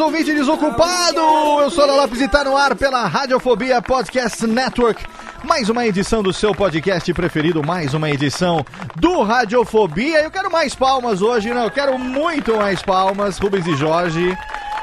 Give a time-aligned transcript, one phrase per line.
[0.00, 1.20] ouvinte desocupado!
[1.60, 5.04] Eu sou o Lopes e tá no ar pela Radiofobia Podcast Network.
[5.44, 8.64] Mais uma edição do seu podcast preferido, mais uma edição
[8.96, 10.22] do Radiofobia.
[10.22, 11.64] Eu quero mais palmas hoje, não?
[11.64, 14.36] Eu quero muito mais palmas, Rubens e Jorge.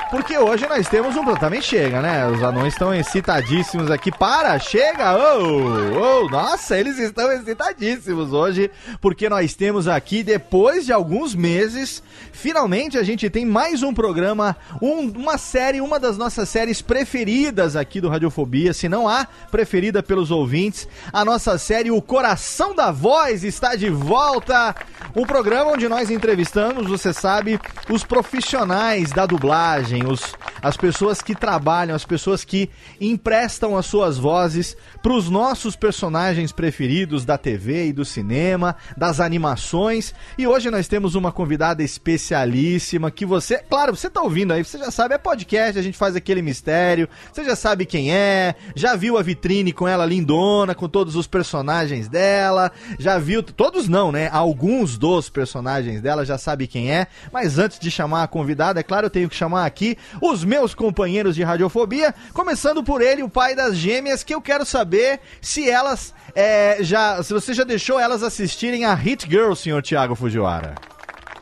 [0.09, 1.25] Porque hoje nós temos um.
[1.35, 2.25] Também chega, né?
[2.27, 4.09] Os anões estão excitadíssimos aqui.
[4.11, 5.13] Para, chega!
[5.17, 8.71] Oh, oh, nossa, eles estão excitadíssimos hoje.
[9.01, 12.01] Porque nós temos aqui, depois de alguns meses,
[12.31, 17.75] finalmente a gente tem mais um programa, um- uma série, uma das nossas séries preferidas
[17.75, 18.73] aqui do Radiofobia.
[18.73, 23.89] Se não há preferida pelos ouvintes, a nossa série O Coração da Voz está de
[23.89, 24.73] volta.
[25.15, 27.59] Um programa onde nós entrevistamos, você sabe,
[27.89, 32.69] os profissionais da dublagem, os, as pessoas que trabalham, as pessoas que
[32.99, 39.19] emprestam as suas vozes para os nossos personagens preferidos da TV e do cinema, das
[39.19, 40.13] animações.
[40.37, 44.77] E hoje nós temos uma convidada especialíssima que você, claro, você tá ouvindo aí, você
[44.77, 48.95] já sabe, é podcast, a gente faz aquele mistério, você já sabe quem é, já
[48.95, 54.11] viu a vitrine com ela lindona, com todos os personagens dela, já viu, todos não,
[54.11, 54.29] né?
[54.31, 58.83] Alguns dos personagens dela já sabe quem é, mas antes de chamar a convidada, é
[58.83, 59.86] claro, eu tenho que chamar aqui
[60.19, 64.65] os meus companheiros de radiofobia, começando por ele, o pai das gêmeas, que eu quero
[64.65, 69.83] saber se elas é, já, se você já deixou elas assistirem a Hit Girl, senhor
[69.83, 70.75] Thiago Fujiwara.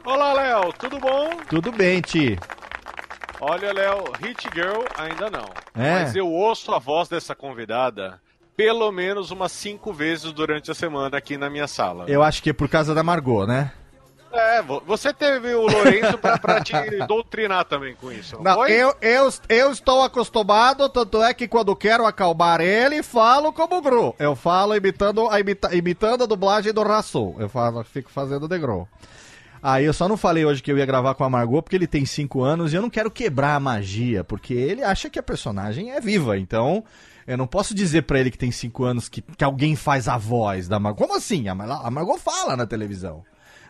[0.03, 1.29] Olá, Léo, tudo bom?
[1.50, 2.38] Tudo bem, Ti.
[3.39, 5.45] Olha, Léo, Hit Girl ainda não.
[5.75, 6.03] É.
[6.03, 8.19] Mas eu ouço a voz dessa convidada
[8.55, 12.05] pelo menos umas cinco vezes durante a semana aqui na minha sala.
[12.07, 13.72] Eu acho que é por causa da Margot, né?
[14.35, 16.73] É, vo- você teve o Lourenço pra, pra te
[17.07, 22.06] doutrinar também com isso, não, eu, eu, eu estou acostumado, tanto é que quando quero
[22.06, 24.13] acalmar ele, falo como Gru.
[24.19, 27.35] Eu falo imitando a, imita- imitando a dublagem do Rasul.
[27.40, 28.88] Eu falo, fico fazendo de Gru.
[29.63, 31.88] Aí eu só não falei hoje que eu ia gravar com a Margot porque ele
[31.88, 35.23] tem 5 anos e eu não quero quebrar a magia, porque ele acha que a
[35.23, 36.84] personagem é viva, então
[37.25, 40.17] eu não posso dizer pra ele que tem 5 anos que, que alguém faz a
[40.17, 41.02] voz da Margot.
[41.03, 41.47] Como assim?
[41.47, 43.23] A, Mar- a Margot fala na televisão.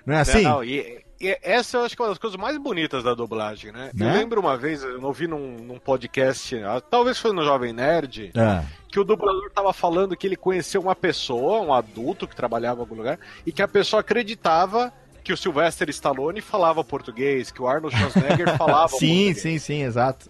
[0.05, 0.41] Não é assim?
[0.43, 3.71] Não, e, e essa eu acho que é uma das coisas mais bonitas da dublagem,
[3.71, 3.89] né?
[3.93, 4.09] Né?
[4.09, 8.31] Eu lembro uma vez, eu ouvi num, num podcast, ah, talvez foi no Jovem Nerd,
[8.35, 8.63] É.
[8.89, 12.83] que o dublador tava falando que ele conheceu uma pessoa, um adulto que trabalhava em
[12.83, 14.93] algum lugar, e que a pessoa acreditava
[15.23, 19.41] que o Sylvester Stallone falava português, que o Arnold Schwarzenegger falava Sim, português.
[19.41, 20.29] sim, sim, exato.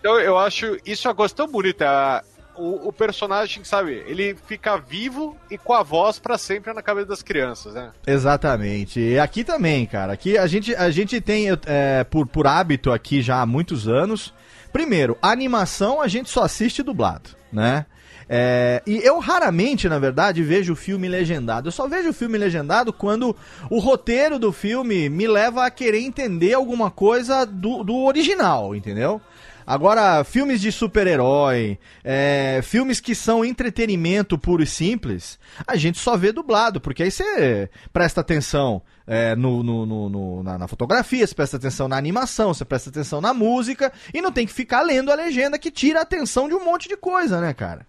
[0.00, 2.24] Então eu acho isso uma coisa tão bonita.
[2.56, 7.06] O, o personagem, sabe, ele fica vivo e com a voz pra sempre na cabeça
[7.06, 7.90] das crianças, né?
[8.06, 9.00] Exatamente.
[9.00, 10.12] E aqui também, cara.
[10.12, 14.34] Aqui a gente, a gente tem, é, por, por hábito aqui já há muitos anos.
[14.72, 17.86] Primeiro, a animação a gente só assiste dublado, né?
[18.28, 21.68] É, e eu raramente, na verdade, vejo filme legendado.
[21.68, 23.36] Eu só vejo filme legendado quando
[23.68, 29.20] o roteiro do filme me leva a querer entender alguma coisa do, do original, entendeu?
[29.66, 36.16] Agora, filmes de super-herói, é, filmes que são entretenimento puro e simples, a gente só
[36.16, 41.34] vê dublado, porque aí você presta atenção é, no, no, no, na, na, fotografia, você
[41.34, 45.10] presta atenção na animação, você presta atenção na música, e não tem que ficar lendo
[45.10, 47.86] a legenda que tira a atenção de um monte de coisa, né, cara?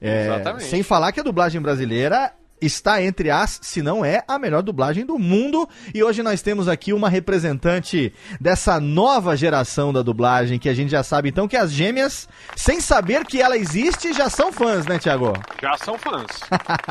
[0.00, 0.64] É, Exatamente.
[0.64, 5.04] Sem falar que a dublagem brasileira está entre as, se não é, a melhor dublagem
[5.04, 5.68] do mundo.
[5.94, 10.90] E hoje nós temos aqui uma representante dessa nova geração da dublagem, que a gente
[10.90, 14.98] já sabe então que as gêmeas, sem saber que ela existe, já são fãs, né,
[14.98, 15.32] Tiago?
[15.60, 16.26] Já são fãs.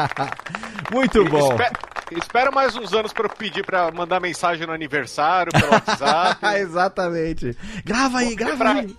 [0.91, 1.51] Muito bom.
[1.51, 1.71] Espera,
[2.11, 6.45] espera mais uns anos para eu pedir para mandar mensagem no aniversário, pelo WhatsApp.
[6.57, 7.57] Exatamente.
[7.85, 8.95] Grava aí, grava aí.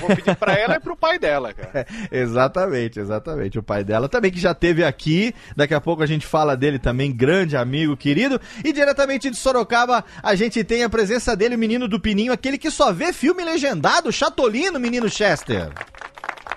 [0.00, 1.70] Vou pedir pra ela e pro pai dela, cara.
[1.74, 1.86] É,
[2.20, 3.58] exatamente, exatamente.
[3.58, 5.34] O pai dela também, que já teve aqui.
[5.56, 8.40] Daqui a pouco a gente fala dele também, grande amigo, querido.
[8.64, 12.58] E diretamente de Sorocaba, a gente tem a presença dele, o menino do Pininho, aquele
[12.58, 15.70] que só vê filme legendado, Chatolino, menino Chester.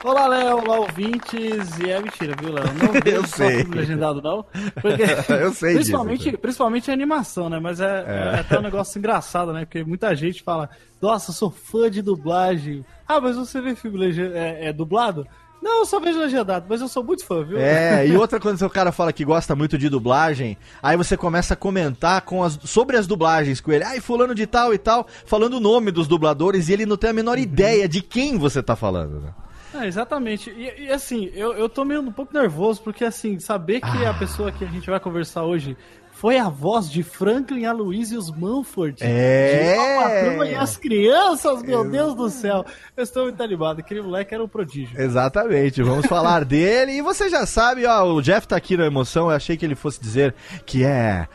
[0.03, 1.77] Olá, Léo, olá, ouvintes.
[1.79, 2.65] E é mentira, viu, Léo?
[2.73, 3.63] Não eu sei.
[3.63, 4.43] legendado, não.
[4.81, 6.37] Porque, eu sei principalmente, disso.
[6.39, 7.59] Principalmente a animação, né?
[7.59, 8.35] Mas é, é.
[8.37, 9.63] é até um negócio engraçado, né?
[9.63, 10.69] Porque muita gente fala,
[10.99, 12.83] nossa, sou fã de dublagem.
[13.07, 14.33] Ah, mas você vê filme legend...
[14.33, 15.27] é, é dublado?
[15.61, 17.59] Não, eu só vejo legendado, mas eu sou muito fã, viu?
[17.59, 21.53] É, e outra quando o cara fala que gosta muito de dublagem, aí você começa
[21.53, 23.83] a comentar com as, sobre as dublagens com ele.
[23.83, 27.11] Ai, fulano de tal e tal, falando o nome dos dubladores e ele não tem
[27.11, 27.43] a menor uhum.
[27.43, 29.29] ideia de quem você tá falando, né?
[29.73, 30.49] É, exatamente.
[30.49, 34.11] E, e, assim, eu, eu tô meio um pouco nervoso, porque assim, saber que ah.
[34.11, 35.77] a pessoa que a gente vai conversar hoje
[36.21, 38.97] foi a voz de Franklin Aloysius Manford.
[39.01, 40.43] É.
[40.43, 42.63] De e as crianças, meu Deus do céu.
[42.95, 43.79] Eu estou muito animado.
[43.79, 45.01] Aquele moleque era um prodígio.
[45.01, 45.81] Exatamente.
[45.81, 46.91] Vamos falar dele.
[46.91, 49.31] E você já sabe, ó, o Jeff tá aqui na emoção.
[49.31, 51.27] Eu achei que ele fosse dizer que é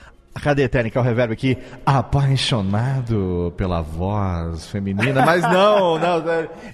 [0.42, 1.56] Cadê, técnica, o reverb aqui?
[1.84, 6.22] Apaixonado pela voz feminina, mas não, não,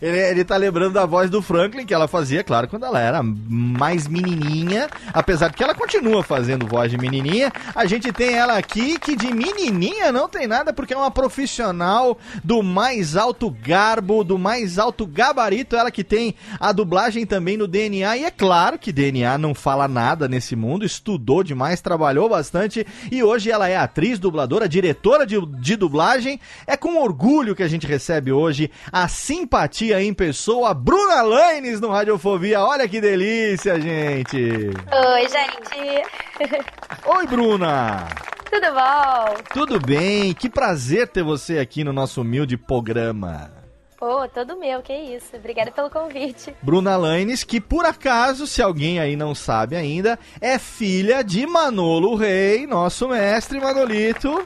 [0.00, 3.22] ele, ele tá lembrando da voz do Franklin, que ela fazia, claro, quando ela era
[3.22, 8.58] mais menininha, apesar de que ela continua fazendo voz de menininha, a gente tem ela
[8.58, 14.24] aqui, que de menininha não tem nada, porque é uma profissional do mais alto garbo,
[14.24, 18.78] do mais alto gabarito, ela que tem a dublagem também no DNA, e é claro
[18.78, 23.76] que DNA não fala nada nesse mundo, estudou demais, trabalhou bastante, e hoje ela é
[23.76, 26.40] atriz, dubladora, diretora de, de dublagem.
[26.66, 31.90] É com orgulho que a gente recebe hoje a simpatia em pessoa, Bruna Lanes no
[31.90, 32.60] Radiofobia.
[32.60, 34.38] Olha que delícia, gente!
[34.38, 36.66] Oi, gente!
[37.06, 38.08] Oi, Bruna!
[38.50, 39.34] Tudo bom?
[39.54, 43.61] Tudo bem, que prazer ter você aqui no nosso humilde programa.
[44.02, 45.36] Pô, todo meu, que isso.
[45.36, 46.52] Obrigada pelo convite.
[46.60, 52.16] Bruna Lanes, que por acaso, se alguém aí não sabe ainda, é filha de Manolo
[52.16, 54.44] Rei, nosso mestre Manolito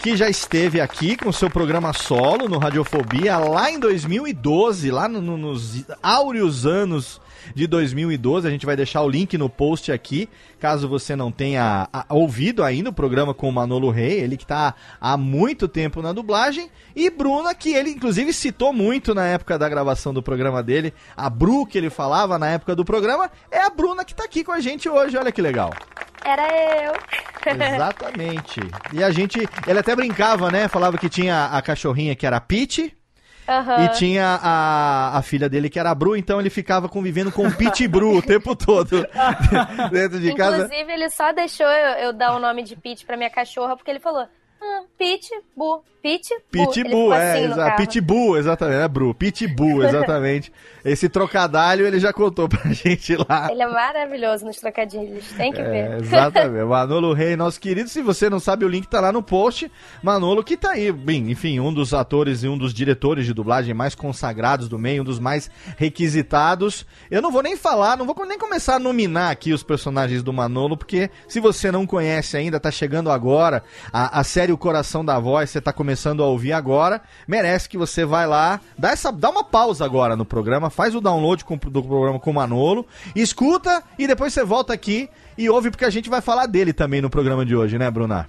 [0.00, 5.20] que já esteve aqui com seu programa solo no Radiofobia lá em 2012, lá no,
[5.20, 7.20] no, nos áureos anos
[7.54, 8.46] de 2012.
[8.46, 12.90] A gente vai deixar o link no post aqui, caso você não tenha ouvido ainda
[12.90, 16.70] o programa com o Manolo Rey, ele que está há muito tempo na dublagem.
[16.94, 20.92] E Bruna, que ele inclusive citou muito na época da gravação do programa dele.
[21.16, 24.42] A Bru, que ele falava na época do programa, é a Bruna que está aqui
[24.42, 25.16] com a gente hoje.
[25.16, 25.72] Olha que legal.
[26.24, 26.46] Era
[26.84, 26.92] eu.
[27.46, 28.60] Exatamente.
[28.92, 29.48] E a gente.
[29.66, 30.68] Ele até brincava, né?
[30.68, 32.97] Falava que tinha a cachorrinha que era a Pete
[33.48, 33.84] Uhum.
[33.84, 37.46] E tinha a, a filha dele que era a Bru, então ele ficava convivendo com
[37.46, 39.06] o Pete Bru o tempo todo
[39.90, 40.64] dentro de Inclusive, casa.
[40.66, 43.90] Inclusive, ele só deixou eu, eu, dar o nome de Pete pra minha cachorra, porque
[43.90, 44.28] ele falou:
[45.56, 45.82] Bu.
[46.00, 46.72] Pitbull.
[46.72, 50.52] Pitbull, é, assim exa Pitbull, exatamente, é Bru, Pitbull, exatamente.
[50.84, 53.48] Esse trocadilho ele já contou pra gente lá.
[53.50, 56.02] Ele é maravilhoso nos trocadilhos, tem que é, ver.
[56.02, 59.70] Exatamente, Manolo Rei, nosso querido, se você não sabe o link tá lá no post,
[60.02, 63.74] Manolo que tá aí, bem, enfim, um dos atores e um dos diretores de dublagem
[63.74, 66.86] mais consagrados do meio, um dos mais requisitados.
[67.10, 70.32] Eu não vou nem falar, não vou nem começar a nominar aqui os personagens do
[70.32, 73.62] Manolo, porque se você não conhece ainda, tá chegando agora,
[73.92, 77.68] a, a série O Coração da Voz, você tá começando começando a ouvir agora, merece
[77.68, 81.44] que você vai lá, dá, essa, dá uma pausa agora no programa, faz o download
[81.44, 82.86] com, do programa com o Manolo,
[83.16, 87.00] escuta e depois você volta aqui e ouve, porque a gente vai falar dele também
[87.00, 88.28] no programa de hoje, né, Bruna?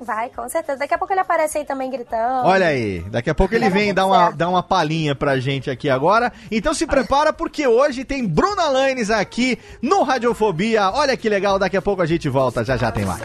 [0.00, 0.78] Vai, com certeza.
[0.80, 2.46] Daqui a pouco ele aparece aí também gritando.
[2.46, 5.88] Olha aí, daqui a pouco ele vem dar uma, dar uma palhinha pra gente aqui
[5.88, 6.32] agora.
[6.50, 10.90] Então se prepara porque hoje tem Bruna Lanes aqui no Radiofobia.
[10.90, 13.22] Olha que legal, daqui a pouco a gente volta, já já tem mais.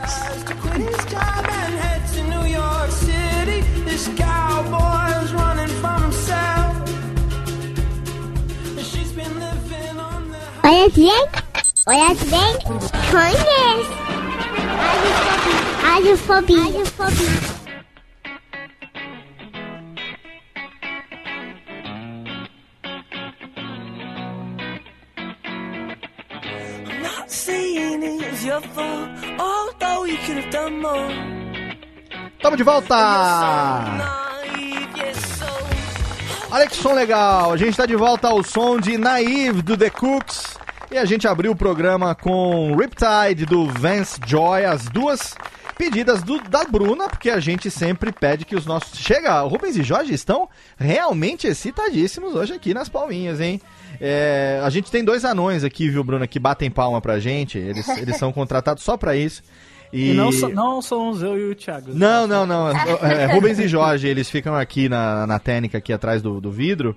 [10.64, 11.26] Olha bem,
[11.88, 12.54] olha bem,
[13.10, 13.98] conhece.
[15.82, 17.34] Radiofobia, radiofobia.
[27.02, 31.47] Not saying it was your fault, although you could have done more.
[32.42, 32.96] Tamo de volta!
[36.50, 37.52] Olha que som legal!
[37.52, 40.58] A gente tá de volta ao som de Naive do The Cooks.
[40.90, 45.36] E a gente abriu o programa com Riptide do Vance Joy, as duas
[45.78, 48.98] pedidas do- da Bruna, porque a gente sempre pede que os nossos.
[48.98, 53.60] Chega, o Rubens e Jorge estão realmente excitadíssimos hoje aqui nas palminhas, hein?
[54.00, 57.58] É, a gente tem dois anões aqui, viu, Bruna, que batem palma pra gente.
[57.58, 59.44] Eles, eles são contratados só pra isso.
[59.92, 61.94] E não, so- não somos eu e o Thiago.
[61.94, 62.70] Não, não, não.
[62.70, 66.96] É, Rubens e Jorge, eles ficam aqui na, na técnica, aqui atrás do, do vidro.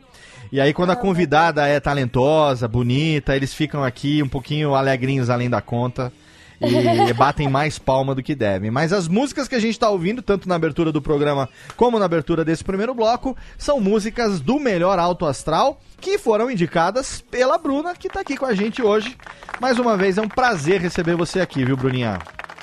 [0.53, 5.49] E aí, quando a convidada é talentosa, bonita, eles ficam aqui um pouquinho alegrinhos além
[5.49, 6.13] da conta.
[6.61, 8.71] E batem mais palma do que devem.
[8.71, 12.05] Mas as músicas que a gente tá ouvindo, tanto na abertura do programa como na
[12.05, 17.95] abertura desse primeiro bloco, são músicas do melhor alto astral que foram indicadas pela Bruna,
[17.95, 19.17] que tá aqui com a gente hoje.
[19.61, 22.19] Mais uma vez, é um prazer receber você aqui, viu, Bruninha?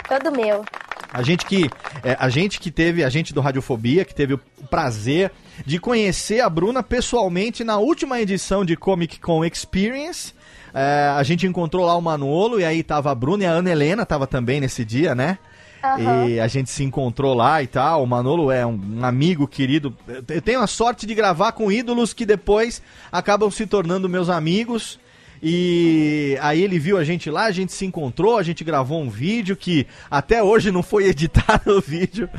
[0.08, 0.64] Todo meu.
[1.12, 1.70] A gente que
[2.04, 5.32] é, a gente que teve, a gente do Radiofobia, que teve o prazer
[5.66, 10.34] de conhecer a Bruna pessoalmente na última edição de Comic Con Experience.
[10.74, 13.72] É, a gente encontrou lá o Manolo e aí tava a Bruna e a Ana
[13.72, 15.40] Helena tava também nesse dia, né?
[15.84, 16.28] Aham.
[16.28, 18.04] E a gente se encontrou lá e tal.
[18.04, 19.96] O Manolo é um, amigo querido.
[20.28, 25.00] Eu tenho a sorte de gravar com ídolos que depois acabam se tornando meus amigos.
[25.42, 29.10] E aí ele viu a gente lá, a gente se encontrou, a gente gravou um
[29.10, 32.30] vídeo que até hoje não foi editado o vídeo.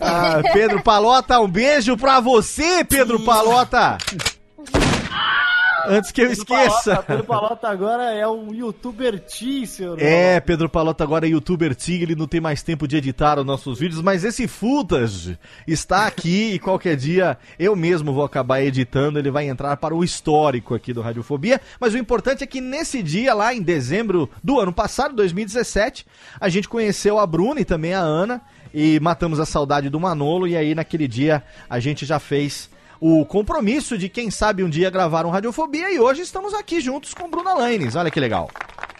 [0.00, 3.98] Ah, Pedro Palota, um beijo pra você, Pedro Palota!
[5.96, 7.02] Antes que eu esqueça.
[7.02, 10.00] Pedro Palota agora é um youtuber T, senhor.
[10.00, 13.44] É, Pedro Palota agora é youtuber Tig, ele não tem mais tempo de editar os
[13.44, 19.18] nossos vídeos, mas esse footage está aqui e qualquer dia eu mesmo vou acabar editando,
[19.18, 23.02] ele vai entrar para o histórico aqui do Radiofobia, mas o importante é que nesse
[23.02, 26.06] dia, lá em dezembro do ano passado, 2017,
[26.40, 28.42] a gente conheceu a Bruna e também a Ana
[28.74, 32.68] e matamos a saudade do Manolo e aí naquele dia a gente já fez
[33.00, 37.14] o compromisso de quem sabe um dia gravar um Radiofobia e hoje estamos aqui juntos
[37.14, 38.50] com Bruna Lanes, olha que legal.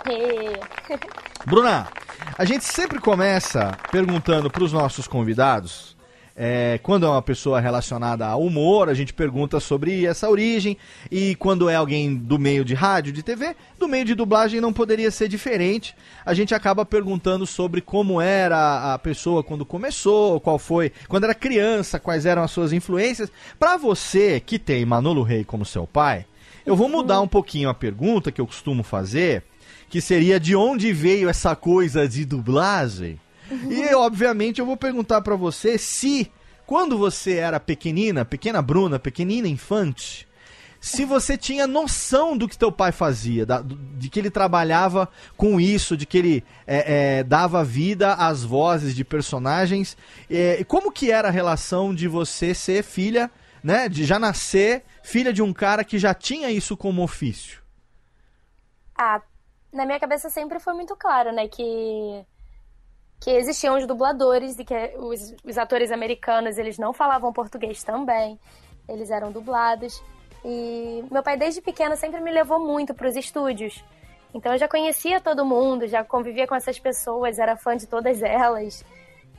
[1.47, 1.89] Bruna,
[2.37, 5.96] a gente sempre começa perguntando para os nossos convidados,
[6.37, 10.77] é, quando é uma pessoa relacionada ao humor, a gente pergunta sobre essa origem,
[11.11, 14.73] e quando é alguém do meio de rádio, de TV, do meio de dublagem não
[14.73, 15.97] poderia ser diferente.
[16.27, 21.35] A gente acaba perguntando sobre como era a pessoa quando começou, qual foi, quando era
[21.35, 23.33] criança, quais eram as suas influências.
[23.59, 26.27] Para você que tem Manolo Rey como seu pai,
[26.67, 29.43] eu vou mudar um pouquinho a pergunta que eu costumo fazer,
[29.89, 33.19] que seria de onde veio essa coisa de dublagem.
[33.71, 36.31] E obviamente eu vou perguntar pra você se
[36.67, 40.27] quando você era pequenina, pequena Bruna, pequenina infante,
[40.81, 45.61] se você tinha noção do que teu pai fazia, da- de que ele trabalhava com
[45.61, 49.97] isso, de que ele é, é, dava vida às vozes de personagens,
[50.31, 53.31] é, como que era a relação de você ser filha,
[53.63, 57.61] né, de já nascer filha de um cara que já tinha isso como ofício?
[58.97, 59.21] Ah,
[59.73, 62.25] na minha cabeça sempre foi muito claro, né, que
[63.21, 68.39] que existiam os dubladores e que os, os atores americanos eles não falavam português também,
[68.89, 70.03] eles eram dublados.
[70.45, 73.83] E meu pai desde pequeno sempre me levou muito para os estúdios.
[74.33, 78.23] Então eu já conhecia todo mundo, já convivia com essas pessoas, era fã de todas
[78.23, 78.85] elas.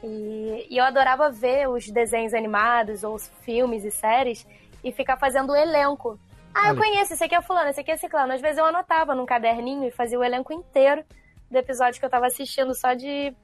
[0.03, 4.45] E, e eu adorava ver os desenhos animados ou os filmes e séries
[4.83, 6.19] e ficar fazendo o elenco.
[6.53, 8.33] Ah, eu conheço, esse aqui é fulano, esse aqui é ciclano.
[8.33, 11.03] Às vezes eu anotava num caderninho e fazia o elenco inteiro
[11.49, 13.35] do episódio que eu tava assistindo só de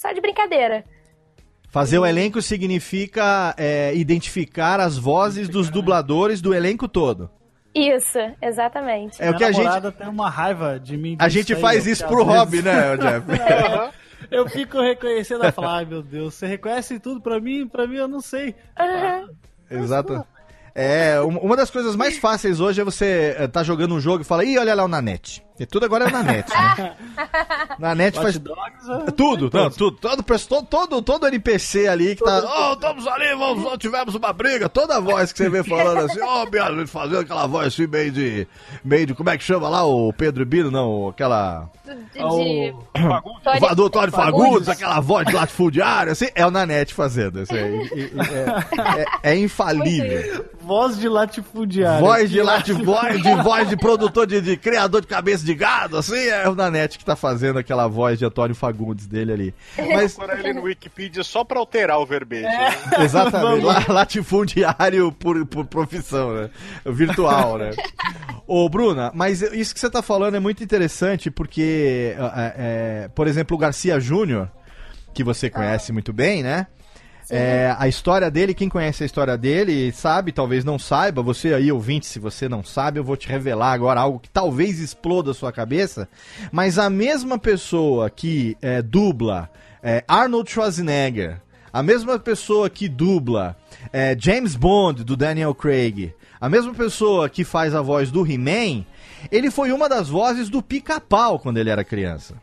[0.00, 0.84] só de brincadeira.
[1.68, 7.30] Fazer o elenco significa é, identificar as vozes dos dubladores do elenco todo.
[7.74, 9.22] Isso, exatamente.
[9.22, 11.16] É o que a gente, tem uma raiva de mim.
[11.20, 13.26] a gente aí, faz isso pro vezes hobby, né, Jeff?
[14.30, 17.66] Eu fico reconhecendo e falar, ai meu Deus, você reconhece tudo pra mim?
[17.66, 18.54] Pra mim eu não sei.
[18.78, 19.28] Aham.
[19.70, 20.24] Exato.
[20.74, 24.22] É, um- uma das coisas mais fáceis hoje é você eh, tá jogando um jogo
[24.22, 25.42] e fala, ih, olha lá o Nanete.
[25.60, 26.94] E tudo agora é o Nanete, né?
[27.78, 32.24] Nanete Watch faz Dogs, é- tudo, não, tudo, todo, todo, todo, todo NPC ali que
[32.24, 36.06] tá, oh, estamos ali, vamos, tivemos uma briga, toda a voz que você vê falando
[36.06, 38.48] assim, ó, oh, fazendo aquela voz assim, meio de,
[38.82, 41.68] meio de, como é que chama lá, o Pedro Bino, não, aquela...
[41.84, 42.22] De, de...
[42.22, 44.68] O Tony- do Tony Fagundes, Fagundes.
[44.70, 47.40] aquela voz de latifundiário, assim, é o Nanete fazendo.
[47.50, 50.46] E- e- é, é- é infalível.
[50.62, 52.00] Voz de latifundiário.
[52.06, 55.96] Voz de lati, voz de voz de produtor, de, de criador de cabeça de gado,
[55.96, 59.54] assim, é o Nanete que tá fazendo aquela voz de Antônio Fagundes dele ali.
[59.76, 62.46] Mas, Procurar ele no Wikipedia só pra alterar o verbete.
[62.46, 62.70] É.
[62.70, 62.74] né?
[63.04, 66.50] exatamente, la- latifundiário por, por profissão, né?
[66.84, 67.70] Virtual, né?
[68.46, 73.26] Ô, Bruna, mas isso que você tá falando é muito interessante, porque, é, é, por
[73.26, 74.50] exemplo, o Garcia Júnior,
[75.14, 76.66] que você conhece muito bem, né?
[77.30, 81.22] É, a história dele, quem conhece a história dele sabe, talvez não saiba.
[81.22, 84.80] Você aí, ouvinte, se você não sabe, eu vou te revelar agora algo que talvez
[84.80, 86.08] exploda a sua cabeça.
[86.50, 89.48] Mas a mesma pessoa que é, dubla
[89.82, 91.40] é, Arnold Schwarzenegger,
[91.72, 93.56] a mesma pessoa que dubla
[93.92, 98.84] é, James Bond, do Daniel Craig, a mesma pessoa que faz a voz do He-Man,
[99.30, 102.34] ele foi uma das vozes do Pica-Pau quando ele era criança.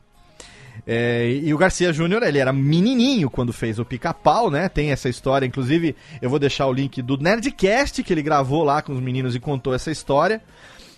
[0.85, 4.69] É, e o Garcia Júnior, ele era menininho quando fez o Pica-Pau, né?
[4.69, 8.81] Tem essa história, inclusive eu vou deixar o link do Nerdcast que ele gravou lá
[8.81, 10.41] com os meninos e contou essa história.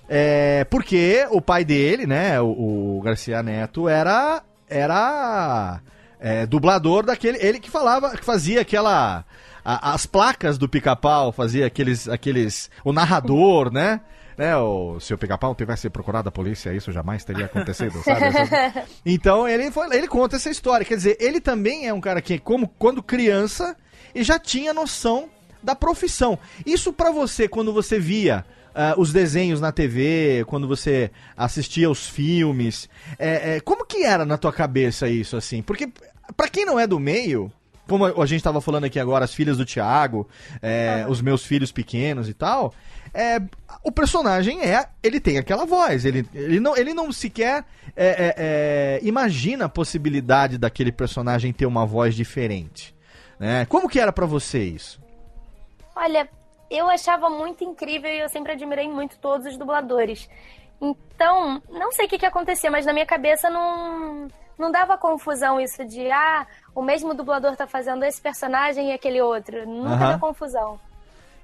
[0.08, 5.80] É, porque o pai dele, né, o, o Garcia Neto, era era
[6.20, 9.24] é, dublador daquele, ele que falava, que fazia aquela
[9.64, 14.02] a- as placas do Pica-Pau, fazia aqueles aqueles o narrador, né?
[14.40, 18.22] Né, o se o Pica-Pau tivesse procurado a polícia, isso jamais teria acontecido, sabe?
[19.06, 20.86] Então ele foi, ele conta essa história.
[20.86, 23.76] Quer dizer, ele também é um cara que, como quando criança,
[24.16, 25.28] e já tinha noção
[25.62, 26.40] da profissão.
[26.66, 32.08] Isso pra você, quando você via ah, os desenhos na TV, quando você assistia os
[32.08, 35.62] filmes, é, é, como que era na tua cabeça isso assim?
[35.62, 35.90] Porque
[36.38, 37.52] pra quem não é do meio,
[37.90, 40.30] como a gente tava falando aqui agora, as filhas do Thiago,
[40.62, 42.74] é, os meus filhos pequenos e tal,
[43.14, 43.42] é,
[43.84, 47.64] o personagem é, ele tem aquela voz, ele, ele, não, ele não sequer
[47.96, 52.96] é, é, é, imagina a possibilidade daquele personagem ter uma voz diferente.
[53.40, 53.66] Né?
[53.66, 55.02] Como que era pra você isso?
[55.96, 56.30] Olha,
[56.70, 60.30] eu achava muito incrível e eu sempre admirei muito todos os dubladores.
[60.82, 65.60] Então, não sei o que, que acontecia, mas na minha cabeça não, não dava confusão
[65.60, 66.46] isso de, ah,
[66.76, 69.68] o mesmo dublador tá fazendo esse personagem e aquele outro.
[69.68, 70.80] Nunca deu confusão.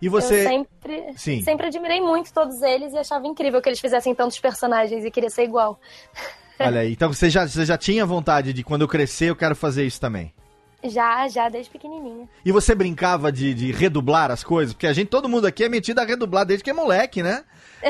[0.02, 0.42] E você.
[0.42, 1.42] Eu sempre, Sim.
[1.42, 5.30] sempre admirei muito todos eles e achava incrível que eles fizessem tantos personagens e queria
[5.30, 5.80] ser igual.
[6.60, 9.56] Olha aí, então você já, você já tinha vontade de quando eu crescer eu quero
[9.56, 10.34] fazer isso também.
[10.84, 12.30] Já, já, desde pequenininha.
[12.46, 14.74] E você brincava de, de redublar as coisas?
[14.74, 17.44] Porque a gente, todo mundo aqui é metido a redublar desde que é moleque, né?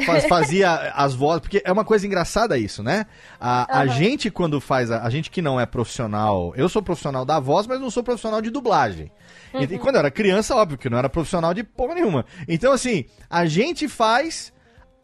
[0.03, 3.05] Faz- fazia as vozes, porque é uma coisa engraçada isso, né?
[3.39, 3.87] A, a Aham.
[3.89, 7.67] gente, quando faz, a, a gente que não é profissional, eu sou profissional da voz,
[7.67, 9.11] mas não sou profissional de dublagem.
[9.53, 12.25] E, e quando eu era criança, óbvio que eu não era profissional de porra nenhuma.
[12.47, 14.51] Então, assim, a gente faz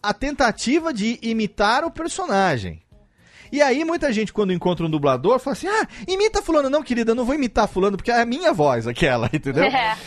[0.04, 2.81] a tentativa de imitar o personagem.
[3.52, 6.70] E aí, muita gente, quando encontra um dublador, fala assim: ah, imita Fulano.
[6.70, 9.66] Não, querida, não vou imitar Fulano, porque é a minha voz aquela, entendeu?
[9.66, 9.98] É.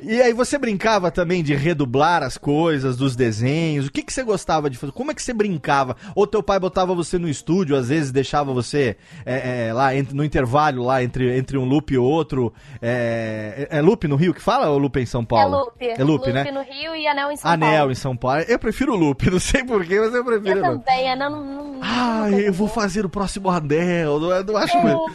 [0.00, 3.86] E aí, você brincava também de redublar as coisas, dos desenhos?
[3.86, 4.92] O que, que você gostava de fazer?
[4.92, 5.96] Como é que você brincava?
[6.14, 10.24] Ou teu pai botava você no estúdio, às vezes deixava você é, é, lá no
[10.24, 12.52] intervalo, lá entre, entre um loop e outro.
[12.82, 15.56] É, é, é loop no Rio que fala ou loop em São É Paulo?
[15.56, 15.86] loop.
[15.86, 16.50] É loop, né?
[16.50, 17.92] no Rio e anel em São Anel Paulo.
[17.92, 18.42] em São Paulo.
[18.48, 20.84] Eu prefiro loop, não sei porquê, mas eu prefiro Eu loop.
[20.84, 21.44] também, anel não...
[21.44, 24.18] não não eu vou fazer o próximo anel.
[24.18, 25.12] Não, não acho muito.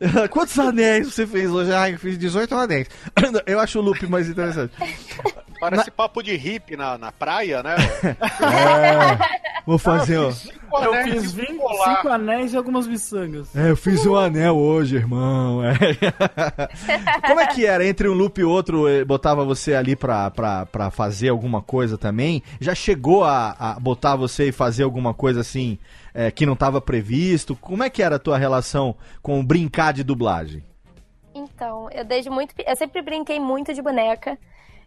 [0.30, 1.72] Quantos anéis você fez hoje?
[1.72, 2.88] Ai, eu fiz 18 anéis.
[3.46, 4.72] Eu acho o loop mais interessante.
[5.60, 7.76] Parece papo de hippie na, na praia, né?
[9.66, 10.30] Vou fazer, ó.
[10.30, 11.96] Cinco Eu anéis fiz de 20, colar.
[11.96, 13.54] cinco anéis e algumas miçangas.
[13.54, 15.60] É, eu fiz um anel hoje, irmão.
[15.62, 15.76] É.
[17.28, 17.86] Como é que era?
[17.86, 21.98] Entre um loop e outro, eh, botava você ali pra, pra, pra fazer alguma coisa
[21.98, 22.42] também?
[22.58, 25.78] Já chegou a, a botar você e fazer alguma coisa assim
[26.14, 27.56] eh, que não estava previsto?
[27.56, 30.64] Como é que era a tua relação com brincar de dublagem?
[31.34, 32.54] Então, eu desde muito.
[32.66, 34.38] Eu sempre brinquei muito de boneca.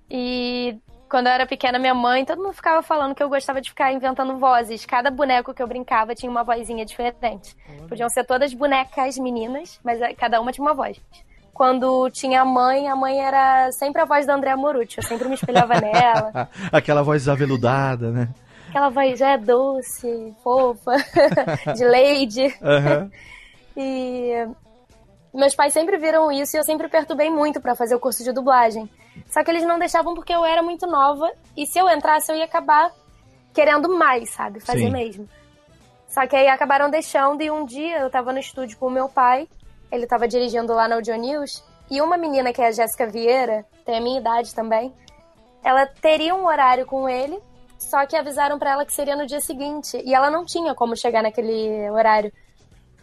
[0.10, 0.78] E
[1.10, 3.94] quando eu era pequena, minha mãe, todo mundo ficava falando que eu gostava de ficar
[3.94, 4.86] inventando vozes.
[4.86, 7.56] Cada boneco que eu brincava tinha uma vozinha diferente.
[7.88, 11.00] Podiam ser todas bonecas meninas, mas eh, cada uma tinha uma voz.
[11.54, 14.98] Quando tinha a mãe, a mãe era sempre a voz da Andrea Morucci.
[14.98, 16.50] Eu sempre me espelhava nela.
[16.74, 18.30] Aquela voz aveludada, né?
[18.74, 20.94] Aquela voz já é doce, fofa,
[21.78, 22.58] de lady.
[22.60, 23.12] Aham.
[23.76, 24.48] E
[25.34, 28.32] meus pais sempre viram isso e eu sempre perturbei muito pra fazer o curso de
[28.32, 28.88] dublagem.
[29.32, 32.36] Só que eles não deixavam porque eu era muito nova e se eu entrasse eu
[32.36, 32.92] ia acabar
[33.52, 34.60] querendo mais, sabe?
[34.60, 34.92] Fazer Sim.
[34.92, 35.30] mesmo.
[36.08, 39.10] Só que aí acabaram deixando e um dia eu tava no estúdio com o meu
[39.10, 39.48] pai,
[39.92, 43.66] ele tava dirigindo lá na Audio News, e uma menina que é a Jéssica Vieira,
[43.84, 44.94] tem a minha idade também,
[45.64, 47.42] ela teria um horário com ele,
[47.84, 50.96] só que avisaram pra ela que seria no dia seguinte, e ela não tinha como
[50.96, 52.32] chegar naquele horário.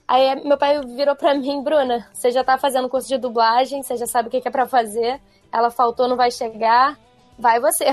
[0.09, 3.97] Aí meu pai virou pra mim, Bruna, você já tá fazendo curso de dublagem, você
[3.97, 5.21] já sabe o que é pra fazer.
[5.53, 6.99] Ela faltou, não vai chegar.
[7.39, 7.85] Vai você.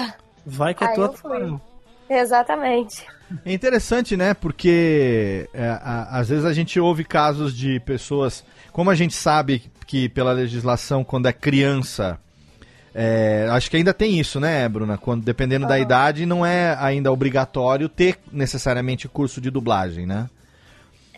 [0.45, 1.61] Vai que é Aí tua tubarão.
[2.09, 3.05] Exatamente.
[3.45, 4.33] É interessante, né?
[4.33, 8.43] Porque é, a- às vezes a gente ouve casos de pessoas.
[8.71, 12.19] Como a gente sabe que pela legislação, quando é criança.
[12.99, 14.97] É, acho que ainda tem isso, né, Bruna?
[14.97, 20.27] Quando, dependendo da idade, não é ainda obrigatório ter necessariamente curso de dublagem, né?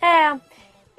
[0.02, 0.38] É.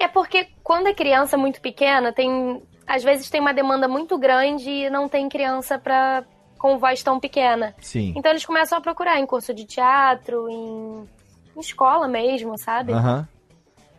[0.03, 2.63] É porque quando é criança muito pequena, tem.
[2.87, 6.23] Às vezes tem uma demanda muito grande e não tem criança pra,
[6.57, 7.75] com voz tão pequena.
[7.79, 8.13] Sim.
[8.17, 11.07] Então eles começam a procurar em curso de teatro, em,
[11.55, 12.91] em escola mesmo, sabe?
[12.91, 13.27] Aham.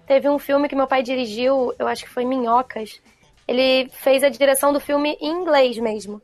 [0.04, 3.00] Teve um filme que meu pai dirigiu, eu acho que foi Minhocas.
[3.46, 6.20] Ele fez a direção do filme em inglês mesmo.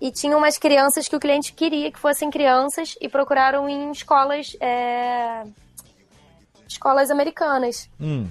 [0.00, 4.56] E tinha umas crianças que o cliente queria que fossem crianças e procuraram em escolas.
[4.60, 5.44] é,
[6.68, 7.88] escolas americanas.
[8.00, 8.26] Hum.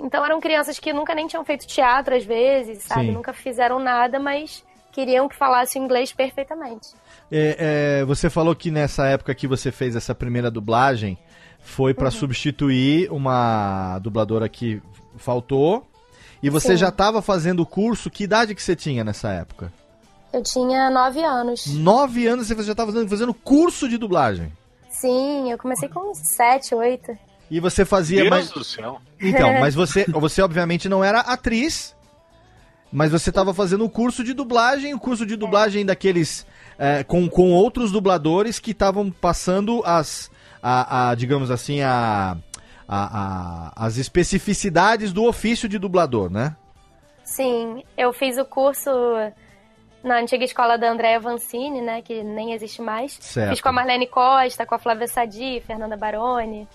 [0.00, 3.06] Então eram crianças que nunca nem tinham feito teatro às vezes, sabe?
[3.06, 3.12] Sim.
[3.12, 6.88] Nunca fizeram nada, mas queriam que falasse inglês perfeitamente.
[7.30, 11.18] É, é, você falou que nessa época que você fez essa primeira dublagem
[11.60, 14.80] foi pra substituir uma dubladora que
[15.16, 15.86] faltou.
[16.42, 16.76] E você Sim.
[16.76, 18.10] já estava fazendo o curso.
[18.10, 19.72] Que idade que você tinha nessa época?
[20.36, 21.64] Eu tinha nove anos.
[21.66, 24.52] Nove anos você já estava fazendo, fazendo curso de dublagem.
[24.90, 27.16] Sim, eu comecei com uns sete, oito.
[27.50, 28.50] E você fazia Deus mais.
[28.50, 29.00] do céu.
[29.18, 31.96] Então, mas você, você obviamente não era atriz,
[32.92, 36.46] mas você estava fazendo o curso de dublagem, o curso de dublagem daqueles
[36.78, 40.30] é, com, com outros dubladores que estavam passando as,
[40.62, 42.36] a, a, digamos assim, a,
[42.86, 46.54] a, a- as especificidades do ofício de dublador, né?
[47.24, 48.90] Sim, eu fiz o curso
[50.06, 53.18] na antiga escola da Andréa Vancini, né, que nem existe mais.
[53.20, 53.50] Certo.
[53.50, 56.68] Fiz com a Marlene Costa, com a Flávia Sadi, Fernanda Baroni.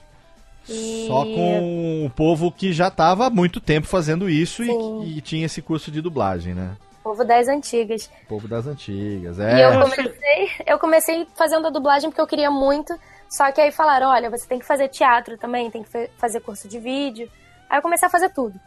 [0.69, 1.05] E...
[1.07, 5.45] Só com o povo que já estava há muito tempo fazendo isso e, e tinha
[5.45, 6.75] esse curso de dublagem, né?
[7.03, 8.11] Povo das antigas.
[8.27, 9.39] Povo das antigas.
[9.39, 9.65] E É.
[9.65, 12.93] eu comecei, eu comecei fazendo a dublagem porque eu queria muito,
[13.27, 16.67] só que aí falaram, olha, você tem que fazer teatro também, tem que fazer curso
[16.67, 17.27] de vídeo.
[17.69, 18.59] Aí eu comecei a fazer tudo.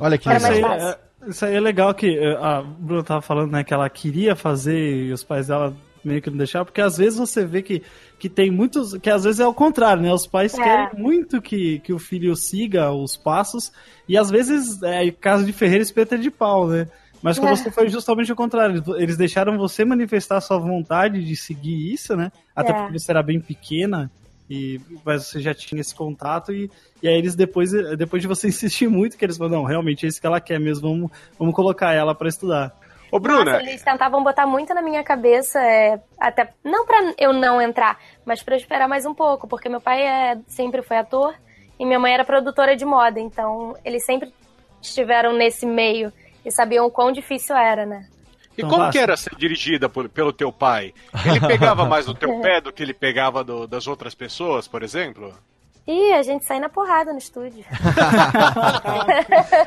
[0.00, 0.96] Olha que legal.
[1.28, 5.06] Isso aí é legal que é, a Bruna tava falando, né, que ela queria fazer
[5.06, 7.82] e os pais dela meio que não deixaram, porque às vezes você vê que,
[8.18, 10.62] que tem muitos, que às vezes é o contrário, né, os pais É.
[10.62, 13.72] querem muito que, que o filho siga os passos
[14.08, 16.86] e às vezes, é caso de Ferreira, espeta de pau, né,
[17.20, 17.56] mas com É.
[17.56, 22.30] você foi justamente o contrário, eles deixaram você manifestar sua vontade de seguir isso, né,
[22.54, 22.74] até É.
[22.74, 24.10] porque você era bem pequena,
[24.48, 26.70] e, mas você já tinha esse contato e,
[27.02, 30.08] e aí eles depois, depois de você insistir muito, que eles falaram, não, realmente é
[30.08, 32.74] isso que ela quer mesmo, vamos, vamos colocar ela pra estudar.
[33.10, 37.32] Ô, Bruna, Nossa, eles tentavam botar muito na minha cabeça, é, até não pra eu
[37.32, 40.98] não entrar, mas pra eu esperar mais um pouco, porque meu pai é, sempre foi
[40.98, 41.34] ator
[41.78, 44.32] e minha mãe era produtora de moda, então eles sempre
[44.82, 46.12] estiveram nesse meio
[46.44, 48.06] e sabiam o quão difícil era, né?
[48.58, 48.92] E Então, como basta.
[48.92, 50.92] que era ser dirigida por- pelo teu pai?
[51.24, 54.82] Ele pegava mais no teu pé do que ele pegava do- das outras pessoas, por
[54.82, 55.32] exemplo?
[55.90, 57.64] E a gente sai na porrada no estúdio.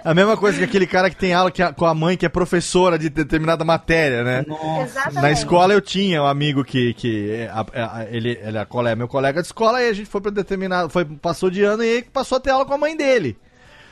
[0.04, 2.26] A mesma coisa que aquele cara que tem aula que a- com a mãe que
[2.26, 4.46] é professora de determinada matéria, né?
[4.84, 5.22] Exatamente.
[5.22, 7.66] Na escola eu tinha um amigo que, que é, a-
[8.00, 10.90] a- ele, ele é colega, meu colega de escola e a gente foi para determinado,
[10.90, 13.38] foi passou de ano e ele passou a ter aula com a mãe dele.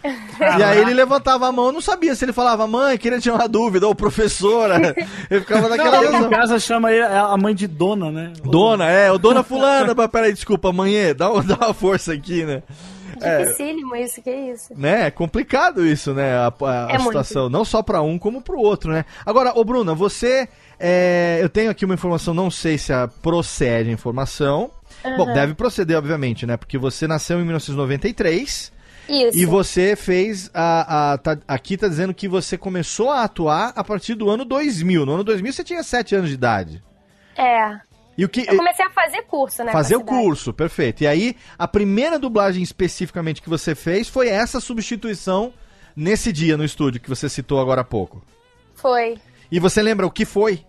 [0.39, 3.35] E aí ele levantava a mão, eu não sabia se ele falava mãe, queria tirar
[3.35, 4.95] uma dúvida, ou professora.
[5.29, 8.31] Ele ficava naquela Aqui em casa chama ele- a mãe de dona, né?
[8.43, 12.63] Dona, é, o dona fulana, mas peraí, desculpa, mãe, dá, dá uma força aqui, né?
[13.19, 14.73] Dificílimo isso, que isso.
[14.77, 15.07] né?
[15.07, 16.33] É complicado isso, né?
[16.37, 17.03] A, a- a É muito.
[17.07, 19.03] situação, não só pra um, como pro outro, né?
[19.25, 20.47] Agora, ô Bruna, você.
[20.79, 24.71] é, eu tenho aqui uma informação, não sei se a, procede a informação.
[25.17, 26.55] Bom, deve proceder, obviamente, né?
[26.55, 28.71] Porque você nasceu em 1993
[29.09, 29.37] Isso.
[29.37, 30.49] e você fez.
[30.53, 34.45] A, a- tá- aqui tá dizendo que você começou a atuar a partir do ano
[34.45, 35.05] 2000.
[35.05, 36.83] No ano 2000 você tinha 7 anos de idade.
[37.37, 37.79] É.
[38.17, 38.41] E o que.
[38.41, 39.71] Eu comecei a fazer curso, né?
[39.71, 41.01] Fazer o curso, perfeito.
[41.03, 45.53] E aí, a primeira dublagem especificamente que você fez foi essa substituição
[45.95, 48.21] nesse dia no estúdio que você citou agora há pouco.
[48.75, 49.17] Foi.
[49.51, 50.65] E você lembra o que foi?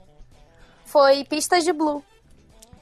[0.85, 2.03] Foi Pistas de Blue.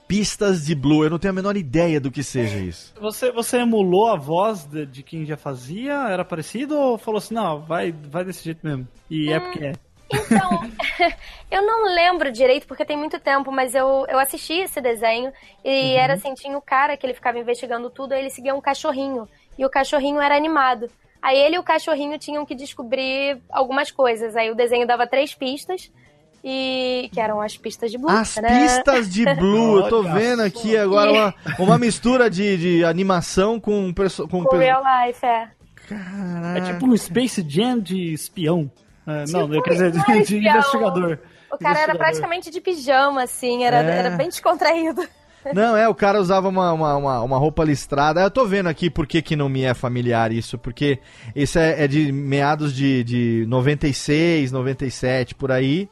[0.09, 1.05] Pistas de Blue.
[1.05, 2.95] Eu não tenho a menor ideia do que seja isso.
[2.99, 6.09] Você, você emulou a voz de, de quem já fazia?
[6.09, 8.89] Era parecido ou falou assim, não, vai, vai desse jeito mesmo?
[9.11, 9.73] E é porque é.
[10.11, 10.63] Então,
[11.51, 15.31] eu não lembro direito porque tem muito tempo, mas eu, eu assisti esse desenho
[15.63, 18.61] e era assim, tinha o cara que ele ficava investigando tudo, aí ele seguia um
[18.61, 20.91] cachorrinho e o cachorrinho era animado.
[21.21, 24.37] Aí ele e o cachorrinho tinham que descobrir algumas coisas.
[24.37, 25.91] Aí o desenho dava três pistas
[26.45, 28.49] e que eram as pistas de Blue, As né?
[28.63, 29.79] pistas de Blue.
[29.81, 33.93] Eu tô vendo aqui agora uma, uma mistura de, de animação com...
[33.93, 35.49] perso- com Com real life, é.
[36.57, 38.71] É tipo um Space Jam de espião.
[39.07, 40.55] É, não, Tipo, quer dizer, não de, é de espião.
[40.57, 41.19] investigador.
[41.51, 43.99] O cara era praticamente de pijama, assim, era, É.
[43.99, 45.03] era bem descontraído.
[45.55, 48.21] Não, é, o cara usava uma, uma, uma, uma roupa listrada.
[48.21, 50.99] Eu tô vendo aqui por que, que não me é familiar isso, porque
[51.35, 55.89] isso é, é de meados de, de 96, 97, por aí.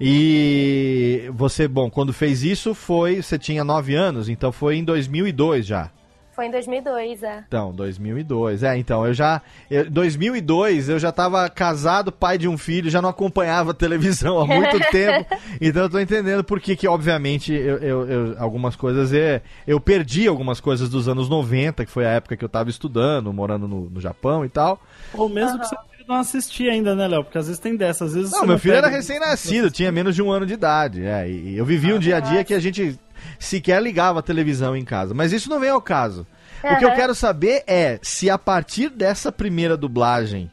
[0.00, 5.66] E você, bom, quando fez isso foi, você tinha 9 anos, então foi em 2002
[5.66, 5.90] já.
[6.34, 7.44] Foi em 2002, é.
[7.46, 8.62] Então, 2002.
[8.62, 9.42] É, então, eu já.
[9.70, 14.46] Em 2002 eu já tava casado, pai de um filho, já não acompanhava televisão há
[14.46, 15.26] muito tempo.
[15.60, 19.12] Então eu tô entendendo por que, que obviamente, eu, eu- eu- algumas coisas.
[19.12, 22.70] É, eu perdi algumas coisas dos anos 90, que foi a época que eu tava
[22.70, 24.80] estudando, morando no, no Japão e tal.
[25.12, 27.24] Ou mesmo que seu filho não assistir ainda, né, Léo?
[27.24, 28.04] Porque às vezes tem dessa.
[28.04, 31.04] Às vezes Não, meu filho era recém-nascido, tinha menos de um ano de idade.
[31.04, 32.98] É, e eu vivi um dia a dia que a gente
[33.38, 35.14] sequer ligava a televisão em casa.
[35.14, 36.26] Mas isso não vem ao caso.
[36.62, 40.50] O que eu quero saber é se a partir dessa primeira dublagem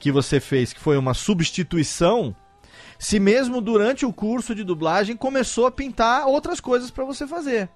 [0.00, 2.34] que você fez, que foi uma substituição,
[2.98, 7.68] se mesmo durante o curso de dublagem começou a pintar outras coisas pra você fazer.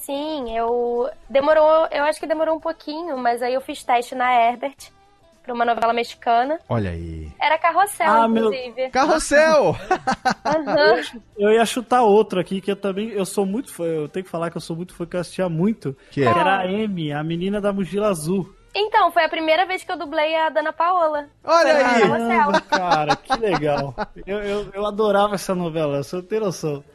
[0.00, 1.10] Sim, eu.
[1.28, 1.88] Demorou.
[1.90, 4.92] Eu acho que demorou um pouquinho, mas aí eu fiz teste na Herbert
[5.48, 6.58] pra uma novela mexicana.
[6.68, 7.32] Olha aí.
[7.40, 8.90] Era carrossel, Ah, meu- inclusive.
[8.90, 9.74] Carrossel!
[10.44, 11.00] Aham.
[11.38, 13.08] Eu ia chutar outro aqui, que eu também.
[13.10, 13.84] Eu sou muito fã.
[13.84, 15.96] Eu tenho que falar que eu sou muito fã, que eu assistia muito.
[16.10, 16.26] Que é?
[16.26, 18.54] era a Amy, a menina da mochila azul.
[18.74, 21.28] Então, foi a primeira vez que eu dublei a Dana Paola.
[21.42, 22.00] Olha Foi aí!
[22.02, 22.28] Carrossel.
[22.28, 23.94] Caramba, cara, que legal.
[24.26, 26.84] Eu, eu, eu adorava essa novela, você não tem noção.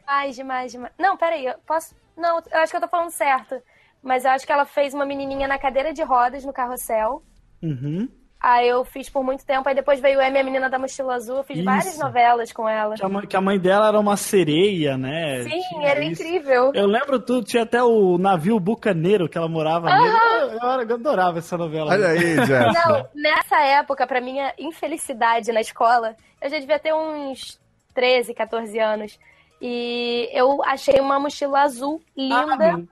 [0.00, 0.92] Demais, demais, demais.
[0.98, 1.94] Não, peraí, eu posso.
[2.16, 3.56] Não, eu acho que eu tô falando certo.
[4.02, 7.22] Mas eu acho que ela fez uma menininha na cadeira de rodas no carrossel.
[7.62, 8.08] Uhum.
[8.42, 9.68] Aí eu fiz por muito tempo.
[9.68, 11.36] Aí depois veio Amy, a menina da mochila azul.
[11.36, 11.64] Eu fiz Isso.
[11.64, 12.96] várias novelas com ela.
[12.96, 15.44] Que a, mãe, que a mãe dela era uma sereia, né?
[15.44, 16.20] Sim, Tinha era isso.
[16.20, 16.72] incrível.
[16.74, 20.16] Eu lembro tudo, tinha até o navio bucaneiro que ela morava nele.
[20.40, 21.92] Eu, eu adorava essa novela.
[21.92, 22.88] Olha aí, Jefferson.
[22.88, 27.60] Não, nessa época, pra minha infelicidade na escola, eu já devia ter uns
[27.94, 29.18] 13, 14 anos.
[29.60, 32.82] E eu achei uma mochila azul linda.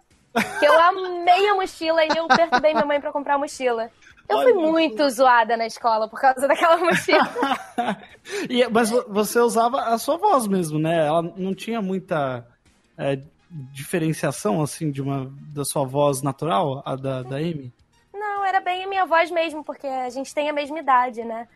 [0.61, 3.90] que eu amei a mochila e eu perturbei minha mãe pra comprar a mochila.
[4.31, 7.29] Eu fui Olha muito zoada na escola por causa daquela mochila.
[8.49, 11.07] E- mas vo- você usava a sua voz mesmo, né?
[11.07, 12.47] Ela não tinha muita
[12.97, 13.19] é,
[13.73, 17.73] diferenciação, assim, de uma, da sua voz natural, a da, da Amy?
[18.14, 21.49] Não, era bem a minha voz mesmo, porque a gente tem a mesma idade, né?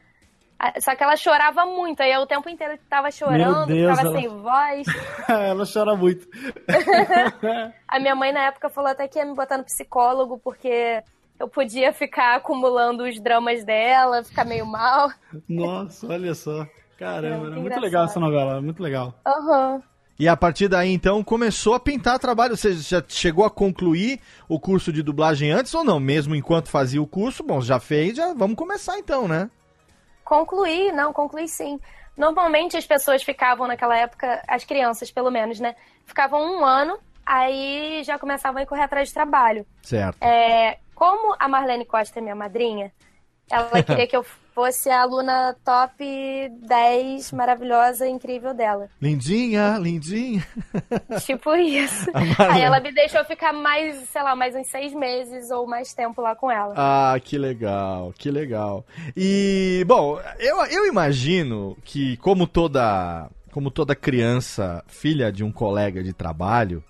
[0.81, 4.19] Só que ela chorava muito, aí eu o tempo inteiro tava chorando, Deus, ficava ela-
[4.21, 4.87] sem voz.
[5.29, 6.27] ela chora muito.
[7.87, 11.03] A minha mãe, na época, falou até que ia me botar no psicólogo, porque
[11.38, 15.11] eu podia ficar acumulando os dramas dela, ficar meio mal.
[15.49, 16.66] Nossa, olha só.
[16.99, 19.14] Caramba, Era era muito muito legal essa novela, muito legal.
[19.27, 19.83] Aham.
[20.16, 22.57] E a partir daí, então, começou a pintar trabalho.
[22.57, 25.99] Você já chegou a concluir o curso de dublagem antes ou não?
[25.99, 29.51] Mesmo enquanto fazia o curso, bom, já fez, já vamos começar então, né?
[30.25, 31.81] Concluí, não, concluí sim.
[32.16, 35.75] Normalmente as pessoas ficavam naquela época, as crianças pelo menos, né?
[36.07, 39.66] Ficavam um ano, aí já começavam a correr atrás de trabalho.
[39.83, 40.23] Certo.
[40.23, 42.92] É, como a Marlene Costa é minha madrinha,
[43.50, 46.04] ela queria que eu fosse a aluna top
[46.62, 48.88] 10 maravilhosa e incrível dela.
[49.02, 50.46] Lindinha, lindinha.
[51.26, 52.09] Tipo isso.
[52.38, 56.22] Aí ela me deixou ficar mais, sei lá, mais uns seis meses ou mais tempo
[56.22, 56.72] lá com ela.
[56.76, 58.87] Ah, que legal, que legal.
[59.16, 66.00] E, bom, eu, eu imagino que, como toda, como toda criança, filha de um colega
[66.00, 66.83] de trabalho,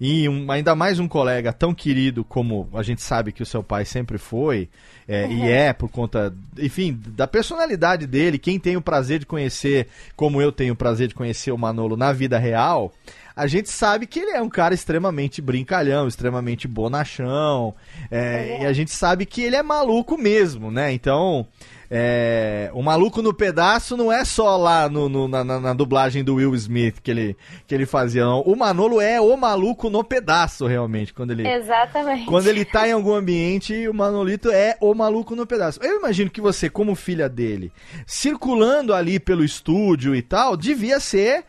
[0.00, 3.62] e um- ainda mais um colega tão querido como a gente sabe que o seu
[3.62, 4.68] pai sempre foi,
[5.06, 9.88] é, e é por conta, enfim, da personalidade dele, quem tem o prazer de conhecer,
[10.14, 12.92] como eu tenho o prazer de conhecer o Manolo na vida real,
[13.34, 17.74] a gente sabe que ele é um cara extremamente brincalhão, extremamente bonachão,
[18.10, 20.92] é, e a gente sabe que ele é maluco mesmo, né?
[20.92, 21.46] Então,
[21.90, 26.22] é, o maluco no pedaço não é só lá no, no- na, na- na dublagem
[26.22, 28.40] do Will Smith que ele, que ele fazia, não.
[28.42, 31.48] O Manolo é o maluco no pedaço, realmente, quando ele...
[31.48, 32.26] Exatamente.
[32.26, 35.80] Quando ele tá em algum ambiente, o Manolito é o maluco no pedaço.
[35.82, 37.72] Eu imagino que você, como filha dele,
[38.06, 41.44] circulando ali pelo estúdio e tal, devia ser,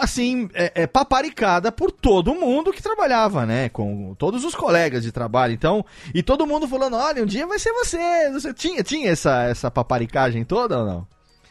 [0.00, 3.68] assim, é, é, paparicada por todo mundo que trabalhava, né?
[3.68, 5.52] Com todos os colegas de trabalho.
[5.52, 8.30] Então, e todo mundo falando: olha, um dia vai ser você.
[8.30, 11.06] você tinha, tinha essa, essa paparicagem toda ou não?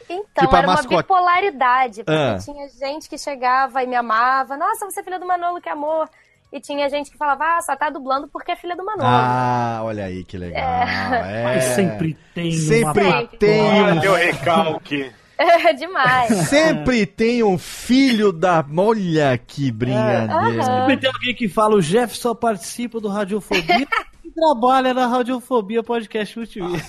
[0.08, 1.02] Então, Tipo era uma mascote.
[1.02, 2.38] bipolaridade, porque Ah.
[2.40, 4.56] tinha gente que chegava e me amava.
[4.56, 6.08] Nossa, você é filha do Manolo, que amor.
[6.54, 9.04] E tinha gente que falava, ah, só tá dublando porque é filha do Manolo.
[9.04, 10.64] Ah, olha aí que legal.
[10.64, 11.44] É.
[11.44, 15.12] Mas sempre tem Sempre uma tem um Olha o recalque.
[15.38, 16.34] É demais.
[16.48, 18.66] Sempre tem um filho da.
[18.78, 20.34] Olha que brincadeira.
[20.34, 20.64] aham.
[20.64, 23.88] Sempre tem alguém que fala, o Jeff só participa do Radiofobia
[24.24, 26.84] e trabalha na Radiofobia Podcast Multimídia.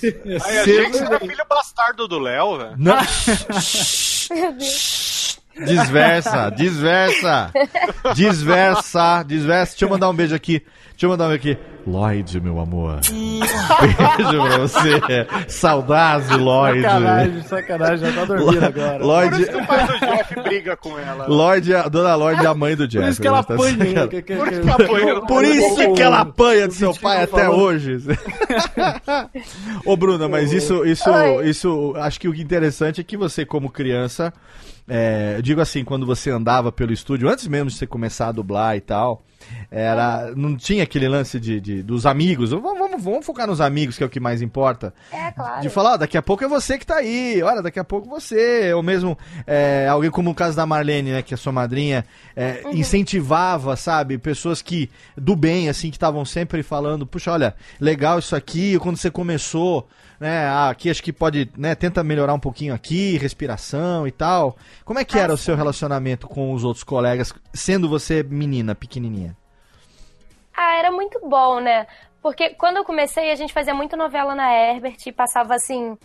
[0.44, 2.74] Aí achei que você era filho bastardo do Léo, velho.
[2.78, 2.96] Não.
[4.30, 5.05] Meu Deus.
[5.64, 7.50] Desversa, desversa.
[8.14, 9.72] Desversa, desversa.
[9.72, 10.62] Deixa eu mandar um beijo aqui.
[10.90, 11.58] Deixa eu mandar um beijo aqui.
[11.86, 12.98] Lloyd, meu amor.
[13.00, 15.26] Beijo pra você.
[15.48, 16.82] Saudade, Lloyd.
[16.82, 18.98] Sacanagem, sacanagem, já tá dormindo agora.
[18.98, 21.26] Por Lloyd, isso que o pai do Jeff briga com ela.
[21.28, 23.04] Lloyd, a dona Lloyd é a mãe do Jeff.
[23.04, 23.76] Por isso que ela Tá apanha.
[23.84, 24.08] certo.
[24.10, 25.20] Que- que- Por isso que ela apanha.
[25.26, 27.98] Por isso que ela apanha do seu pai até hoje.
[29.84, 31.48] Ô, Bruna, mas isso, isso, Oi.
[31.48, 34.32] isso, acho que o interessante é que você, como criança,
[34.88, 38.32] é, eu digo assim, quando você andava pelo estúdio, antes mesmo de você começar a
[38.32, 39.22] dublar e tal,
[39.70, 42.50] era, não tinha aquele lance de, de- dos amigos.
[42.50, 44.92] Vamos, vamos, vamos focar nos amigos, que é o que mais importa.
[45.12, 45.60] É, claro.
[45.60, 48.08] De falar, ó, daqui a pouco é você que tá aí, olha, daqui a pouco
[48.08, 52.04] você, ou mesmo é, alguém como o caso da Marlene, né, que é sua madrinha,
[52.34, 58.18] é, incentivava, sabe, pessoas que, do bem, assim, que estavam sempre falando, puxa, olha, legal
[58.18, 59.86] isso aqui, quando você começou,
[60.20, 64.56] né, ah, aqui acho que pode, né, tenta melhorar um pouquinho aqui, respiração e tal.
[64.84, 69.36] Como é que era o seu relacionamento com os outros colegas, sendo você menina, pequenininha?
[70.56, 71.86] Ah, era muito bom, né?
[72.22, 75.96] Porque quando eu comecei, a gente fazia muito novela na Herbert e passava assim.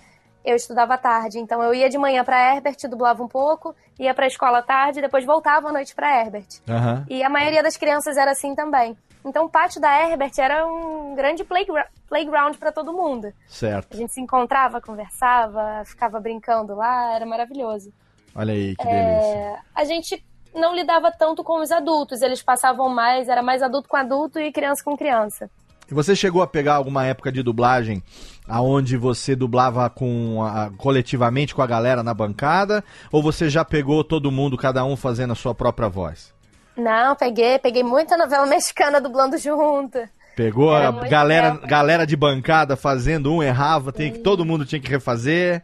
[0.43, 4.13] Eu estudava à tarde, então eu ia de manhã pra Herbert, dublava um pouco, ia
[4.13, 6.47] pra escola à tarde, depois voltava à noite pra Herbert.
[6.67, 7.06] Aham.
[7.08, 8.97] E a maioria das crianças era assim também.
[9.23, 13.27] Então o pátio da Herbert era um grande playgra playground pra todo mundo.
[13.27, 13.95] A Certo.
[13.95, 17.91] gente se encontrava, conversava, ficava brincando lá, era maravilhoso.
[18.36, 19.38] Olha aí, que delícia.
[19.38, 20.23] É, a gente
[20.55, 24.51] não lidava tanto com os adultos, eles passavam mais, era mais adulto com adulto e
[24.51, 25.49] criança com criança.
[25.89, 28.01] E você chegou a pegar alguma época de dublagem
[28.47, 32.84] aonde você dublava com a- coletivamente com a galera na bancada?
[33.12, 36.34] Ou você já pegou todo mundo, cada um fazendo a sua própria voz?
[36.82, 40.00] Não, peguei, peguei muita novela mexicana dublando junto.
[40.36, 41.67] Pegou Era a galera, legal.
[41.67, 45.62] galera de bancada fazendo um, errava, tem que, todo mundo tinha que refazer.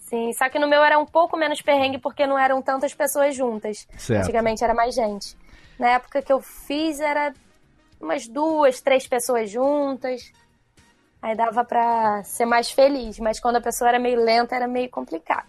[0.00, 3.34] Sim, só que no meu era um pouco menos perrengue porque não eram tantas pessoas
[3.34, 3.86] juntas.
[3.96, 4.24] Certo.
[4.24, 5.36] Antigamente era mais gente.
[5.78, 7.32] Na época que eu fiz era
[7.98, 10.30] umas duas, três pessoas juntas.
[11.22, 14.90] Aí dava pra ser mais feliz, mas quando a pessoa era meio lenta era meio
[14.90, 15.46] complicado.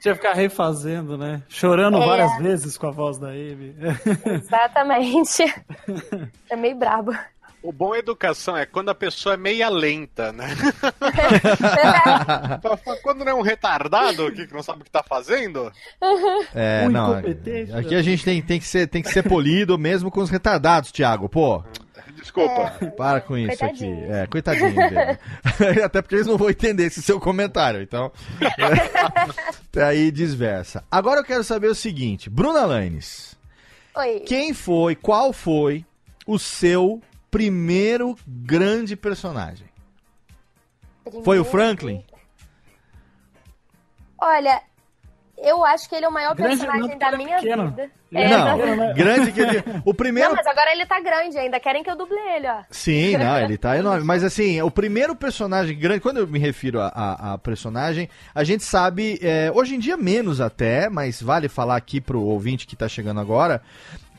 [0.00, 1.42] Tinha que ficar refazendo, né?
[1.48, 2.06] Chorando É.
[2.06, 3.74] várias vezes com a voz da Amy.
[4.26, 5.42] Exatamente.
[6.50, 7.12] é meio brabo.
[7.62, 10.48] O bom educação é quando a pessoa é meia lenta, né?
[13.02, 15.72] quando não é um retardado aqui que não sabe o que tá fazendo,
[16.54, 17.14] É, Um não.
[17.14, 17.96] Aqui né?
[17.96, 21.26] a gente tem, tem, que ser, tem que ser polido mesmo com os retardados, Thiago.
[21.26, 21.64] Pô,
[22.16, 22.72] desculpa.
[22.96, 23.78] para com isso aqui.
[23.78, 24.10] Coitadinhos.
[24.10, 25.18] É, coitadinho dele.
[25.84, 28.12] Até porque eles não vão entender esse seu comentário, então.
[29.86, 30.84] Aí desversa.
[30.90, 33.36] Agora eu quero saber o seguinte, Bruna Lanes,
[33.96, 34.20] Oi.
[34.20, 35.84] quem foi, qual foi
[36.26, 39.66] o seu primeiro grande personagem?
[41.22, 42.04] Foi o Franklin?
[44.18, 44.62] Olha,
[45.38, 47.68] eu acho que ele é o maior Grande personagem da minha pequeno.
[47.70, 47.90] vida.
[48.12, 48.92] Ele É, não, pequeno, né?
[48.94, 49.64] grande que ele.
[49.84, 50.28] O primeiro.
[50.30, 51.58] Não, mas agora ele tá grande ainda.
[51.60, 52.62] Querem que eu duble ele, ó.
[52.70, 54.04] Sim, não, ele tá enorme.
[54.04, 58.44] Mas assim, o primeiro personagem grande, quando eu me refiro a, a- a personagem, a
[58.44, 62.76] gente sabe, é, hoje em dia menos até, mas vale falar aqui pro ouvinte que
[62.76, 63.60] tá chegando agora,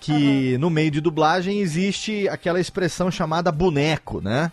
[0.02, 4.52] que no meio de dublagem existe aquela expressão chamada boneco, né?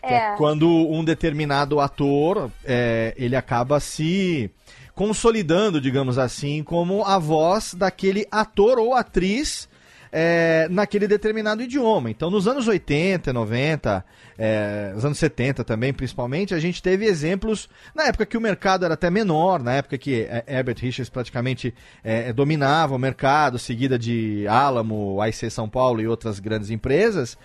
[0.00, 0.34] Que é, É.
[0.36, 4.50] quando um determinado ator, é, ele acaba se
[4.94, 9.68] consolidando, digamos assim, como a voz daquele ator ou atriz
[10.12, 12.10] é, naquele determinado idioma.
[12.10, 14.04] Então, nos anos 80, 90,
[14.36, 18.84] é, nos anos 70 também, principalmente, a gente teve exemplos na época que o mercado
[18.84, 21.74] era até menor, na época que é, Herbert Richards praticamente
[22.04, 27.38] é, dominava o mercado, seguida de Alamo, AIC São Paulo e outras grandes empresas.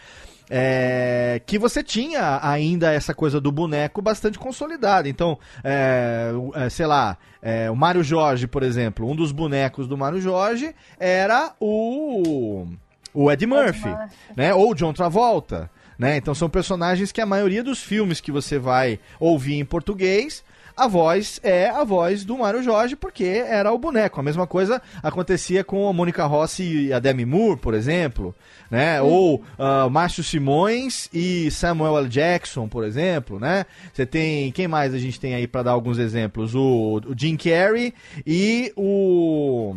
[0.49, 5.10] É, que você tinha ainda essa coisa do boneco bastante consolidada.
[5.10, 9.97] Então, é, é, sei lá, é, o Mário Jorge, por exemplo, um dos bonecos do
[9.97, 12.65] Mário Jorge era o,
[13.13, 13.93] o Ed Murphy,
[14.36, 14.53] né?
[14.53, 15.69] Ou o John Travolta.
[15.97, 16.17] Né?
[16.17, 20.43] Então são personagens que a maioria dos filmes que você vai ouvir em português,
[20.77, 24.19] a voz é a voz do Mário Jorge, porque era o boneco.
[24.19, 28.36] A mesma coisa acontecia com a Mônica Rossi e a Demi Moore, por exemplo,
[28.69, 29.01] né?
[29.01, 32.08] Ou ah, Márcio Simões e Samuel L.
[32.10, 33.65] Jackson, por exemplo, né?
[33.94, 36.56] Você tem, quem mais a gente tem aí para dar alguns exemplos?
[36.56, 37.94] O, o Jim Carrey
[38.25, 39.75] e o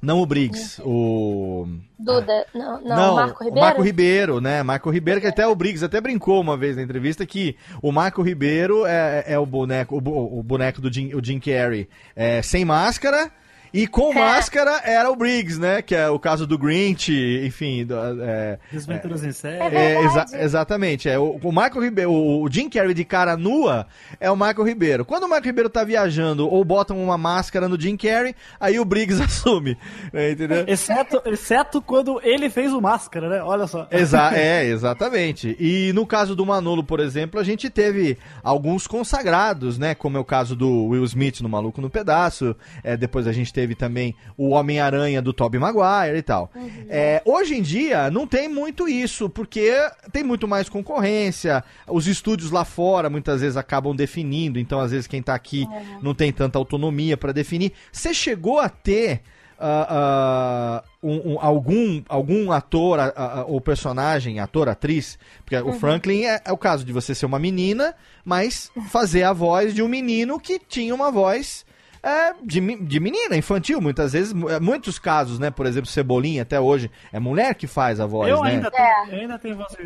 [0.00, 1.66] não o Briggs, o
[1.98, 2.46] Duda.
[2.54, 3.66] Não, não, Marco o Ribeiro?
[3.66, 4.62] Marco Ribeiro, né?
[4.62, 8.22] Marco Ribeiro, que até o Briggs até brincou uma vez na entrevista que o Marco
[8.22, 12.40] Ribeiro é, é o boneco, o, bo- o boneco do Jim, o Jim Carrey é,
[12.42, 13.28] sem máscara
[13.72, 15.82] E com máscara era o Briggs, né?
[15.82, 17.12] Que é o caso do Grinch,
[17.44, 17.84] enfim.
[17.84, 19.74] Do, é, Desventuras em série.
[19.76, 21.08] É é, exa- exatamente.
[21.08, 23.86] É, o, o Michael Ribeiro, o, o Jim Carrey de cara nua
[24.18, 25.04] é o Michael Ribeiro.
[25.04, 28.84] Quando o Michael Ribeiro tá viajando ou botam uma máscara no Jim Carrey, aí o
[28.84, 29.76] Briggs assume.
[30.12, 30.64] né, entendeu?
[30.66, 33.42] Exceto, exceto quando ele fez o Máscara, né?
[33.42, 33.86] Olha só.
[33.90, 35.56] Exa é, exatamente.
[35.60, 39.94] E no caso do Manolo, por exemplo, a gente teve alguns consagrados, né?
[39.94, 42.56] Como é o caso do Will Smith no Maluco no Pedaço.
[42.82, 46.50] É, depois a gente teve também o Homem-Aranha do Tobey Maguire e tal.
[46.88, 49.72] É, hoje em dia não tem muito isso, porque
[50.12, 51.64] tem muito mais concorrência.
[51.86, 55.66] Os estúdios lá fora muitas vezes acabam definindo, então às vezes quem tá aqui
[56.02, 57.72] não tem tanta autonomia para definir.
[57.92, 59.22] Você chegou a ter
[59.60, 66.22] ah, ah, um- um- algum, algum ator ah, ou personagem, ator, atriz, porque o Franklin
[66.24, 67.92] é, é o caso de você ser uma menina,
[68.24, 71.66] mas fazer a voz de um menino que tinha uma voz
[72.02, 75.50] é, de, de menina, infantil, muitas vezes, é, muitos casos, né?
[75.50, 78.50] Por exemplo, Cebolinha, até hoje, é mulher que faz a voz, Eu né?
[78.52, 79.76] ainda, tenho, eu ainda tenho voz.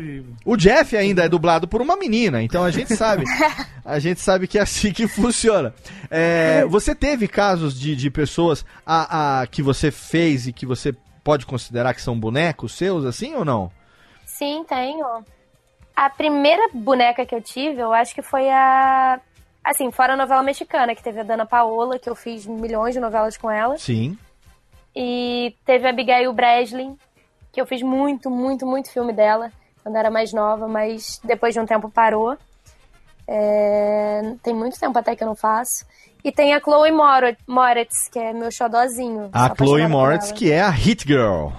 [0.45, 3.23] O Jeff ainda é dublado por uma menina, então a gente sabe.
[3.83, 5.73] a gente sabe que é assim que funciona.
[6.09, 10.93] É, você teve casos de, de pessoas a, a- que você fez e que você
[11.23, 13.71] pode considerar que são bonecos seus, assim ou não?
[14.25, 15.05] Sim, tenho.
[15.95, 19.19] A primeira boneca que eu tive, eu acho que foi a.
[19.63, 22.99] Assim, fora a novela mexicana, que teve a Dana Paola, que eu fiz milhões de
[22.99, 23.77] novelas com ela.
[23.77, 24.17] Sim.
[24.95, 26.97] E teve a Abigail Breslin,
[27.51, 29.51] que eu fiz muito, muito, muito filme dela
[29.81, 32.37] quando era mais nova, mas depois de um tempo parou.
[33.27, 35.85] É, Tem muito tempo até que eu não faço.
[36.23, 39.29] E tem a Chloe Mor- Moretz, que é meu xodózinho.
[39.33, 41.49] A Chloe Moritz, que é a Hit Girl,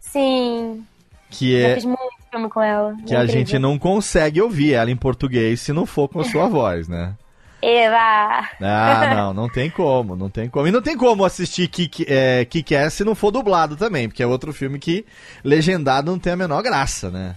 [0.00, 0.84] Sim,
[1.30, 2.00] que já é fiz muito
[2.30, 2.94] filme com ela.
[3.06, 3.26] que a Incrível.
[3.28, 7.14] gente não consegue ouvir ela em português se não for com a sua voz, né?
[7.60, 8.48] Eva!
[8.60, 10.66] Ah, não, não tem como, não tem como.
[10.66, 14.26] E não tem como assistir Kick, é, Kick-Ass se não for dublado também, porque é
[14.26, 15.04] outro filme que
[15.42, 17.34] legendado não tem a menor graça, né?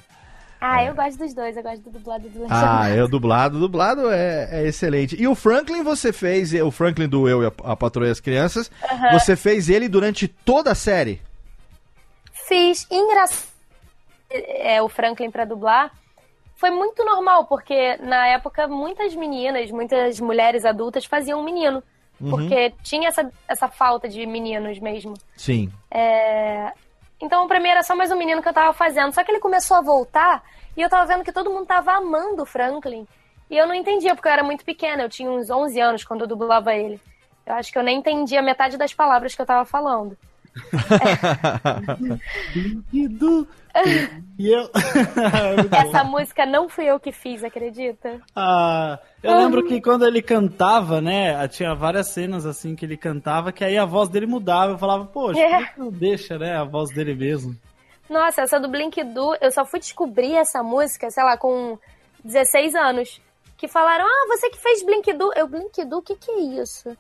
[0.64, 2.94] Ah, eu gosto dos dois, eu gosto do dublado e do Ah, legendado.
[3.00, 5.20] é o dublado, dublado é, é excelente.
[5.20, 8.20] E o Franklin você fez, o Franklin do Eu e a, a Patroa e as
[8.20, 8.70] Crianças,
[9.12, 11.20] você fez ele durante toda a série.
[12.48, 13.50] Fiz engraçado
[14.30, 15.92] é, o Franklin pra dublar.
[16.62, 21.82] Foi muito normal, porque na época muitas meninas, muitas mulheres adultas faziam um menino.
[22.22, 22.30] Uhum.
[22.30, 25.16] Porque tinha essa, essa falta de meninos mesmo.
[25.36, 25.72] Sim.
[25.90, 26.72] É,
[27.20, 29.12] Então, pra mim era só mais um menino que eu tava fazendo.
[29.12, 30.44] Só que ele começou a voltar
[30.78, 33.08] e eu tava vendo que todo mundo tava amando o Franklin.
[33.50, 35.02] E eu não entendia, porque eu era muito pequena.
[35.02, 37.02] Eu tinha uns 11 anos quando eu dublava ele.
[37.44, 40.16] Eu acho que eu nem entendia metade das palavras que eu tava falando.
[43.10, 43.48] Do...
[44.38, 44.70] E eu...
[45.72, 48.20] Essa música não fui eu que fiz, acredita?
[48.36, 53.52] Ah, eu lembro que quando ele cantava, né, tinha várias cenas assim que ele cantava,
[53.52, 54.74] que aí a voz dele mudava.
[54.74, 55.50] Eu falava, poxa, É.
[55.58, 57.56] por que que não deixa, né, a voz dele mesmo?
[58.10, 61.78] Nossa, essa do Blink Do, eu só fui descobrir essa música, sei lá, com
[62.26, 63.22] 16 anos.
[63.58, 65.32] Que falaram, ah, você que fez Blink Do.
[65.36, 66.98] Eu, Blink Do, o que que é isso?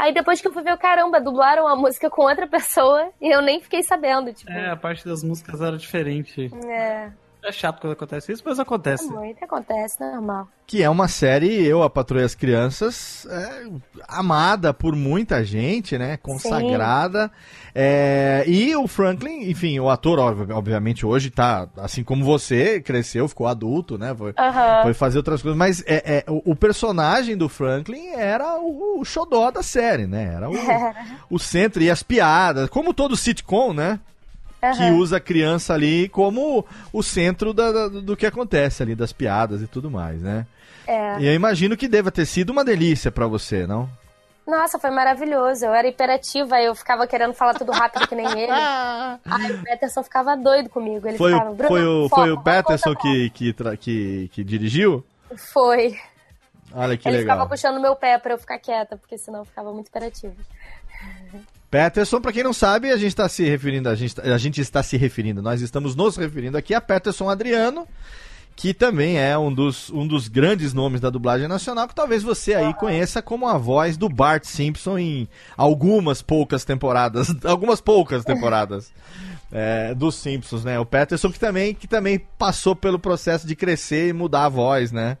[0.00, 3.42] Aí depois que eu fui ver, caramba, dublaram a música com outra pessoa e eu
[3.42, 4.50] nem fiquei sabendo, tipo.
[4.50, 6.50] É, a parte das músicas era diferente.
[6.66, 7.12] É,
[7.42, 9.10] É chato quando acontece isso, mas acontece.
[9.10, 10.46] muito acontece, normal.
[10.66, 13.66] Que é uma série, Eu, a Patroa e as Crianças, é,
[14.06, 16.16] amada por muita gente, né?
[16.18, 17.30] Consagrada.
[17.74, 23.26] É, e o Franklin, enfim, o ator, ob- obviamente, hoje tá, assim como você, cresceu,
[23.26, 24.14] ficou adulto, né?
[24.14, 24.82] Foi, Aham.
[24.82, 25.58] foi fazer outras coisas.
[25.58, 30.34] Mas é, é, o, o personagem do Franklin era o, o xodó da série, né?
[30.36, 30.54] Era o,
[31.34, 33.98] o centro e as piadas, como todo sitcom, né?
[34.60, 34.96] Que Aham.
[34.96, 39.62] usa a criança ali como o centro da- da- do que acontece ali, das piadas
[39.62, 40.46] e tudo mais, né?
[40.86, 41.18] É.
[41.20, 43.88] E eu imagino que deva ter sido uma delícia pra você, não?
[44.46, 45.64] Nossa, foi maravilhoso.
[45.64, 48.50] Eu era hiperativa, eu ficava querendo falar tudo rápido que nem ele.
[49.24, 51.06] Aí o Peterson ficava doido comigo.
[51.06, 54.44] Ele Foi, ficava, o, "Bruna, foi, o, foca, foi o Peterson que, que, que, que
[54.44, 55.04] dirigiu?
[55.52, 55.96] Foi.
[56.74, 57.36] Olha que ele legal.
[57.36, 60.34] ficava puxando meu pé pra eu ficar quieta, porque senão eu ficava muito hiperativa.
[61.70, 64.82] Peterson, pra quem não sabe, a gente está se referindo, a gente, a gente está
[64.82, 67.86] se referindo, nós estamos nos referindo aqui a Peterson Adriano,
[68.56, 72.54] que também é um dos, um dos grandes nomes da dublagem nacional, que talvez você
[72.54, 78.92] aí conheça como a voz do Bart Simpson em algumas poucas temporadas, algumas poucas temporadas
[79.52, 80.78] é, dos Simpsons, né?
[80.78, 84.92] O Peterson que também, que também passou pelo processo de crescer e mudar a voz,
[84.92, 85.18] né?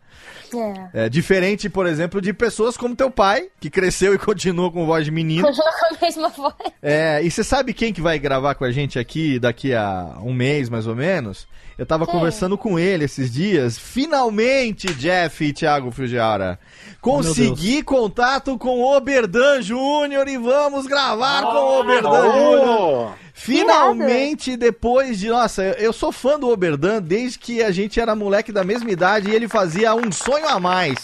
[0.94, 1.04] É.
[1.04, 5.04] É, diferente, por exemplo, de pessoas como teu pai, que cresceu e continua com voz
[5.04, 5.46] de menino.
[5.46, 6.54] Continua com a mesma voz.
[6.82, 10.32] É, e você sabe quem que vai gravar com a gente aqui daqui a um
[10.32, 11.46] mês, mais ou menos?
[11.80, 12.14] Eu tava Quem?
[12.14, 13.78] conversando com ele esses dias.
[13.78, 16.58] Finalmente, Jeff e Thiago Fujiara.
[17.00, 23.12] Consegui contato com o Oberdan Júnior e vamos gravar com o Oberdan Júnior.
[23.32, 25.30] Finalmente, depois de.
[25.30, 28.90] Nossa, eu- eu sou fã do Oberdan desde que a gente era moleque da mesma
[28.90, 30.98] idade e ele fazia um sonho a mais.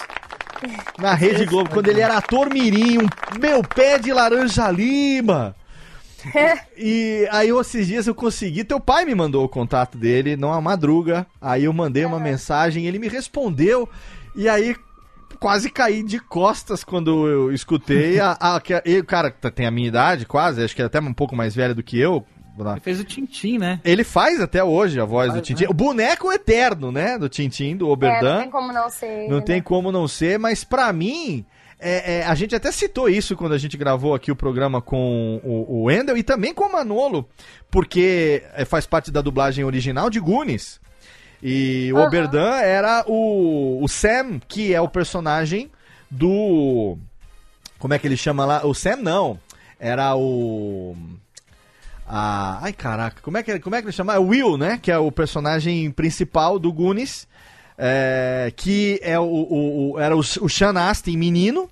[0.99, 3.09] Na Rede Globo, quando ele era ator mirim, um
[3.41, 5.57] meu pé de laranja lima.
[6.79, 8.64] E aí, esses dias eu consegui.
[8.64, 11.27] Teu pai me mandou o contato dele, não a madruga.
[11.41, 13.89] Aí eu mandei uma mensagem, ele me respondeu.
[14.35, 14.77] E aí,
[15.41, 18.18] quase caí de costas quando eu escutei.
[18.20, 20.85] A, a, que- ele, o cara tá- tem a minha idade, quase, acho que é
[20.85, 22.24] até um pouco mais velho do que eu.
[22.59, 23.81] Ele fez o Tintim, né?
[23.85, 25.64] Ele faz até hoje a voz do Faz, Tintin.
[25.64, 25.68] né?
[25.70, 27.18] O boneco eterno, né?
[27.18, 28.41] Do Tintin, do É, não Oberdan.
[28.41, 29.29] tem como não ser.
[29.29, 29.43] Não né?
[29.43, 31.45] tem como não ser, mas pra mim,
[31.79, 35.41] é, é, a gente até citou isso quando a gente gravou aqui o programa com
[35.45, 37.29] o, o Wendel e também com o Manolo,
[37.70, 40.81] porque é, faz parte da dublagem original de Goonies.
[41.43, 42.07] E o Aham.
[42.07, 45.70] Oberdan era o, o Sam, que é o personagem
[46.11, 46.97] do.
[47.79, 48.66] Como é que ele chama lá?
[48.66, 49.39] O Sam não.
[49.79, 50.97] Era o.
[52.09, 54.14] Ah, ai caraca, como é, que, como é que ele chama?
[54.14, 54.79] É o Will, né?
[54.81, 57.29] Que é o personagem principal do Goonies.
[57.79, 61.68] É, que é o, o- o- era o, o Sean Astin menino.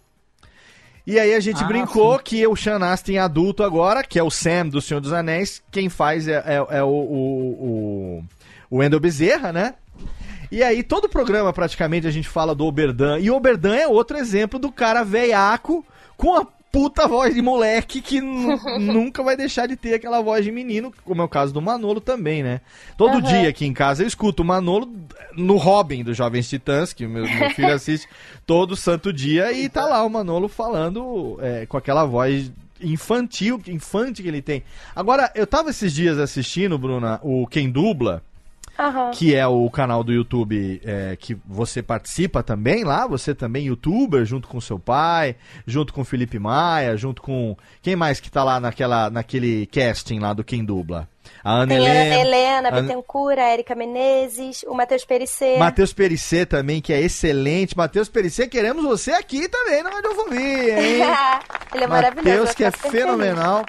[1.06, 2.22] E aí a gente Ah, brincou sim.
[2.24, 5.88] que o Sean Astin adulto agora, que é o Sam do Senhor dos Anéis, quem
[5.90, 8.24] faz é, é- é o, o, o,
[8.70, 9.74] o Wendell Bezerra, né?
[10.50, 13.18] E aí, todo programa praticamente a gente fala do Oberdan.
[13.18, 15.84] E o Oberdan é outro exemplo do cara veiaco
[16.16, 20.44] com a puta voz de moleque que nu- nunca vai deixar de ter aquela voz
[20.44, 22.60] de menino, como é o caso do Manolo também, né?
[22.98, 23.22] Todo Aham.
[23.22, 24.92] dia aqui em casa eu escuto o Manolo
[25.36, 28.08] no Robin dos Jovens Titãs, que o meu, meu filho assiste
[28.44, 32.50] todo santo dia, e tá lá o Manolo falando é, com aquela voz
[32.82, 34.62] infantil, infante que ele tem.
[34.94, 38.22] Agora, eu tava esses dias assistindo, Bruna, o Quem Dubla,
[38.78, 39.10] Aham.
[39.12, 44.24] que é o canal do YouTube é, que você participa também lá, você também youtuber,
[44.24, 47.56] junto com seu pai, junto com Felipe Maia, junto com.
[47.80, 51.08] Quem mais que tá lá naquela, naquele casting lá do Quem Dubla?
[51.44, 52.16] A Ana Tem a Ana Helena.
[52.20, 55.58] Helena, Ana- Bittencourt, a Erika Menezes, o Matheus Perissé.
[55.58, 57.76] Matheus Perissé também, que é excelente.
[57.76, 61.02] Matheus Perissé, queremos você aqui também na Radiofobia, hein?
[61.74, 62.28] Ele é maravilhoso.
[62.30, 63.64] Matheus, eu que é fenomenal.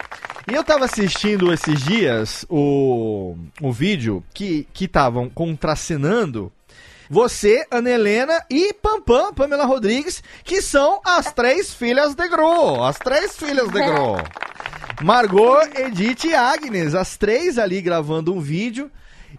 [0.50, 6.52] E eu tava assistindo esses dias o, o vídeo que estavam contracenando
[7.10, 12.84] você, Ana Helena e Pampam, Pamela Rodrigues, que são as três filhas de Gro.
[12.84, 14.16] As três filhas de Gro.
[15.04, 18.90] Margot, Edith e Agnes, as três ali gravando um vídeo.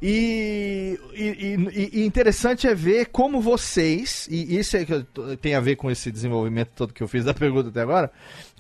[0.03, 5.07] E, e, e- interessante é ver como vocês, e isso é que
[5.41, 8.11] tem a ver com esse desenvolvimento todo que eu fiz da pergunta até agora,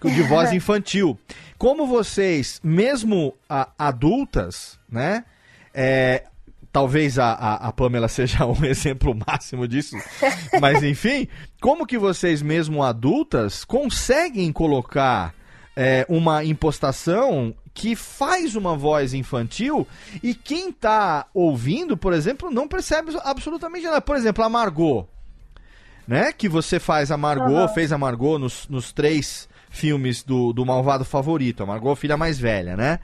[0.02, 1.18] de voz infantil.
[1.58, 5.24] Como vocês, mesmo a- adultas, né?
[5.74, 6.24] é,
[6.76, 9.96] talvez a, a, a Pamela seja um exemplo máximo disso,
[10.60, 11.26] mas enfim,
[11.58, 15.32] como que vocês, mesmo adultas, conseguem colocar
[15.74, 19.88] é, uma impostação que faz uma voz infantil
[20.22, 24.02] e quem tá ouvindo, por exemplo, não percebe absolutamente nada.
[24.02, 25.08] Por exemplo, a Margot,
[26.06, 26.30] né?
[26.30, 27.68] Que você faz a Margot, Aham.
[27.68, 31.62] fez a Margot nos, nos três filmes do, do Malvado Favorito.
[31.62, 33.00] A Margot, filha mais velha, né?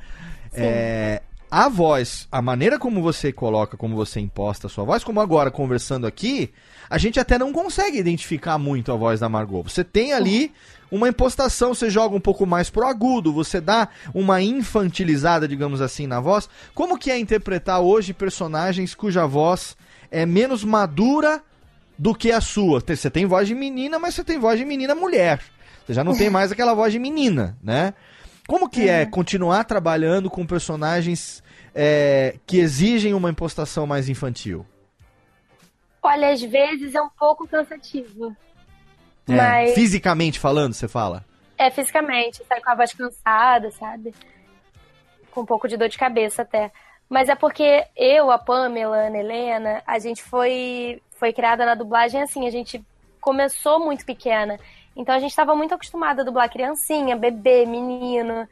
[0.52, 1.22] É,
[1.52, 5.50] a voz, a maneira como você coloca, como você imposta a sua voz, como agora
[5.50, 6.50] conversando aqui,
[6.88, 9.62] a gente até não consegue identificar muito a voz da Margot.
[9.64, 10.50] Você tem ali
[10.90, 16.06] uma impostação, você joga um pouco mais pro agudo, você dá uma infantilizada, digamos assim,
[16.06, 16.48] na voz.
[16.72, 19.76] Como que é interpretar hoje personagens cuja voz
[20.10, 21.42] é menos madura
[21.98, 22.80] do que a sua?
[22.80, 25.42] Você tem voz de menina, mas você tem voz de menina mulher.
[25.84, 27.92] Você já não tem mais aquela voz de menina, né?
[28.46, 31.42] Como que é continuar trabalhando com personagens
[31.74, 34.66] é, que exigem uma impostação mais infantil?
[36.02, 38.36] Olha, às vezes é um pouco cansativo.
[39.28, 41.24] É, Mas Fisicamente falando, você fala?
[41.58, 44.12] é fisicamente, sai com a voz cansada, sabe?
[45.30, 46.72] Com um pouco de dor de cabeça até.
[47.08, 51.74] Mas é porque eu, a Pamela, a Ana Helena, a gente foi, foi criada na
[51.76, 52.84] dublagem assim, a gente
[53.20, 54.58] começou muito pequena.
[54.96, 58.48] Então a gente estava muito acostumada a dublar criancinha, bebê, menino.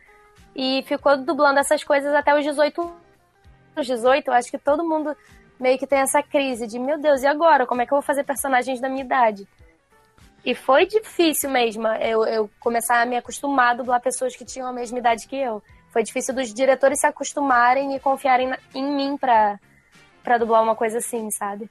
[0.55, 2.93] E ficou dublando essas coisas até os 18
[3.77, 5.17] Os 18, eu acho que todo mundo
[5.59, 7.67] meio que tem essa crise de, meu Deus, e agora?
[7.67, 9.47] Como é que eu vou fazer personagens da minha idade?
[10.45, 14.67] E foi difícil mesmo eu, eu começar a me acostumar a dublar pessoas que tinham
[14.67, 15.63] a mesma idade que eu.
[15.91, 19.59] foi difícil dos diretores se acostumarem e confiarem em mim pra
[20.39, 21.71] dublar uma coisa assim, sabe?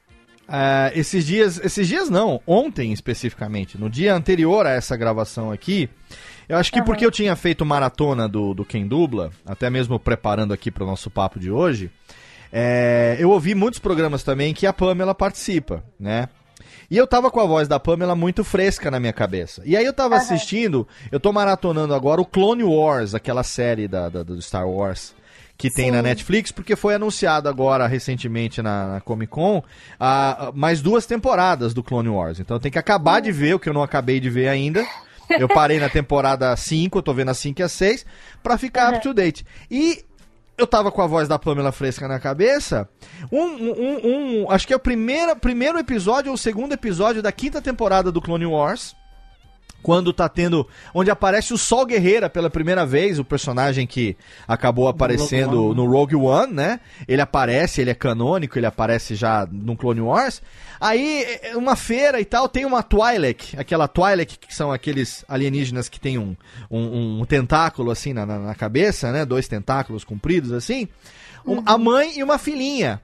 [0.52, 5.88] Ah, esses dias, esses dias não, ontem especificamente, no dia anterior a essa gravação aqui,
[6.48, 10.52] eu acho que porque eu tinha feito maratona do, do Quem Dubla, até mesmo preparando
[10.52, 11.92] aqui para o nosso papo de hoje,
[12.52, 16.28] é, eu ouvi muitos programas também que a Pamela participa, né?
[16.90, 19.62] E eu tava com a voz da Pamela muito fresca na minha cabeça.
[19.64, 24.10] E aí eu tava assistindo, eu tô maratonando agora o Clone Wars, aquela série da,
[24.10, 25.14] da- do Star Wars
[25.60, 25.92] que tem Sim.
[25.92, 29.62] na Netflix, porque foi anunciado agora recentemente na, na Comic Con
[30.00, 32.40] a- a- mais duas temporadas do Clone Wars.
[32.40, 34.86] Então tem que acabar de ver, o que eu não acabei de ver ainda.
[35.30, 38.06] Eu parei na temporada 5, eu tô vendo a 5 e a 6,
[38.42, 39.46] pra ficar up to date.
[39.70, 40.06] E
[40.58, 42.88] eu tava com a voz da Pamela fresca na cabeça.
[43.30, 47.22] Um, um- um- um- acho que é o primeiro, primeiro episódio ou o segundo episódio
[47.22, 48.96] da quinta temporada do Clone Wars.
[49.82, 50.68] Quando tá tendo.
[50.94, 54.18] Onde aparece o Sol Guerreira pela primeira vez, o personagem que
[54.48, 55.76] acabou aparecendo Rogue One.
[55.76, 56.80] no Rogue One, né?
[57.08, 60.42] Ele aparece, ele é canônico, ele aparece já no Clone Wars.
[60.82, 65.90] Aí, é uma feira e tal, tem uma Twi'lek, aquela Twi'lek que são aqueles alienígenas
[65.90, 66.36] que tem um,
[66.72, 69.26] um, um tentáculo assim na, na, cabeça, né?
[69.26, 70.88] Dois tentáculos compridos assim.
[71.46, 73.02] Um- A mãe e uma filhinha.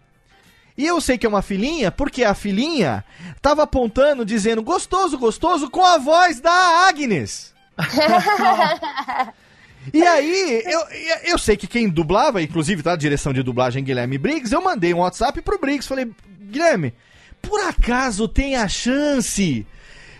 [0.77, 3.03] E eu sei que é uma filhinha porque a filhinha
[3.41, 7.53] tava apontando, dizendo gostoso, gostoso, com a voz da Agnes.
[9.93, 10.81] E aí, eu,
[11.25, 14.93] eu sei que quem dublava, inclusive tá a direção de dublagem Guilherme Briggs, eu mandei
[14.93, 16.09] um WhatsApp pro Briggs, falei,
[16.41, 16.93] Guilherme,
[17.41, 19.65] por acaso tem a chance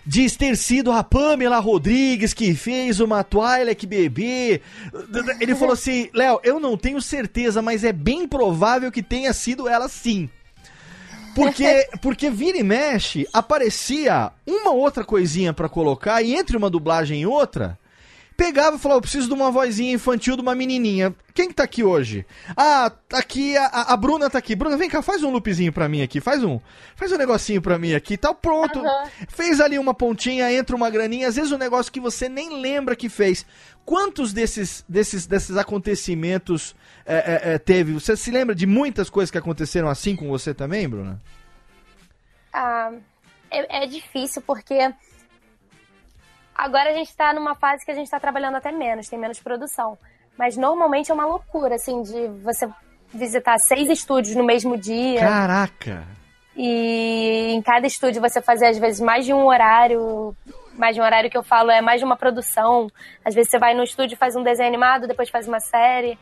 [0.06, 4.62] de ter sido a Pamela Rodrigues que fez uma Twilight bebê?
[5.40, 9.68] Ele falou assim, Léo, eu não tenho certeza, mas é bem provável que tenha sido
[9.68, 10.30] ela sim.
[11.36, 17.22] Porque, porque vira e mexe, aparecia uma outra coisinha pra colocar, e entre uma dublagem
[17.22, 17.78] e outra,
[18.36, 21.14] pegava e falava, eu preciso de uma vozinha infantil de uma menininha.
[21.34, 22.26] Quem que tá aqui hoje?
[22.56, 24.56] Ah, tá aqui, a, a Bruna tá aqui.
[24.56, 26.60] Bruna, vem cá, faz um loopzinho pra mim aqui, faz um,
[26.96, 28.82] faz um negocinho pra mim aqui, tá pronto.
[29.28, 32.96] Fez ali uma pontinha, entra uma graninha, às vezes um negócio que você nem lembra
[32.96, 33.46] que fez.
[33.86, 36.76] Quantos desses, desses, desses acontecimentos
[37.06, 37.94] é, é, é, teve?
[37.94, 41.22] Você se lembra de muitas coisas que aconteceram assim com você também, Bruna?
[42.52, 42.92] Ah,
[43.52, 44.92] é, é difícil porque
[46.56, 49.40] agora a gente tá numa fase que a gente tá trabalhando até menos, tem menos
[49.40, 49.98] produção.
[50.38, 52.70] Mas normalmente é uma loucura, assim, de você
[53.14, 55.20] visitar seis estúdios no mesmo dia.
[55.20, 56.04] Caraca!
[56.58, 60.36] E em cada estúdio você fazer, às vezes, mais de um horário.
[60.78, 62.88] Mais de um horário que eu falo é mais de uma produção.
[63.24, 66.18] Às vezes você vai no estúdio, faz um desenho animado, depois faz uma série.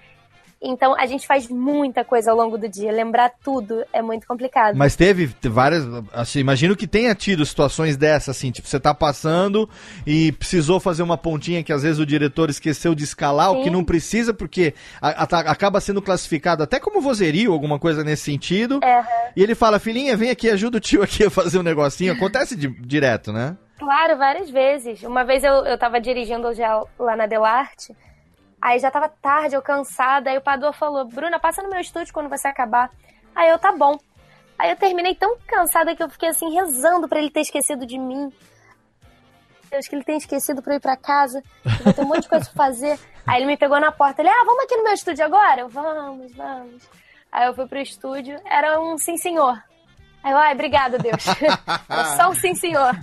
[0.65, 2.91] Então a gente faz muita coisa ao longo do dia.
[2.91, 4.75] Lembrar tudo é muito complicado.
[4.77, 5.83] Mas teve te- várias.
[6.13, 9.69] Assim, imagino que tenha tido situações dessas, assim, tipo, você tá passando
[10.07, 13.65] e precisou fazer uma pontinha que às vezes o diretor esqueceu de escalar, o que
[13.65, 13.69] Sim.
[13.71, 18.79] não precisa, porque a- a- acaba sendo classificado até como vozerio, alguma coisa nesse sentido.
[19.35, 22.13] E ele fala, filhinha, vem aqui, ajuda o tio aqui a fazer um negocinho.
[22.13, 23.57] Acontece de- direto, né?
[23.77, 25.03] Claro, várias vezes.
[25.03, 27.93] Uma vez eu, eu tava dirigindo já lá na Delarte,
[28.63, 32.13] aí já tava tarde, eu cansada, aí o Padua falou, Bruna, passa no meu estúdio
[32.13, 32.89] quando você acabar.
[33.35, 33.99] Aí eu, tá bom.
[34.57, 37.99] Aí eu terminei tão cansada que eu fiquei assim, rezando pra ele ter esquecido de
[37.99, 38.31] mim.
[39.69, 41.43] Deus, que ele tenha esquecido pra eu ir pra casa,
[41.83, 42.97] vou ter um monte de coisa pra fazer.
[43.27, 45.61] Aí ele me pegou na porta, ele, ah, vamos aqui no meu estúdio agora?
[45.61, 46.83] Eu, vamos, vamos.
[47.29, 49.61] Aí eu fui pro estúdio, era um sim senhor.
[50.23, 51.25] Aí eu, ai, obrigada, Deus.
[51.89, 52.95] era só um sim senhor.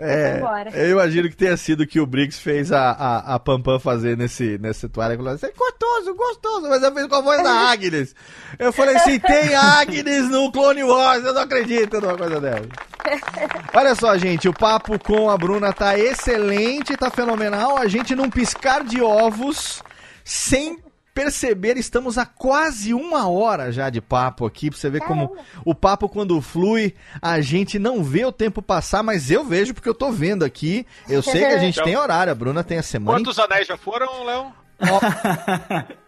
[0.00, 0.70] É, embora.
[0.70, 3.80] eu imagino que tenha sido o que o Briggs fez a, a, a Pam Pam
[3.80, 5.18] fazer nesse, nesse toalha.
[5.32, 8.14] Assim, gostoso, gostoso, mas eu fiz com a voz da Agnes.
[8.58, 12.68] Eu falei assim, tem Agnes no Clone Wars, eu não acredito numa coisa dessa.
[13.74, 17.76] Olha só, gente, o papo com a Bruna tá excelente, tá fenomenal.
[17.76, 19.82] A gente num piscar de ovos,
[20.24, 20.78] sem
[21.22, 25.74] perceber, estamos a quase uma hora já de papo aqui, pra você ver como o
[25.74, 29.94] papo quando flui, a gente não vê o tempo passar, mas eu vejo porque eu
[29.94, 30.86] tô vendo aqui.
[31.08, 33.18] Eu sei que a gente Então- tem horário, a Bruna tem a semana.
[33.18, 34.52] Quantos anéis já foram, Léo?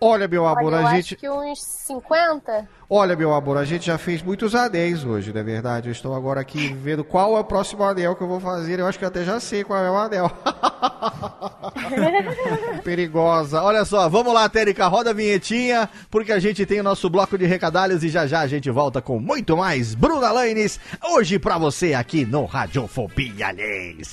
[0.00, 1.16] Olha, meu amor, Olha, eu a acho gente.
[1.16, 2.68] que uns 50.
[2.88, 5.88] Olha, meu amor, a gente já fez muitos anéis hoje, na verdade.
[5.88, 8.78] Eu estou agora aqui vendo qual é o próximo anel que eu vou fazer.
[8.78, 10.30] Eu acho que eu até já sei qual é o anel.
[12.84, 13.62] Perigosa.
[13.62, 17.36] Olha só, vamos lá, Térica, roda a vinhetinha, porque a gente tem o nosso bloco
[17.36, 21.58] de recadalhos e já já a gente volta com muito mais Bruna Lanes, hoje pra
[21.58, 24.12] você aqui no Radiofobia Alheis.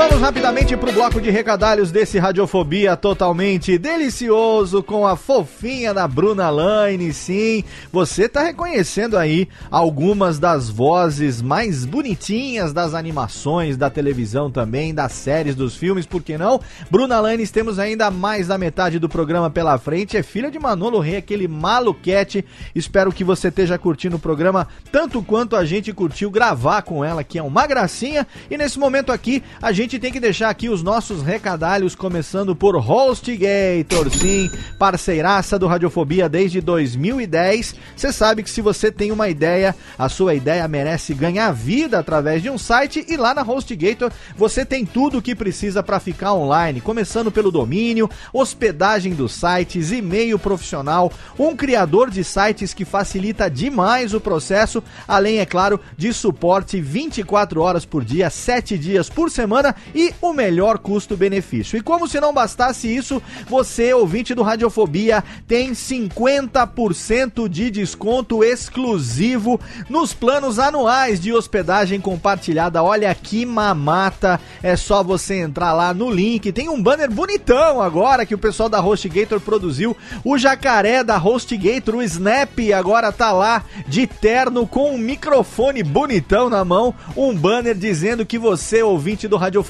[0.00, 6.48] Vamos rapidamente pro bloco de recadalhos desse Radiofobia totalmente delicioso com a fofinha da Bruna
[6.48, 7.12] Laine.
[7.12, 14.94] Sim, você tá reconhecendo aí algumas das vozes mais bonitinhas das animações, da televisão também,
[14.94, 16.62] das séries, dos filmes, por que não?
[16.90, 20.16] Bruna Lanes, temos ainda mais da metade do programa pela frente.
[20.16, 22.42] É filha de Manolo Rei, aquele maluquete.
[22.74, 27.22] Espero que você esteja curtindo o programa tanto quanto a gente curtiu gravar com ela,
[27.22, 28.26] que é uma gracinha.
[28.50, 32.76] E nesse momento aqui, a gente tem que deixar aqui os nossos recadalhos, começando por
[32.76, 37.74] HostGator, sim, parceiraça do Radiofobia desde 2010.
[37.96, 42.42] Você sabe que se você tem uma ideia, a sua ideia merece ganhar vida através
[42.42, 46.34] de um site e lá na HostGator você tem tudo o que precisa para ficar
[46.34, 53.50] online, começando pelo domínio, hospedagem dos sites, e-mail profissional, um criador de sites que facilita
[53.50, 59.30] demais o processo, além, é claro, de suporte 24 horas por dia, 7 dias por
[59.30, 61.76] semana e o melhor custo-benefício.
[61.76, 69.60] E como se não bastasse isso, você, ouvinte do Radiofobia, tem 50% de desconto exclusivo
[69.88, 72.82] nos planos anuais de hospedagem compartilhada.
[72.82, 74.40] Olha que mamata!
[74.62, 76.52] É só você entrar lá no link.
[76.52, 79.96] Tem um banner bonitão agora que o pessoal da HostGator produziu.
[80.24, 86.48] O jacaré da HostGator, o Snap, agora tá lá de terno com um microfone bonitão
[86.50, 86.94] na mão.
[87.16, 89.69] Um banner dizendo que você, ouvinte do Radiofobia,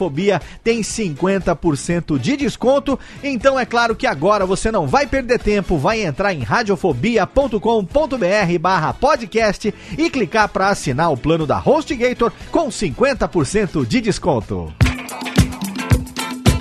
[0.62, 2.98] tem 50% de desconto.
[3.22, 8.94] Então é claro que agora você não vai perder tempo, vai entrar em radiofobia.com.br barra
[8.94, 14.72] podcast e clicar para assinar o plano da HostGator com 50% de desconto.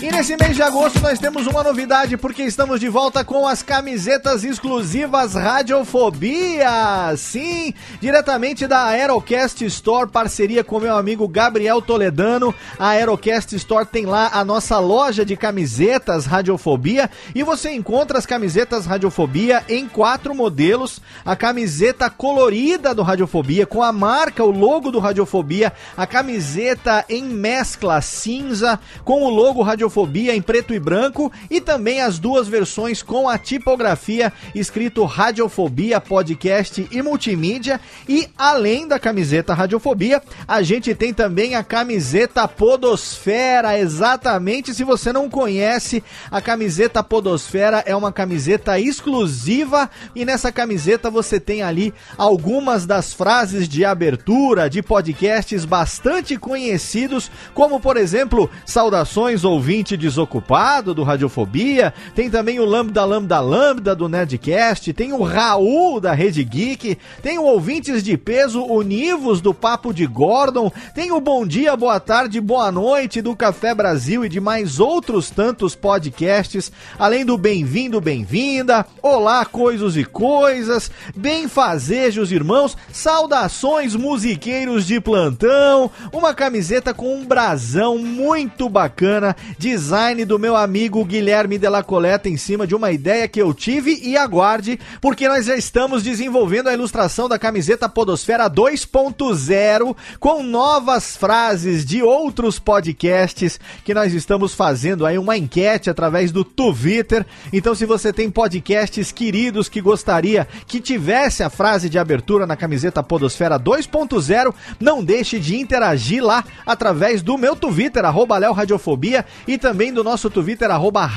[0.09, 3.61] E nesse mês de agosto nós temos uma novidade, porque estamos de volta com as
[3.61, 7.15] camisetas exclusivas Radiofobia.
[7.15, 12.55] Sim, diretamente da Aerocast Store, parceria com meu amigo Gabriel Toledano.
[12.79, 18.25] A Aerocast Store tem lá a nossa loja de camisetas Radiofobia e você encontra as
[18.25, 20.99] camisetas Radiofobia em quatro modelos.
[21.23, 27.25] A camiseta colorida do Radiofobia com a marca, o logo do Radiofobia, a camiseta em
[27.25, 33.01] mescla cinza com o logo Radiofobia em preto e branco e também as duas versões
[33.01, 37.79] com a tipografia escrito Radiofobia Podcast e Multimídia.
[38.07, 45.11] E além da camiseta Radiofobia, a gente tem também a camiseta Podosfera, exatamente, se você
[45.11, 51.93] não conhece, a camiseta Podosfera é uma camiseta exclusiva e nessa camiseta você tem ali
[52.17, 59.97] algumas das frases de abertura de podcasts bastante conhecidos, como por exemplo, saudações ouvintes ouvinte
[59.97, 66.13] desocupado do Radiofobia, tem também o Lambda Lambda Lambda do Nerdcast, tem o Raul da
[66.13, 71.45] Rede Geek, tem o Ouvintes de Peso Univos do Papo de Gordon, tem o Bom
[71.45, 77.25] Dia, Boa Tarde, Boa Noite do Café Brasil e de mais outros tantos podcasts, além
[77.25, 86.33] do Bem-vindo, Bem-vinda, Olá Coisas e Coisas, Bem Fazejos Irmãos, Saudações Musiqueiros de Plantão, uma
[86.33, 92.35] camiseta com um brasão muito bacana de design do meu amigo Guilherme Della Coleta em
[92.35, 96.73] cima de uma ideia que eu tive e aguarde, porque nós já estamos desenvolvendo a
[96.73, 105.05] ilustração da camiseta Podosfera 2.0 com novas frases de outros podcasts que nós estamos fazendo
[105.05, 107.25] aí uma enquete através do Twitter.
[107.53, 112.57] Então, se você tem podcasts queridos que gostaria que tivesse a frase de abertura na
[112.57, 119.57] camiseta Podosfera 2.0, não deixe de interagir lá através do meu Twitter, arroba Radiofobia, e
[119.59, 121.09] também do nosso Twitter, arroba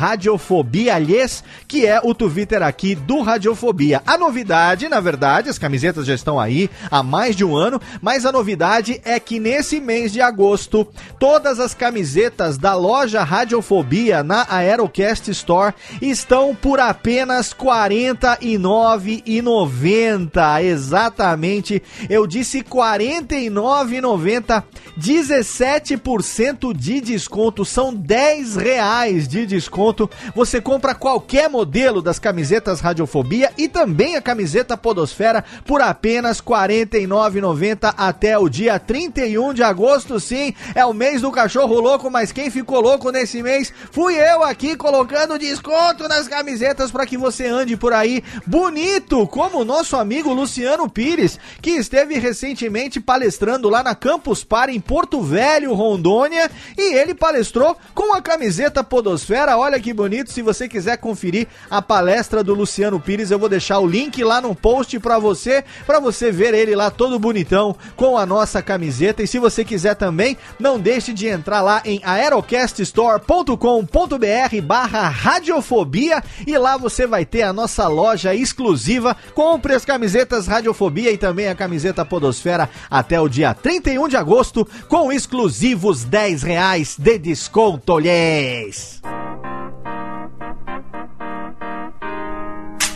[1.68, 4.02] que é o Twitter aqui do Radiofobia.
[4.04, 8.26] A novidade, na verdade, as camisetas já estão aí há mais de um ano, mas
[8.26, 10.86] a novidade é que nesse mês de agosto,
[11.18, 20.62] todas as camisetas da loja Radiofobia na Aerocast Store estão por apenas R$ 49,90.
[20.62, 24.62] Exatamente, eu disse R$ 49,90,
[24.98, 30.08] 17% de desconto, são 10 10 reais de desconto.
[30.34, 36.46] Você compra qualquer modelo das camisetas Radiofobia e também a camiseta Podosfera por apenas R$
[36.46, 40.18] 49,90 até o dia 31 de agosto.
[40.18, 44.42] Sim, é o mês do cachorro louco, mas quem ficou louco nesse mês fui eu
[44.42, 49.94] aqui colocando desconto nas camisetas para que você ande por aí bonito, como o nosso
[49.94, 56.50] amigo Luciano Pires, que esteve recentemente palestrando lá na Campus Party em Porto Velho, Rondônia,
[56.78, 59.58] e ele palestrou com a camiseta Podosfera.
[59.58, 60.32] Olha que bonito.
[60.32, 64.40] Se você quiser conferir a palestra do Luciano Pires, eu vou deixar o link lá
[64.40, 69.22] no post para você, para você ver ele lá todo bonitão com a nossa camiseta.
[69.22, 76.56] E se você quiser também, não deixe de entrar lá em aerocaststore.com.br barra radiofobia e
[76.56, 79.16] lá você vai ter a nossa loja exclusiva.
[79.34, 84.66] Compre as camisetas Radiofobia e também a camiseta Podosfera até o dia 31 de agosto
[84.88, 89.21] com exclusivos 10 reais de desconto, Ángeles.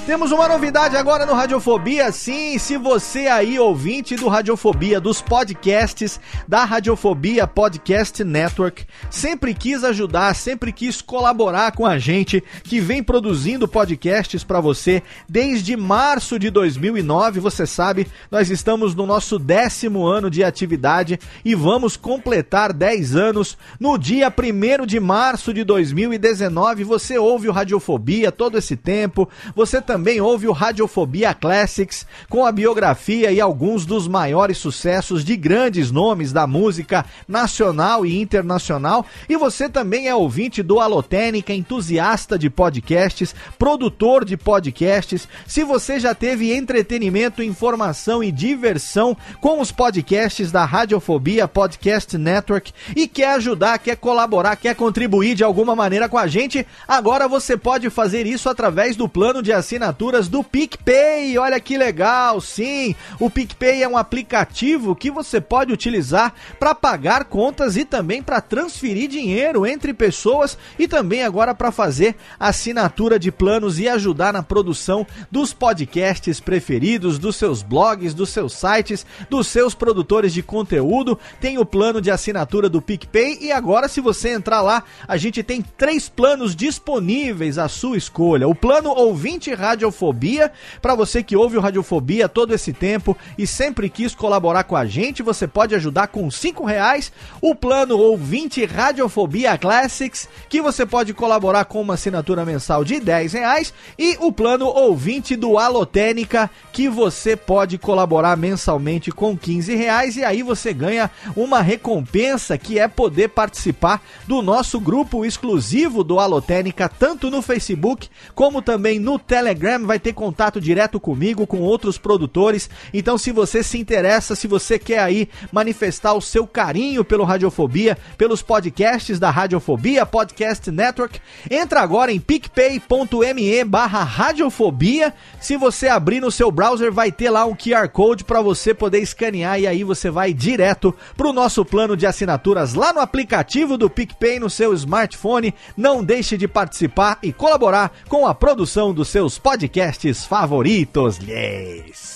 [0.06, 2.12] Temos uma novidade agora no Radiofobia.
[2.12, 9.82] Sim, se você aí, ouvinte do Radiofobia, dos podcasts da Radiofobia Podcast Network, sempre quis
[9.82, 16.38] ajudar, sempre quis colaborar com a gente que vem produzindo podcasts para você desde março
[16.38, 17.40] de 2009.
[17.40, 23.58] Você sabe, nós estamos no nosso décimo ano de atividade e vamos completar 10 anos
[23.80, 26.84] no dia 1 de março de 2019.
[26.84, 32.44] Você ouve o Radiofobia todo esse tempo, você também também houve o Radiofobia Classics, com
[32.44, 39.06] a biografia e alguns dos maiores sucessos de grandes nomes da música nacional e internacional.
[39.26, 45.26] E você também é ouvinte do Alotênica, entusiasta de podcasts, produtor de podcasts.
[45.46, 52.70] Se você já teve entretenimento, informação e diversão com os podcasts da Radiofobia Podcast Network
[52.94, 57.56] e quer ajudar, quer colaborar, quer contribuir de alguma maneira com a gente, agora você
[57.56, 61.38] pode fazer isso através do plano de assinatura assinaturas do PicPay.
[61.38, 62.94] Olha que legal, sim.
[63.20, 68.40] O PicPay é um aplicativo que você pode utilizar para pagar contas e também para
[68.40, 74.42] transferir dinheiro entre pessoas e também agora para fazer assinatura de planos e ajudar na
[74.42, 81.18] produção dos podcasts preferidos, dos seus blogs, dos seus sites, dos seus produtores de conteúdo.
[81.40, 85.42] Tem o plano de assinatura do PicPay e agora se você entrar lá, a gente
[85.42, 88.48] tem três planos disponíveis à sua escolha.
[88.48, 90.50] O plano ouvinte rádio Radiofobia.
[90.80, 94.86] Para você que ouve o Radiofobia todo esse tempo e sempre quis colaborar com a
[94.86, 97.12] gente, você pode ajudar com cinco reais
[97.42, 103.34] o plano ouvinte Radiofobia Classics, que você pode colaborar com uma assinatura mensal de 10
[103.34, 110.16] reais e o plano ouvinte do Alotênica, que você pode colaborar mensalmente com 15 reais
[110.16, 116.18] e aí você ganha uma recompensa que é poder participar do nosso grupo exclusivo do
[116.18, 121.58] Alotênica, tanto no Facebook como também no Telegram Instagram, vai ter contato direto comigo, com
[121.58, 122.70] outros produtores.
[122.94, 127.98] Então, se você se interessa, se você quer aí manifestar o seu carinho pelo Radiofobia,
[128.16, 135.12] pelos podcasts da Radiofobia Podcast Network, entra agora em picpay.me barra radiofobia.
[135.40, 139.00] Se você abrir no seu browser, vai ter lá um QR Code para você poder
[139.00, 143.90] escanear e aí você vai direto pro nosso plano de assinaturas lá no aplicativo do
[143.90, 145.54] PicPay no seu smartphone.
[145.76, 152.15] Não deixe de participar e colaborar com a produção dos seus podcasts favoritos, lhes.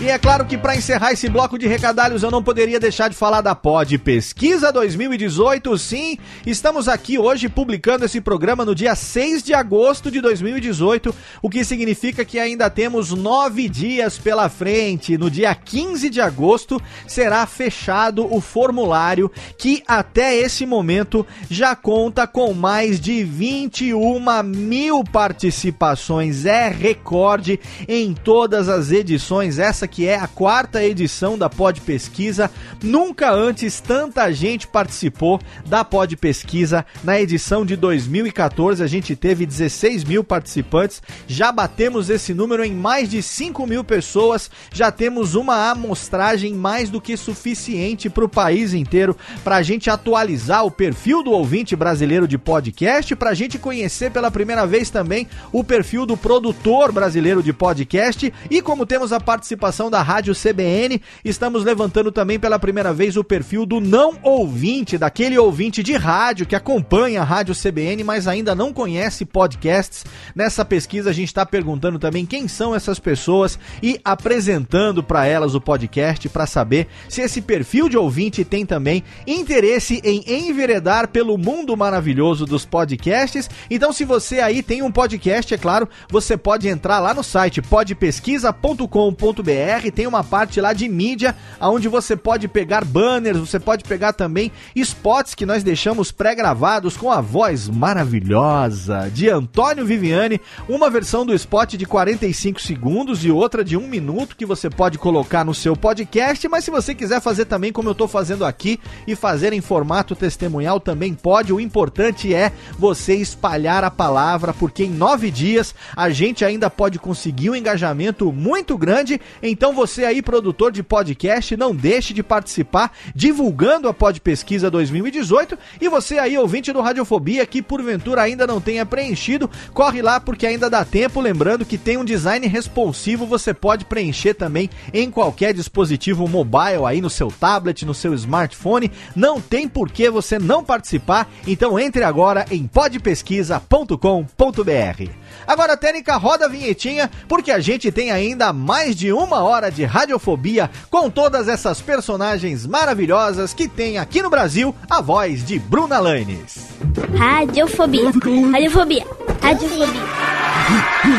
[0.00, 3.16] E é claro que para encerrar esse bloco de recadalhos eu não poderia deixar de
[3.16, 5.76] falar da Pod Pesquisa 2018.
[5.76, 11.50] Sim, estamos aqui hoje publicando esse programa no dia 6 de agosto de 2018, o
[11.50, 15.18] que significa que ainda temos nove dias pela frente.
[15.18, 19.28] No dia 15 de agosto será fechado o formulário
[19.58, 26.46] que até esse momento já conta com mais de 21 mil participações.
[26.46, 29.58] É recorde em todas as edições.
[29.58, 32.50] Essa que é a quarta edição da Pod Pesquisa.
[32.82, 36.84] Nunca antes tanta gente participou da Pod Pesquisa.
[37.02, 41.02] Na edição de 2014 a gente teve 16 mil participantes.
[41.26, 44.50] Já batemos esse número em mais de 5 mil pessoas.
[44.72, 49.88] Já temos uma amostragem mais do que suficiente para o país inteiro para a gente
[49.88, 54.90] atualizar o perfil do ouvinte brasileiro de podcast, para a gente conhecer pela primeira vez
[54.90, 60.02] também o perfil do produtor brasileiro de podcast e como temos a participação programação da
[60.02, 61.00] Rádio CBN.
[61.24, 66.46] Estamos levantando também pela primeira vez o perfil do não ouvinte, daquele ouvinte de rádio
[66.46, 70.04] que acompanha a Rádio CBN, mas ainda não conhece podcasts.
[70.34, 75.54] Nessa pesquisa a gente está perguntando também quem são essas pessoas e apresentando para elas
[75.54, 81.38] o podcast para saber se esse perfil de ouvinte tem também interesse em enveredar pelo
[81.38, 83.48] mundo maravilhoso dos podcasts.
[83.70, 87.62] Então, se você aí tem um podcast, é claro, você pode entrar lá no site
[87.62, 94.12] podpesquisa.com.br, tem uma parte lá de mídia, onde você pode pegar banners, você pode pegar
[94.14, 101.26] também spots que nós deixamos pré-gravados com a voz maravilhosa de Antônio Viviane, uma versão
[101.26, 105.54] do spot de 45 segundos e outra de um minuto que você pode colocar no
[105.54, 109.52] seu podcast, mas se você quiser fazer também como eu estou fazendo aqui e fazer
[109.52, 115.30] em formato testemunhal também pode, o importante é você espalhar a palavra, porque em nove
[115.30, 119.20] dias a gente ainda pode conseguir um engajamento muito grande.
[119.58, 125.58] Então você aí, produtor de podcast, não deixe de participar divulgando a Pod Pesquisa 2018.
[125.80, 130.46] E você aí, ouvinte do Radiofobia, que porventura ainda não tenha preenchido, corre lá porque
[130.46, 131.20] ainda dá tempo.
[131.20, 137.00] Lembrando que tem um design responsivo, você pode preencher também em qualquer dispositivo mobile aí
[137.00, 138.92] no seu tablet, no seu smartphone.
[139.16, 141.28] Não tem por que você não participar.
[141.44, 145.27] Então entre agora em podpesquisa.com.br.
[145.46, 149.84] Agora, Técnica, roda a vinhetinha, porque a gente tem ainda mais de uma hora de
[149.84, 155.98] radiofobia com todas essas personagens maravilhosas que tem aqui no Brasil a voz de Bruna
[155.98, 156.68] Lanes.
[157.16, 158.10] Radiofobia.
[158.52, 159.06] Radiofobia.
[159.40, 159.86] Radiofobia.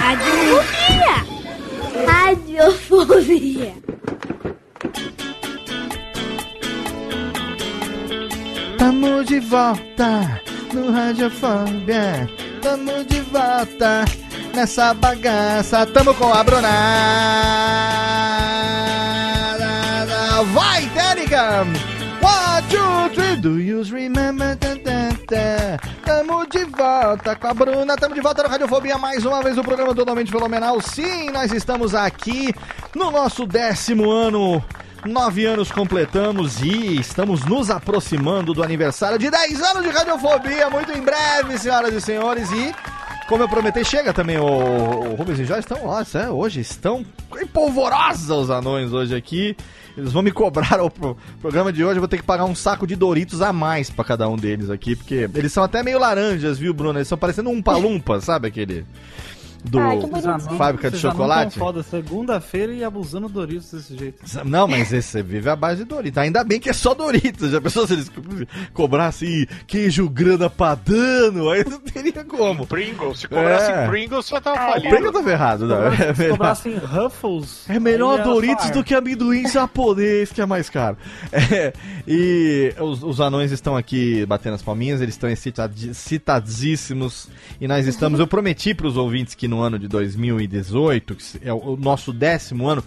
[0.02, 1.30] Radiofobia.
[2.06, 3.74] Radiofobia.
[8.78, 10.42] Tamo de volta
[10.74, 12.49] no Radiofobia.
[12.62, 14.06] Tamo de volta
[14.54, 15.86] nessa bagaça.
[15.88, 16.70] Tamo com a Bruna.
[20.54, 20.90] Vai!
[22.22, 24.58] One, two, three, do you remember?
[26.06, 29.62] Tamo de volta com a Bruna, tamo de volta no Radiofobia, mais uma vez o
[29.62, 30.82] programa totalmente fenomenal.
[30.82, 32.54] Sim, nós estamos aqui
[32.96, 34.64] no nosso décimo ano
[35.06, 40.92] Nove anos completamos e estamos nos aproximando do aniversário de 10 anos de Radiofobia, muito
[40.92, 42.52] em breve, senhoras e senhores.
[42.52, 42.76] E,
[43.28, 47.06] como eu prometi, chega também o, o Rubens e Jorge estão, nossa, hoje estão
[47.54, 49.56] polvorosa os anões hoje aqui.
[49.96, 52.56] Eles vão me cobrar o pro, programa de hoje, eu vou ter que pagar um
[52.56, 55.98] saco de Doritos a mais para cada um deles aqui, porque eles são até meio
[55.98, 57.00] laranjas, viu, Bruno?
[57.00, 58.86] Eles são parecendo um palumpa, sabe aquele
[59.64, 59.78] do
[60.58, 61.60] fábrica de já chocolate.
[61.60, 64.24] foda segunda-feira e abusando do Doritos desse jeito.
[64.46, 66.18] Não, mas esse vive a base de Doritos.
[66.18, 67.52] Ainda bem que é só Doritos.
[67.52, 68.12] Já pensou se eles
[68.74, 71.50] cobrassem queijo grana padano?
[71.50, 72.66] Aí não teria como.
[72.66, 73.88] Pringles, se cobrasse É.
[73.88, 74.72] Pringles, você tava É.
[74.72, 74.96] falido.
[74.96, 75.84] Eu tava errado, não.
[75.88, 77.70] É Se melhor, cobrassem Ruffles.
[77.70, 80.98] é melhor Doritos do que amendoim japonês, que é mais caro.
[81.52, 81.74] É,
[82.08, 87.28] e os, os anões estão aqui batendo as palminhas, eles estão excitadíssimos.
[87.60, 91.52] E nós estamos, eu prometi para os ouvintes que no ano de 2018, que é
[91.52, 92.84] o nosso décimo ano,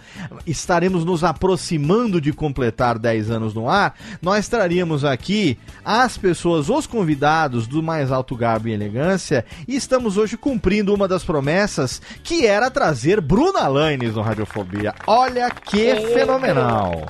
[0.46, 3.94] estaremos nos aproximando de completar 10 anos no ar.
[4.22, 9.44] Nós traríamos aqui as pessoas, os convidados do mais alto garbo e elegância.
[9.66, 14.94] E estamos hoje cumprindo uma das promessas que era trazer Bruna Lanes no Radiofobia.
[15.06, 17.06] Olha que fenomenal!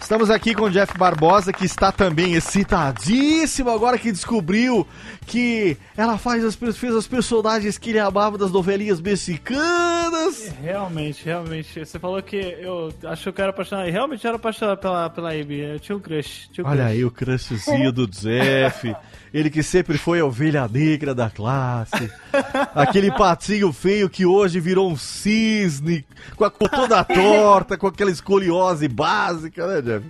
[0.00, 4.86] Estamos aqui com o Jeff Barbosa, que está também excitadíssimo agora que descobriu
[5.26, 10.52] que ela faz as, fez as personagens que ele amava das novelinhas mexicanas.
[10.62, 11.84] Realmente, realmente.
[11.84, 13.88] Você falou que eu acho que eu era apaixonado.
[13.88, 15.60] e Realmente eu era apaixonado pela, pela Amy.
[15.60, 16.48] Eu tinha um crush.
[16.50, 16.92] Tinha um Olha crush.
[16.92, 18.92] aí o crushzinho do Jeff.
[19.32, 22.10] Ele que sempre foi a ovelha negra da classe.
[22.74, 26.04] Aquele patinho feio que hoje virou um cisne,
[26.36, 30.06] com a cor toda torta, com aquela escoliose básica, né, Jeff?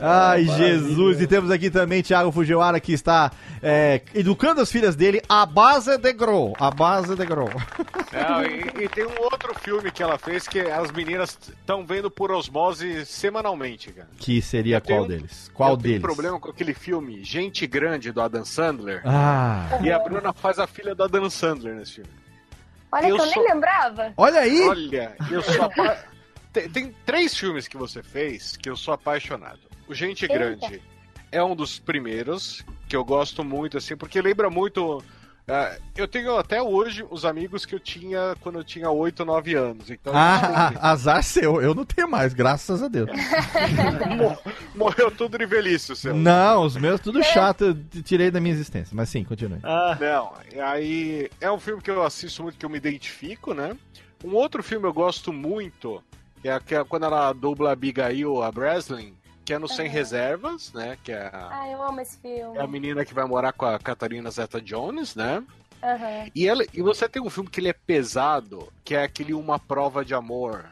[0.00, 1.20] Ai, Jesus!
[1.20, 3.30] E temos aqui também Thiago Fujiwara que está
[3.62, 6.52] é, educando as filhas dele à base de Gro.
[6.58, 7.48] À base de Gro.
[8.12, 12.10] Não, e, e tem um outro filme que ela fez que as meninas estão vendo
[12.10, 14.08] por osmose semanalmente, cara.
[14.18, 15.50] Que seria Eu qual um- deles?
[15.54, 15.90] Qual eu deles?
[15.92, 19.02] tenho problema com aquele filme Gente Grande do Adam Sandler.
[19.04, 22.10] Ah, E a Bruna faz a filha do Adam Sandler nesse filme.
[22.90, 24.12] Olha Eu que eu sou- nem lembrava.
[24.16, 24.60] olha aí!
[24.68, 25.96] Olha, eu sou apa...
[26.52, 29.60] tem, tem três filmes que você fez que eu sou apaixonado.
[29.88, 30.34] O Gente Eita.
[30.34, 30.82] Grande
[31.30, 35.02] é um dos primeiros que eu gosto muito, assim, porque lembra muito.
[35.48, 39.54] ah, eu tenho até hoje os amigos que eu tinha quando eu tinha 8, 9
[39.54, 39.90] anos.
[39.90, 43.10] Então, Ah, ah, azar seu, eu não tenho mais, graças a Deus.
[44.16, 44.38] mor-
[44.76, 46.14] morreu tudo de velhice, o seu.
[46.14, 47.64] Não, os meus tudo chato,
[47.94, 48.94] eu tirei da minha existência.
[48.94, 49.58] Mas sim, continue.
[49.64, 50.32] Ah, Não,
[50.64, 53.76] aí é um filme que eu assisto muito, que eu me identifico, né?
[54.24, 56.02] Um outro filme eu gosto muito,
[56.40, 59.14] Que é, que é quando ela dubla a Abigail, a Breslin,
[59.44, 60.96] que é no Sem Reservas, né?
[61.04, 62.56] Que é a, Ai, eu amo esse filme.
[62.56, 65.42] é a menina que vai morar com a Catarina Zeta Jones, né?
[65.82, 66.30] Aham.
[66.34, 69.58] E, ela, e você tem um filme que ele é pesado, que é aquele Uma
[69.58, 70.64] Prova de Amor.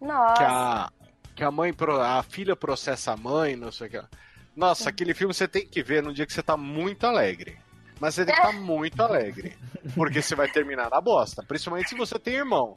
[0.00, 0.34] Nossa.
[0.34, 0.90] Que a,
[1.36, 4.02] que a mãe, a filha processa a mãe, não sei o que.
[4.56, 7.58] Nossa, aquele filme você tem que ver num dia que você tá muito alegre.
[8.00, 9.56] Mas você tem que estar muito alegre.
[9.94, 11.42] Porque você vai terminar na bosta.
[11.42, 12.74] Principalmente se você tem irmão.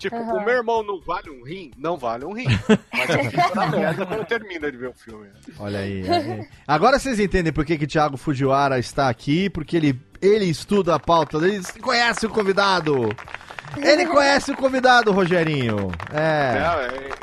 [0.00, 0.32] Tipo, Aham.
[0.38, 1.70] o meu irmão não vale um rim?
[1.76, 2.46] Não vale um rim.
[2.90, 5.28] Mas eu fico na merda quando termina de ver o filme.
[5.58, 6.02] Olha aí.
[6.08, 6.48] é.
[6.66, 10.98] Agora vocês entendem por que, que Thiago Fujiwara está aqui, porque ele, ele estuda a
[10.98, 13.14] pauta, ele conhece o convidado.
[13.76, 15.92] Ele conhece o convidado, Rogerinho.
[16.12, 16.56] É.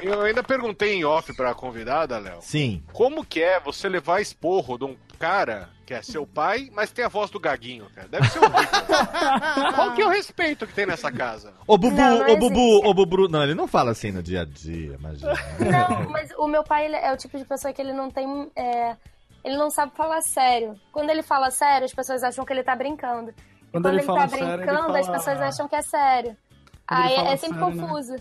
[0.06, 2.38] É, eu ainda perguntei em off pra convidada, Léo.
[2.42, 2.84] Sim.
[2.94, 7.06] Como que é você levar esporro de um cara que é seu pai, mas tem
[7.06, 8.10] a voz do gaguinho, cara?
[8.10, 9.72] Deve ser horrível.
[9.74, 11.54] Qual que é o respeito que tem nessa casa?
[11.66, 12.88] Ô Bubu, Não, ô Bubu, existe.
[12.88, 13.30] ô Bubu.
[13.30, 15.34] Não, ele não fala assim no dia a dia, imagina.
[15.60, 18.52] Não, mas o meu pai ele é o tipo de pessoa que ele não tem.
[18.56, 18.98] é,
[19.46, 20.76] ele não sabe falar sério.
[20.92, 23.30] Quando ele fala sério, as pessoas acham que ele tá brincando.
[23.32, 23.34] E
[23.72, 25.82] Quando Quando, ele ele, fala tá sério, ele brincando, as fala- pessoas acham que é
[25.82, 26.38] sério.
[26.86, 27.82] Quando ele Aí é sempre sério, né?
[27.88, 28.16] confuso.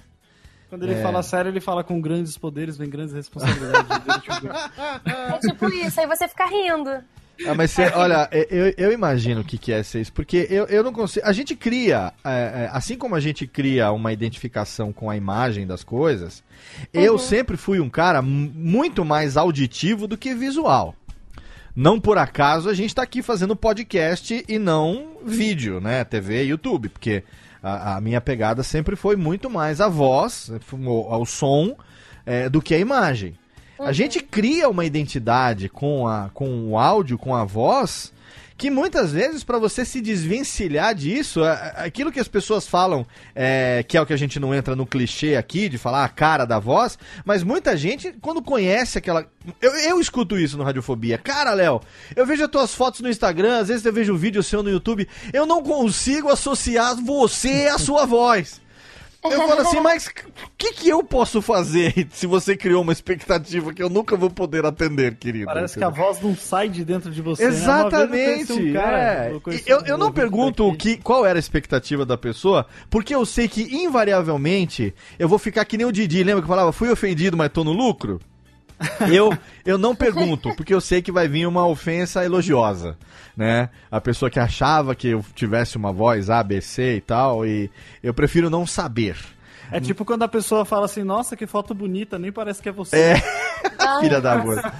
[0.68, 1.02] Quando ele É.
[1.02, 3.90] fala sério, ele fala com grandes poderes, vem grandes responsabilidades.
[3.90, 4.48] Ele,
[5.34, 7.02] É tipo isso, aí você fica rindo.
[7.46, 10.64] Ah, mas você, olha, eu, eu imagino o que, que é ser isso, porque eu,
[10.66, 11.26] eu não consigo.
[11.26, 12.30] A gente cria, é,
[12.64, 16.42] é, assim como a gente cria uma identificação com a imagem das coisas,
[16.94, 20.94] eu sempre fui um cara mu- muito mais auditivo do que visual.
[21.74, 26.04] Não por acaso a gente está aqui fazendo podcast e não vídeo, né?
[26.04, 27.22] TV e YouTube, porque
[27.62, 31.76] a, a minha pegada sempre foi muito mais a voz, o- ao som,
[32.24, 33.34] é, do que a imagem.
[33.78, 38.12] A gente cria uma identidade com, a, com o áudio, com a voz,
[38.56, 41.42] que muitas vezes, para você se desvencilhar disso,
[41.74, 44.86] aquilo que as pessoas falam, é, que é o que a gente não entra no
[44.86, 49.26] clichê aqui, de falar a cara da voz, mas muita gente, quando conhece aquela.
[49.60, 51.18] Eu, eu escuto isso no Radiofobia.
[51.18, 51.82] Cara, Léo,
[52.14, 54.70] eu vejo as tuas fotos no Instagram, às vezes eu vejo um vídeo seu no
[54.70, 58.60] YouTube, eu não consigo associar você à sua voz.
[59.32, 63.72] Eu falo assim, mas o que, que eu posso fazer se você criou uma expectativa
[63.72, 65.46] que eu nunca vou poder atender, querido?
[65.46, 67.44] parece que a voz não sai de dentro de você.
[67.44, 68.12] Exatamente.
[68.16, 68.42] Né?
[68.42, 69.32] Eu conheci um cara, é.
[69.32, 73.14] eu conheci eu, eu não pergunto o que, qual era a expectativa da pessoa, porque
[73.14, 76.22] eu sei que, invariavelmente, eu vou ficar que nem o Didi.
[76.22, 78.20] Lembra que eu falava, fui ofendido, mas tô no lucro?
[79.10, 82.96] Eu, eu não pergunto, porque eu sei que vai vir uma ofensa elogiosa,
[83.36, 83.70] né?
[83.90, 87.70] A pessoa que achava que eu tivesse uma voz A, B, C e tal, e
[88.02, 89.16] eu prefiro não saber.
[89.70, 92.72] É tipo quando a pessoa fala assim, nossa, que foto bonita, nem parece que é
[92.72, 92.96] você.
[92.96, 93.22] É,
[94.00, 94.72] filha da puta.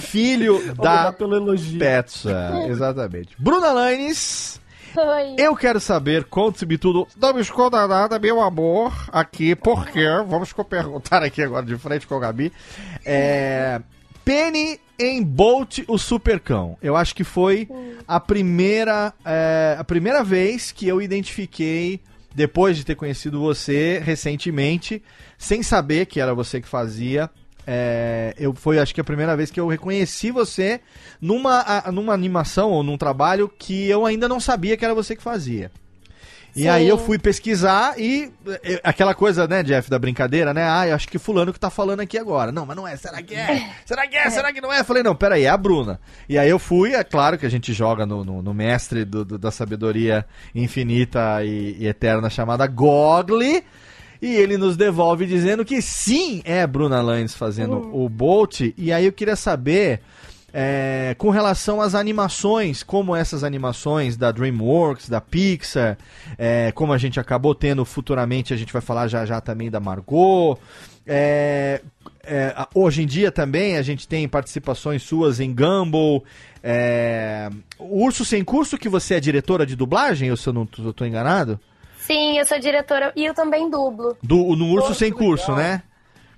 [0.00, 1.78] Filho da pelo elogio.
[1.78, 3.34] Petsa, exatamente.
[3.38, 4.59] Bruna Lanes,
[5.38, 7.06] Eu quero saber, conte-me tudo.
[7.16, 12.14] Não me esconda nada, meu amor, aqui, porque, vamos perguntar aqui agora de frente com
[12.14, 12.52] a Gabi.
[13.04, 13.80] É,
[14.24, 16.76] Penny em Bolt, o Supercão.
[16.82, 17.68] Eu acho que foi
[18.06, 22.00] a primeira, é, a primeira vez que eu identifiquei,
[22.34, 25.02] depois de ter conhecido você recentemente,
[25.38, 27.30] sem saber que era você que fazia.
[27.72, 30.80] É, eu foi acho que a primeira vez que eu reconheci você
[31.20, 35.14] numa, a- numa animação ou num trabalho que eu ainda não sabia que era você
[35.14, 35.70] que fazia.
[36.56, 36.68] E Sim.
[36.68, 38.32] aí eu fui pesquisar e
[38.64, 40.68] eh, aquela coisa, né, Jeff, da brincadeira, né?
[40.68, 42.50] Ah, eu acho que fulano que tá falando aqui agora.
[42.50, 42.96] Não, mas não é.
[42.96, 43.70] Será que é?
[43.86, 44.28] Será que é?
[44.30, 44.80] Será que não é?
[44.80, 46.00] Eu falei, não, peraí, é a Bruna.
[46.28, 49.24] E aí eu fui, é claro que a gente joga no, no, no mestre do-
[49.24, 53.62] do- da sabedoria infinita e, e eterna chamada Gogli.
[54.22, 58.60] E ele nos devolve dizendo que sim, é a Bruna Lanes fazendo o Bolt.
[58.76, 60.00] E aí eu queria saber,
[60.52, 65.96] é, com relação às animações, como essas animações da DreamWorks, da Pixar,
[66.36, 69.80] é, como a gente acabou tendo futuramente, a gente vai falar já já também da
[69.80, 70.58] Margot.
[71.06, 71.80] É,
[72.22, 76.22] é, hoje em dia também a gente tem participações suas em Gumball.
[76.62, 77.48] É,
[77.78, 81.06] o Urso Sem Curso, que você é diretora de dublagem, ou se eu não estou
[81.06, 81.58] enganado?
[82.10, 84.16] Sim, eu sou diretora e eu também dublo.
[84.20, 85.64] Do, no Urso Pô, Sem Curso, legal.
[85.68, 85.82] né?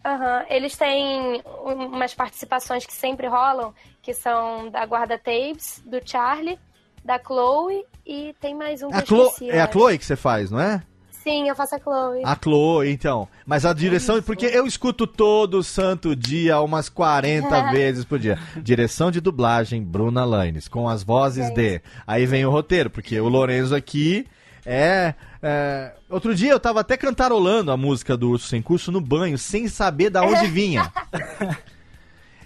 [0.04, 5.98] Aham, Eles têm um- umas participações que sempre rolam, que são da Guarda Tapes, do
[6.04, 6.58] Charlie,
[7.02, 9.50] da Chloe e tem mais um que A eu Chlo- esqueci.
[9.50, 10.74] é a eu Chloe que você faz, não é?
[10.74, 10.86] acho.
[11.10, 12.20] Sim, eu faço a Chloe.
[12.22, 13.26] A Chloe, então.
[13.46, 18.38] Mas a direção, porque eu escuto todo santo dia, umas 40 vezes por dia.
[18.56, 21.80] Direção de dublagem, Bruna Lanes, com as vozes de.
[22.06, 24.26] Aí vem o roteiro, porque o Lorenzo aqui
[24.64, 25.14] é.
[25.42, 29.36] é, Outro dia eu tava até cantarolando a música do Urso Sem Curso no banho,
[29.38, 30.90] sem saber da onde vinha.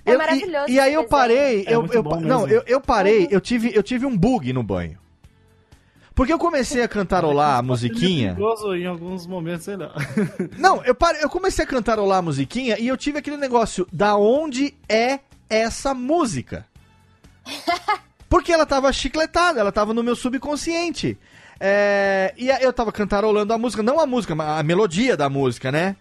[0.09, 3.27] É Eu- maravilhoso E, e aí eu parei, É eu, eu- não, eu, eu parei,
[3.29, 4.97] eu tive, eu tive um bug no banho.
[6.14, 8.37] Porque eu comecei a cantarolar a musiquinha.
[8.79, 9.93] Em alguns momentos, sei lá.
[10.57, 11.18] Não, eu, pare...
[11.21, 15.18] eu comecei a cantarolar a musiquinha e eu tive aquele negócio, da onde é
[15.51, 16.64] essa música?
[18.30, 21.18] Porque ela tava chicletada, ela tava no meu subconsciente.
[21.58, 25.72] É, e eu tava cantarolando a música, não a música, mas a melodia da música,
[25.72, 25.96] né?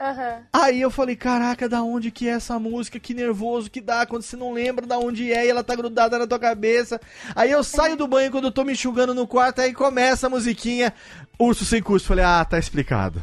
[0.00, 0.38] Aham.
[0.52, 2.98] Aí eu falei, caraca, da onde que é essa música?
[2.98, 6.18] Que nervoso que dá quando você não lembra da onde é e ela tá grudada
[6.18, 7.00] na tua cabeça.
[7.36, 10.30] Aí eu saio do banho quando eu tô me enxugando no quarto, aí começa a
[10.30, 10.92] musiquinha
[11.38, 12.08] Urso Sem Curso.
[12.08, 13.22] Falei, ah, tá explicado.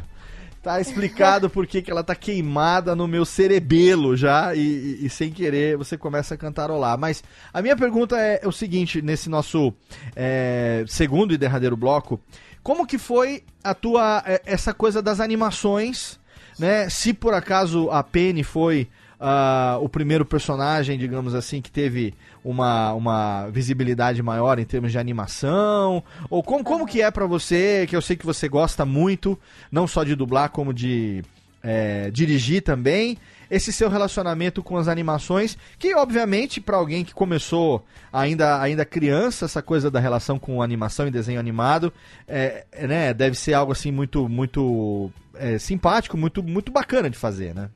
[0.62, 5.30] Tá explicado por que ela tá queimada no meu cerebelo já e, e- e sem
[5.32, 6.98] querer você começa a cantarolar.
[6.98, 9.72] Mas a minha pergunta é, o seguinte, nesse nosso
[10.14, 12.20] é, segundo e derradeiro bloco,
[12.62, 16.20] como que foi a tua, é, essa coisa das animações,
[16.58, 16.90] né?
[16.90, 18.86] Se por acaso a Penny foi
[19.18, 22.12] ah, o primeiro personagem, digamos assim, que teve
[22.44, 27.86] uma, uma visibilidade maior em termos de animação, ou como, como que é pra você,
[27.88, 29.38] que eu sei que você gosta muito,
[29.70, 31.22] não só de dublar, como de
[31.62, 33.18] é, dirigir também,
[33.50, 39.44] esse seu relacionamento com as animações, que obviamente para alguém que começou ainda, ainda criança,
[39.44, 41.92] essa coisa da relação com animação e desenho animado,
[42.28, 47.18] é, é, né, deve ser algo assim muito, muito é, simpático, muito, muito bacana de
[47.18, 47.68] fazer, né?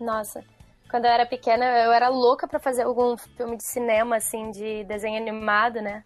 [0.00, 0.42] Nossa,
[0.90, 4.84] quando eu era pequena, eu era louca pra fazer algum filme de cinema, assim, de
[4.84, 6.04] desenho animado, né?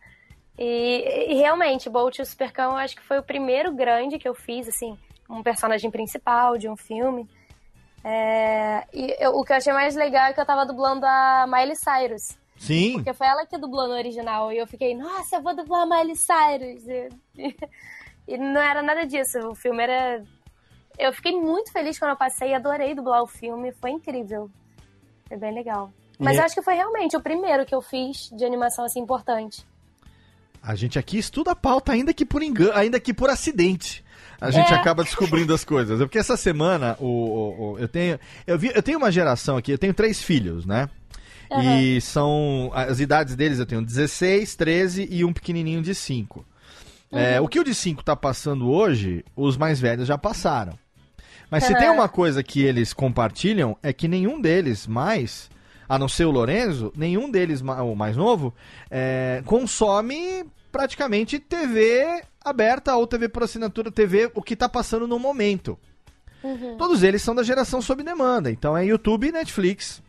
[0.58, 4.28] E, e realmente, Bolt e o Supercão, eu acho que foi o primeiro grande que
[4.28, 4.96] eu fiz, assim,
[5.28, 7.28] um personagem principal de um filme.
[8.04, 11.46] É, e eu- o que eu achei mais legal é que eu tava dublando a
[11.48, 12.38] Miley Cyrus.
[12.56, 12.92] Sim.
[12.94, 14.52] Porque foi ela que dublou no original.
[14.52, 16.86] E eu fiquei, nossa, eu vou dublar a Miley Cyrus.
[16.86, 17.56] E, e-
[18.28, 19.38] e não era nada disso.
[19.48, 20.22] O filme era.
[20.98, 24.48] Eu fiquei muito feliz quando eu passei, adorei dublar o filme, foi incrível.
[25.28, 25.92] Foi bem legal.
[26.18, 29.00] Mas E- eu acho que foi realmente o primeiro que eu fiz de animação assim
[29.00, 29.66] importante.
[30.62, 34.02] A gente aqui estuda a pauta, ainda que por engano, ainda que por acidente.
[34.40, 34.76] A gente É.
[34.76, 35.98] acaba descobrindo as coisas.
[35.98, 38.18] Porque essa semana, o, o- o- eu tenho.
[38.46, 40.88] Eu, vi, eu tenho uma geração aqui, eu tenho três filhos, né?
[41.62, 42.70] E são.
[42.74, 46.44] As idades deles eu tenho 16, 13 e um pequenininho de 5.
[47.12, 50.72] É, o que o de 5 tá passando hoje, os mais velhos já passaram.
[51.54, 55.48] Mas se tem uma coisa que eles compartilham, é que nenhum deles mais,
[55.88, 58.52] a não ser o Lorenzo, nenhum deles, o mais novo,
[58.90, 65.16] é, consome praticamente TV aberta ou TV por assinatura, TV, o que tá passando no
[65.16, 65.78] momento.
[66.76, 70.02] Todos eles são da geração sob demanda, então é YouTube e Netflix.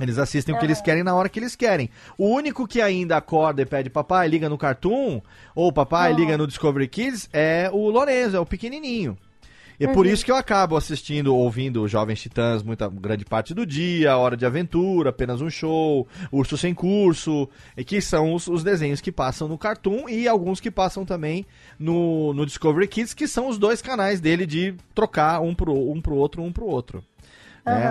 [0.00, 1.88] Eles assistem o que eles querem na hora que eles querem.
[2.18, 5.20] O único que ainda acorda e pede papai, liga no Cartoon,
[5.54, 9.16] ou papai, liga no Discovery Kids, é o Lorenzo, é o pequenininho.
[9.80, 13.64] E é por isso que eu acabo assistindo, ouvindo Jovens Titãs muita grande parte do
[13.64, 18.62] dia, Hora de Aventura, Apenas um Show, Urso Sem Curso, e que são os, os
[18.62, 21.46] desenhos que passam no Cartoon e alguns que passam também
[21.78, 25.98] no, no Discovery Kids, que são os dois canais dele de trocar um pro, um
[25.98, 27.02] pro outro, um pro outro.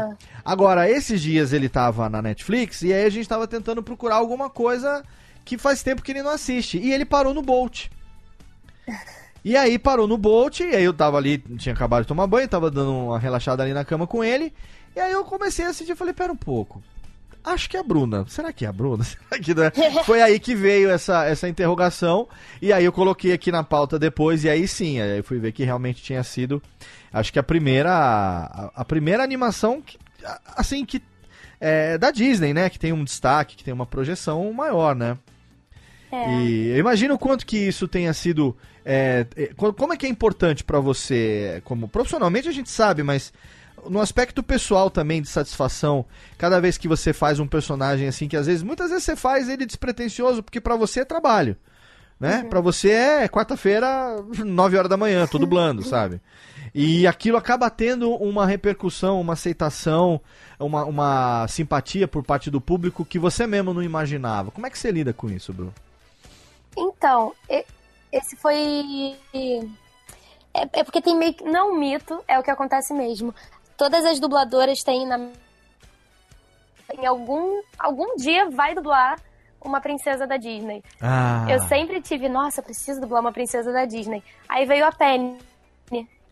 [0.10, 0.16] né?
[0.46, 4.48] Agora, esses dias ele tava na Netflix e aí a gente tava tentando procurar alguma
[4.48, 5.04] coisa
[5.44, 6.78] que faz tempo que ele não assiste.
[6.78, 7.88] E ele parou no Bolt.
[9.44, 12.48] E aí parou no Bolt, e aí eu tava ali, tinha acabado de tomar banho,
[12.48, 14.54] tava dando uma relaxada ali na cama com ele.
[14.96, 16.82] E aí eu comecei a e falei, pera um pouco.
[17.44, 18.26] Acho que é a Bruna.
[18.28, 19.04] Será que é a Bruna?
[19.06, 19.72] Será que não é?
[20.04, 22.28] Foi aí que veio essa, essa interrogação.
[22.62, 25.52] E aí eu coloquei aqui na pauta depois, e aí sim, aí eu fui ver
[25.52, 26.62] que realmente tinha sido.
[27.12, 27.92] Acho que a primeira.
[27.92, 29.98] A, a primeira animação que,
[30.56, 31.02] assim, que.
[31.62, 32.70] É, da Disney, né?
[32.70, 35.18] Que tem um destaque, que tem uma projeção maior, né?
[36.12, 36.40] É.
[36.40, 38.56] E eu imagino o quanto que isso tenha sido.
[38.92, 43.04] É, é, co- como é que é importante pra você, como profissionalmente a gente sabe,
[43.04, 43.32] mas
[43.88, 46.04] no aspecto pessoal também de satisfação,
[46.40, 49.48] cada vez que você faz um personagem assim, que às vezes, muitas vezes você faz
[49.48, 51.56] ele despretensioso, porque pra você é trabalho.
[52.20, 52.46] Né?
[52.50, 53.88] Pra você é quarta-feira,
[54.44, 56.20] 9 horas da manhã, tô dublando, sabe?
[56.76, 60.20] E aquilo acaba tendo uma repercussão, uma aceitação,
[60.60, 64.52] uma, uma simpatia por parte do público que você mesmo não imaginava.
[64.52, 65.74] Como é que você lida com isso, Bruno?
[66.78, 67.32] Então,
[68.12, 69.16] esse foi.
[70.54, 71.44] É, é porque tem meio que.
[71.44, 73.34] Não é um mito, é o que acontece mesmo.
[73.78, 75.18] Todas as dubladoras têm na.
[76.98, 79.20] Em algum, algum dia vai dublar
[79.62, 80.84] uma princesa da Disney.
[81.02, 84.24] Ah, Eu sempre tive, nossa, preciso dublar uma princesa da Disney.
[84.48, 85.38] Aí veio a Penny.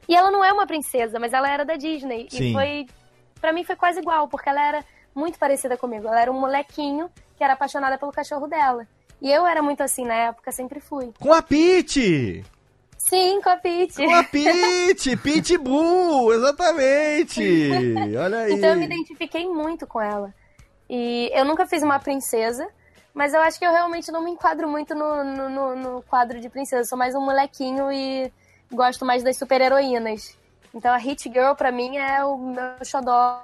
[0.10, 2.28] E ela não é uma princesa, mas ela era da Disney.
[2.32, 2.52] Sim.
[2.52, 2.88] E foi.
[3.42, 6.08] Pra mim foi quase igual, porque ela era muito parecida comigo.
[6.08, 8.88] Ela era um molequinho que era apaixonada pelo cachorro dela.
[9.22, 11.12] E eu era muito assim na época, sempre fui.
[11.20, 12.46] Com a Pete!
[12.98, 13.96] Sim, com a Peach.
[13.96, 15.16] Com a Pete!
[15.18, 16.34] Pitbull!
[16.34, 17.72] Exatamente!
[18.22, 18.54] Olha aí.
[18.54, 20.34] Então eu me identifiquei muito com ela.
[20.90, 22.68] E eu nunca fiz uma princesa,
[23.14, 26.50] Mas eu acho que eu realmente não me enquadro muito no, no, no- quadro de
[26.50, 26.82] princesa.
[26.82, 28.32] Eu sou mais um molequinho e
[28.72, 30.38] gosto mais das super-heroínas.
[30.74, 33.42] Então a Hit Girl, pra mim, é o meu xodó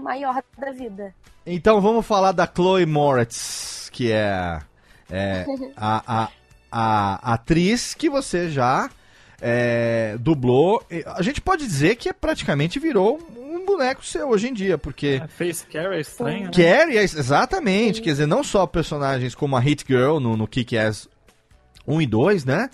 [0.00, 1.12] maior da vida.
[1.46, 4.60] Então vamos falar da Chloe Moretz, que é,
[5.12, 5.44] é,
[5.76, 6.28] a, a,
[6.72, 8.90] a atriz que você já
[9.40, 10.82] é, dublou.
[11.06, 15.20] A gente pode dizer que é praticamente virou um boneco seu hoje em dia, porque
[15.22, 16.50] A Face Carrie é estranha, né?
[16.50, 21.08] Carrie, é- exatamente, quer dizer, não só personagens como a Hit Girl no, no Kick-Ass
[21.86, 22.70] 1 e 2, né?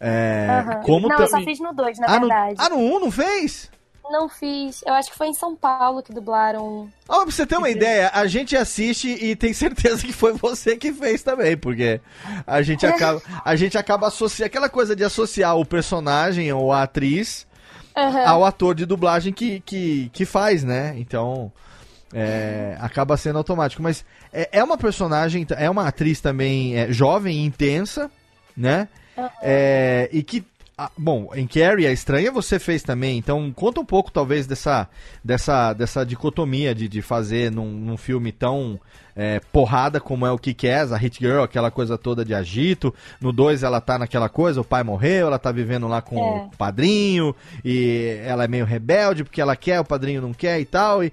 [0.00, 0.82] É, Aham.
[0.82, 2.54] como não, eu só fiz no 2, na ah, no, verdade.
[2.58, 3.70] ah, no 1 não fez?
[4.10, 4.82] Não fiz.
[4.86, 6.88] Eu acho que foi em São Paulo que dublaram.
[7.08, 10.76] Ó, pra você ter uma ideia, a gente assiste e tem certeza que foi você
[10.76, 12.00] que fez também, porque
[12.46, 16.82] a gente acaba, a gente acaba associando aquela coisa de associar o personagem ou a
[16.82, 17.46] atriz
[17.96, 18.28] Aham.
[18.28, 20.94] ao ator de dublagem que, que, que faz, né?
[20.98, 21.52] Então
[22.12, 23.82] é, acaba sendo automático.
[23.82, 28.10] Mas é, é uma personagem, é uma atriz também é, jovem, intensa,
[28.56, 28.88] né?
[29.42, 30.44] É, e que
[30.78, 34.86] ah, bom, em Carrie, a estranha você fez também, então conta um pouco talvez dessa,
[35.24, 38.78] dessa, dessa dicotomia de, de fazer num, num filme tão
[39.14, 42.94] é, porrada como é o Kick-Ass, a Hit Girl, aquela coisa toda de agito.
[43.18, 46.20] No 2 ela tá naquela coisa, o pai morreu, ela tá vivendo lá com É.
[46.44, 47.34] o padrinho,
[47.64, 51.02] e ela é meio rebelde porque ela quer, o padrinho não quer e tal.
[51.02, 51.10] E,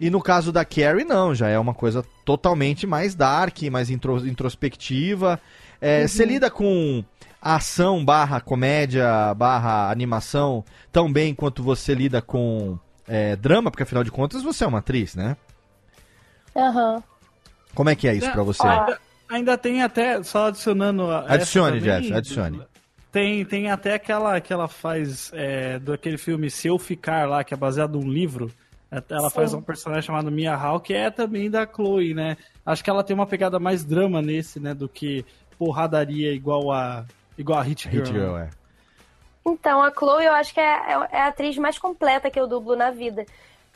[0.00, 4.26] e no caso da Carrie, não, já é uma coisa totalmente mais dark, mais intro-
[4.26, 5.38] introspectiva.
[5.80, 7.04] É, Você lida com
[7.42, 14.04] ação barra comédia barra animação tão bem quanto você lida com é, drama, porque afinal
[14.04, 15.36] de contas você é uma atriz, né?
[16.56, 17.02] Aham.
[17.74, 18.66] Como é que é isso pra você?
[18.66, 21.10] Ainda, ainda tem até, só adicionando.
[21.10, 22.62] Adicione, também, Jeff, adicione.
[23.10, 27.42] Tem, tem até aquela que ela faz é, do aquele filme Se Eu Ficar lá,
[27.42, 28.50] que é baseado num livro.
[29.08, 29.34] Ela Sim.
[29.34, 32.36] faz um personagem chamado Mia Hall, que é também da Chloe, né?
[32.64, 34.74] Acho que ela tem uma pegada mais drama nesse, né?
[34.74, 35.24] Do que
[35.58, 37.06] porradaria igual a,
[37.38, 38.04] igual a Hit Girl.
[38.04, 38.50] Hit Girl, é.
[39.44, 42.46] Então, a Chloe eu acho que é, é- é a atriz mais completa que eu
[42.46, 43.26] dublo na vida.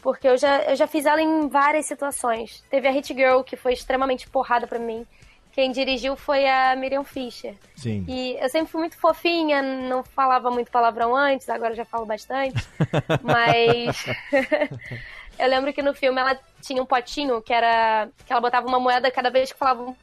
[0.01, 2.63] Porque eu já, eu já fiz ela em várias situações.
[2.71, 5.05] Teve a Hit Girl, que foi extremamente porrada pra mim.
[5.51, 7.55] Quem dirigiu foi a Miriam Fischer.
[7.75, 8.05] Sim.
[8.07, 12.05] E eu sempre fui muito fofinha, não falava muito palavrão antes, agora eu já falo
[12.07, 12.63] bastante.
[13.25, 14.05] Mas
[15.39, 18.09] eu lembro que no filme ela tinha um potinho que era.
[18.27, 19.97] que ela botava uma moeda cada vez que falava um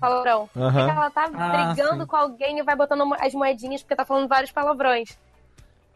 [0.00, 0.48] palavrão.
[0.56, 0.60] E
[0.90, 2.06] ela tá Ah, brigando sim.
[2.06, 5.18] com alguém e vai botando as moedinhas porque tá falando vários palavrões.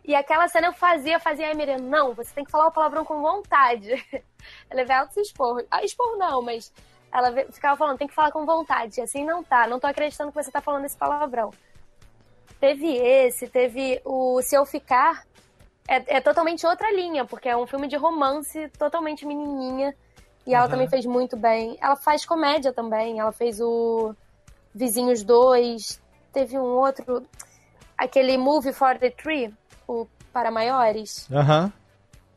[0.05, 3.05] E aquela cena eu fazia, fazia, ai Miriam, não, você tem que falar o palavrão
[3.05, 3.91] com vontade.
[4.71, 5.65] Eu levei altos esporros.
[5.71, 6.71] Ah, esporro não, mas
[7.11, 9.01] ela ficava falando, tem que falar com vontade.
[9.01, 11.51] Assim não tá, não tô acreditando que você tá falando esse palavrão.
[12.61, 15.25] Teve esse, teve o Se Eu Ficar.
[15.89, 19.95] É, é totalmente outra linha, porque é um filme de romance totalmente menininha.
[20.47, 20.71] E ela Aham.
[20.71, 21.77] também fez muito bem.
[21.81, 23.19] Ela faz comédia também.
[23.19, 24.15] Ela fez o
[24.75, 26.01] Vizinhos 2.
[26.33, 27.27] Teve um outro.
[27.97, 29.55] Aquele Movie for the Tree,
[29.89, 31.29] o Para Maiores.
[31.31, 31.73] Aham.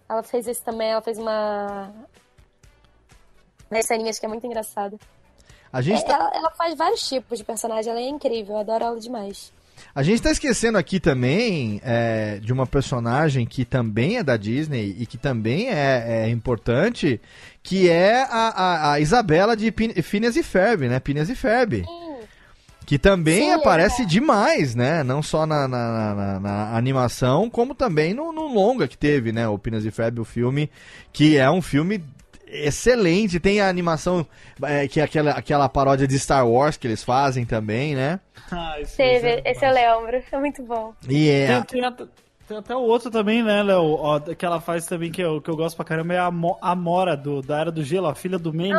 [0.08, 0.92] Ela fez esse também.
[0.92, 1.92] Ela fez uma.
[3.84, 4.98] Ceninhas que é muito engraçada.
[5.74, 6.14] A gente tá...
[6.14, 7.92] Ela, ela faz vários tipos de personagem.
[7.92, 8.56] Ela é incrível.
[8.56, 9.52] Eu adoro ela demais.
[9.94, 14.96] A gente tá esquecendo aqui também é, de uma personagem que também é da Disney
[15.00, 17.20] e que também é, é importante,
[17.64, 21.02] que é a, a, a Isabela de Pin- Phineas e Ferb, né?
[21.04, 21.84] Phineas e Ferb.
[22.86, 24.06] Que também Sim, aparece é.
[24.06, 25.04] demais, né?
[25.04, 29.46] Não só na, na, na- na animação, como também no, no longa que teve, né?
[29.48, 30.70] O Phineas e Ferb, o filme,
[31.12, 32.02] que é um filme
[32.50, 33.40] excelente.
[33.40, 34.26] Tem a animação,
[34.64, 38.20] é, que é aquela, aquela paródia de Star Wars que eles fazem também, né?
[38.52, 40.22] Ah, esse- Teve, esse esse eu lembro.
[40.32, 40.94] É muito bom.
[41.08, 41.48] E é...
[41.48, 42.06] Tem, tem até,
[42.48, 43.84] tem até o outro também, né, Léo?
[44.00, 46.58] Ó, Que ela faz também, que eu, que eu gosto pra caramba, é a, Mo-
[46.62, 48.72] a Mora, do, da Era do Gelo, a filha do Manny.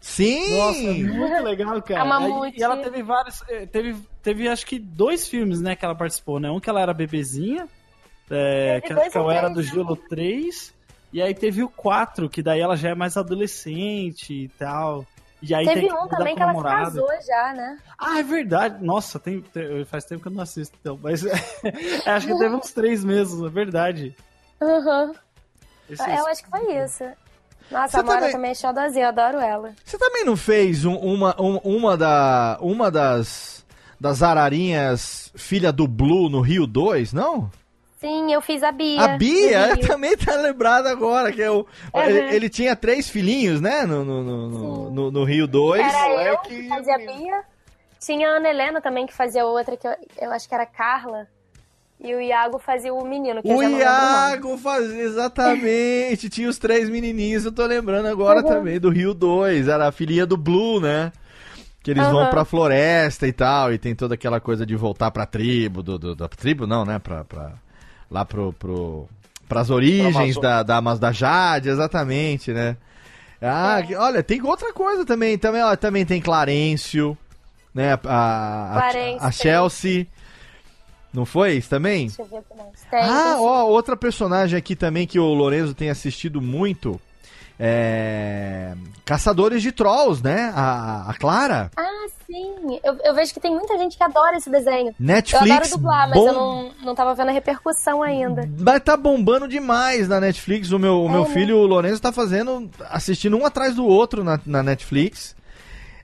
[0.00, 0.56] Sim!
[0.56, 2.00] Nossa, é muito legal, cara.
[2.02, 2.58] A Mamute.
[2.58, 3.42] E ela teve vários.
[3.48, 6.50] eh, Teve, teve acho que dois filmes, né, que ela participou, né?
[6.50, 7.66] Um que ela era bebezinha,
[8.30, 9.62] é, que que é o Era do?
[9.62, 10.72] Gelo 3.
[11.12, 15.04] E aí teve o 4, que daí ela já é mais adolescente e tal.
[15.42, 17.78] E aí Teve tem um também que ela se casou já, né?
[17.98, 18.84] Ah, é verdade.
[18.84, 20.98] Nossa, tem, tem- faz tempo que eu não assisto, então.
[21.02, 21.22] Mas
[22.06, 24.14] acho que teve uns três meses, é verdade.
[24.60, 25.14] Uhum.
[25.88, 27.04] Esse- Eu acho que foi isso.
[27.70, 29.72] Nossa, Você a Mora também- também é xodózinha, eu adoro ela.
[29.84, 33.64] Você também não fez um- uma, um- uma, da, uma das,
[33.98, 37.50] das ararinhas filha do Blue no Rio 2, não?
[38.00, 39.02] Sim, eu fiz a Bia.
[39.02, 42.00] A Bia, também tá lembrada agora, que é o, Uhum.
[42.02, 45.80] ele, ele tinha três filhinhos, né, no, no, no, no, no- no Rio 2.
[45.82, 46.98] Era eu moleque que fazia a.
[46.98, 47.40] Bia.
[48.00, 50.66] Tinha a Ana Helena também que fazia outra, que eu, eu acho que era a
[50.66, 51.26] Carla.
[52.02, 53.62] E o Iago fazia o menino, que eu O.
[53.62, 58.48] Iago fazia, exatamente, tinha os três menininhos, eu tô lembrando agora Uhum.
[58.48, 61.12] também, do Rio 2, era a filhinha do Blue, né?
[61.82, 62.30] Que eles vão Aham.
[62.30, 66.16] pra floresta e tal, e tem toda aquela coisa de voltar pra tribo, do, do-
[66.16, 66.98] da tribo não, né?
[66.98, 67.52] Pra, pra-
[68.10, 69.08] lá pro, pro,
[69.48, 72.76] pras origens da, da, Amaz- da Jade, exatamente, né?
[73.40, 77.16] Ah, que- olha, tem outra coisa também, também, ó, também tem Clarencio,
[77.74, 77.94] né?
[78.04, 78.78] A,
[79.18, 79.30] a, a-.
[79.32, 80.06] Chelsea,
[81.12, 82.06] não foi isso também?
[82.08, 82.70] Deixa eu ver mais.
[82.90, 87.00] Tem, Ah, tem- ó, outra personagem aqui também que o Lorenzo tem assistido muito
[87.60, 88.72] é.
[89.04, 90.52] Caçadores de Trolls, né?
[90.54, 91.68] A, a Clara.
[91.76, 92.78] Ah, sim.
[92.84, 94.94] Eu, eu vejo que tem muita gente que adora esse desenho.
[95.00, 95.46] Netflix.
[95.48, 98.48] eu adoro dublar, mas bom- eu não, não tava vendo a repercussão ainda.
[98.58, 100.70] Mas tá bombando demais na Netflix.
[100.70, 101.34] O meu, o meu É, né?
[101.34, 102.70] filho, o Lorenzo, tá fazendo.
[102.88, 105.34] assistindo um atrás do outro na, na Netflix.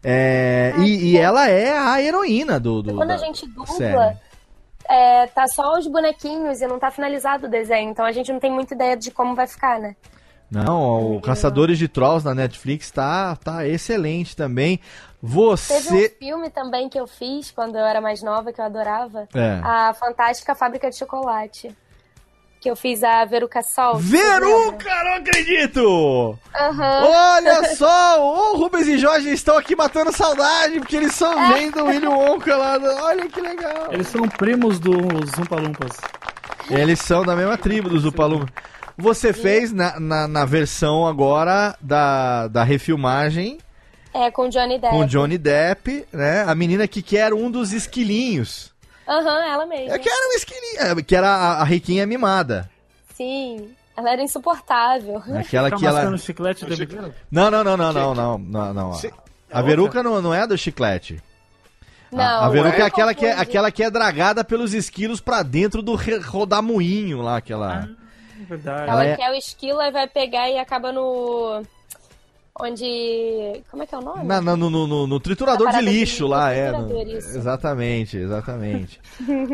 [0.03, 2.83] É, Ah, e, e ela é a heroína do.
[2.83, 4.17] do Quando da a gente dubla, série.
[4.89, 7.91] é, tá só os bonequinhos e não tá finalizado o desenho.
[7.91, 9.95] Então a gente não tem muita ideia de como vai ficar, né?
[10.51, 14.81] Não, o Caçadores de Trolls na Netflix tá, tá excelente também.
[15.21, 16.15] Teve Você.
[16.15, 19.27] um filme também que eu fiz quando eu era mais nova, que eu adorava.
[19.35, 19.61] É.
[19.63, 21.77] A Fantástica Fábrica de Chocolate.
[22.61, 23.97] Que eu fiz a Veruca Sol.
[23.97, 26.39] Veruca, não acredito!
[26.55, 27.05] Aham.
[27.05, 31.85] Olha só, o Rubens e Jorge estão aqui matando saudade, porque eles só vêm do
[31.85, 32.79] Willy Wonka lá.
[33.03, 33.89] Olha que legal.
[33.91, 35.97] Eles são primos dos Zumpa Lumpas.
[36.71, 38.47] Eles são da mesma tribo dos Upaluma.
[38.99, 43.59] Você fez na, na, na versão agora da, da refilmagem
[44.15, 44.95] É, com Johnny Depp.
[44.95, 46.43] com Johnny Depp, né?
[46.47, 48.73] A menina que quer um dos esquilinhos.
[49.07, 49.95] Aham, ela mesma.
[49.95, 50.99] Eu quero um esquilinho.
[50.99, 52.71] é, Que era a, a riquinha mimada.
[53.15, 53.69] Sim.
[53.97, 55.23] Ela era insuportável.
[55.39, 56.17] Aquela que ela.
[56.19, 57.15] chiclete o tempo inteiro?
[57.31, 59.01] Não, não, não, não, não, não, não, não.
[59.53, 61.23] A Veruca não, não é do chiclete.
[62.11, 65.43] Não, a, a Veruca é aquela que é, aquela que é dragada pelos esquilos pra
[65.43, 67.89] dentro do rodamuinho lá, aquela.
[68.03, 68.06] É
[68.45, 68.91] verdade.
[68.91, 71.63] Ela Ela é- quer o esquilo e vai pegar e acaba no.
[72.59, 73.63] Onde.
[73.71, 74.25] Como é que é o nome?
[74.25, 76.73] Na- na- no, no- no- no triturador de de lixo lixo, lá, é.
[76.73, 77.37] no- triturador, isso.
[77.37, 79.01] exatamente, exatamente.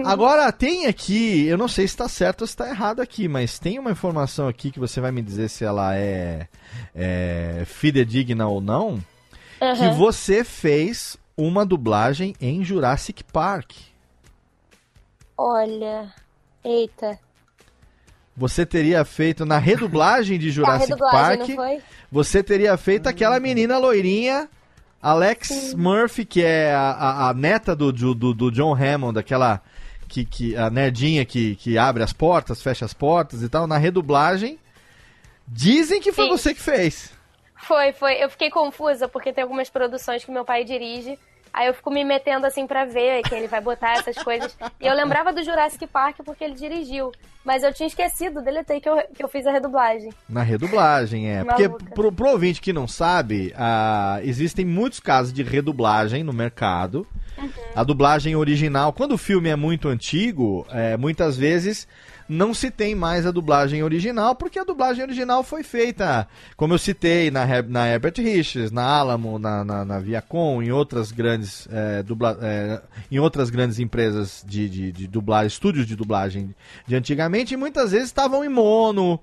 [0.07, 3.59] Agora, tem aqui, eu não sei se tá certo ou se tá errado aqui, mas
[3.59, 6.47] tem uma informação aqui que você vai me dizer se ela é,
[6.95, 8.99] é fidedigna ou não,
[9.59, 9.95] que Aham.
[9.95, 13.73] você fez uma dublagem em Jurassic Park.
[15.37, 16.13] Olha.
[16.65, 17.19] Eita.
[18.37, 21.81] Você teria feito na redublagem de Jurassic redublagem, Park.
[22.11, 24.49] Você teria feito aquela menina loirinha,
[25.01, 29.61] Alex Murphy, que é a, a- a neta do, do, do- do John Hammond, aquela
[30.09, 33.77] que, que a nerdinha que, que abre as portas, fecha as portas e tal, na
[33.79, 34.59] redublagem.
[35.47, 36.31] Dizem que foi Sim.
[36.31, 37.11] você que fez.
[37.67, 38.15] Foi, foi.
[38.23, 41.19] Eu fiquei confusa porque tem algumas produções que meu pai dirige.
[41.53, 44.57] Aí eu fico me metendo assim pra ver quem ele vai botar essas coisas.
[44.81, 47.13] E eu lembrava do Jurassic Park porque ele dirigiu.
[47.45, 50.13] Mas eu tinha esquecido, deletei que eu, que eu fiz a redublagem.
[50.29, 51.45] Na redublagem, é.
[51.45, 57.07] Porque pro, pro ouvinte que não sabe, ah, existem muitos casos de redublagem no mercado.
[57.75, 61.89] A dublagem original, quando o filme é muito antigo, é, muitas vezes
[62.33, 66.27] não se tem mais a dublagem original, porque a dublagem original foi feita,
[66.57, 71.13] como eu citei, na, na Herbert Richards, na Alamo, na, na, na Viacom, em outras
[71.13, 72.81] grandes, é, dubla, é,
[73.11, 76.55] em outras grandes empresas de, de, de dublagem, estúdios de dublagem
[76.87, 79.21] de antigamente, e muitas vezes estavam em mono,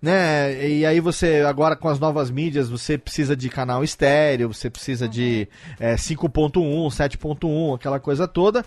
[0.00, 0.66] né?
[0.66, 5.08] E aí você, agora com as novas mídias, você precisa de canal estéreo, você precisa
[5.08, 6.52] de é, 5.1,
[6.88, 8.64] 7.1, aquela coisa toda.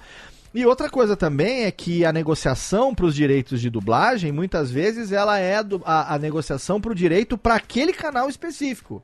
[0.54, 5.12] E outra coisa também é que a negociação para os direitos de dublagem, muitas vezes,
[5.12, 9.02] ela é du- a, a negociação para o direito para aquele canal específico.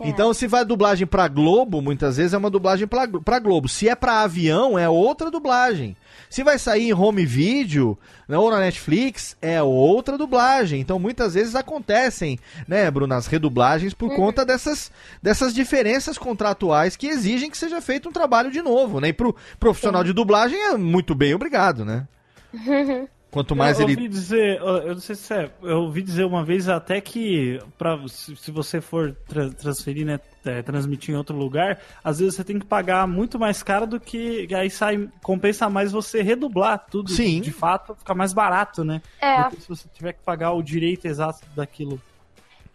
[0.00, 3.68] Então, se vai dublagem pra Globo, muitas vezes é uma dublagem pra, Glo- pra Globo.
[3.68, 5.96] Se é pra avião, é outra dublagem.
[6.30, 7.98] Se vai sair em home video
[8.28, 10.80] né, ou na Netflix, é outra dublagem.
[10.80, 14.92] Então, muitas vezes acontecem, né, Bruno, as redublagens por conta dessas,
[15.22, 19.08] dessas diferenças contratuais que exigem que seja feito um trabalho de novo, né?
[19.08, 22.06] E pro profissional de dublagem é muito bem obrigado, né?
[23.30, 24.00] Quanto mais eu, eu ele.
[24.00, 27.98] ouvi dizer, eu não sei se é, eu ouvi dizer uma vez até que pra,
[28.08, 32.42] se, se você for tra- transferir, né, é, transmitir em outro lugar, às vezes você
[32.42, 37.10] tem que pagar muito mais caro do que aí sai compensa mais você redublar tudo
[37.10, 37.40] Sim.
[37.42, 39.02] de fato, fica mais barato, né?
[39.20, 39.44] É.
[39.44, 42.00] Do que se você tiver que pagar o direito exato daquilo.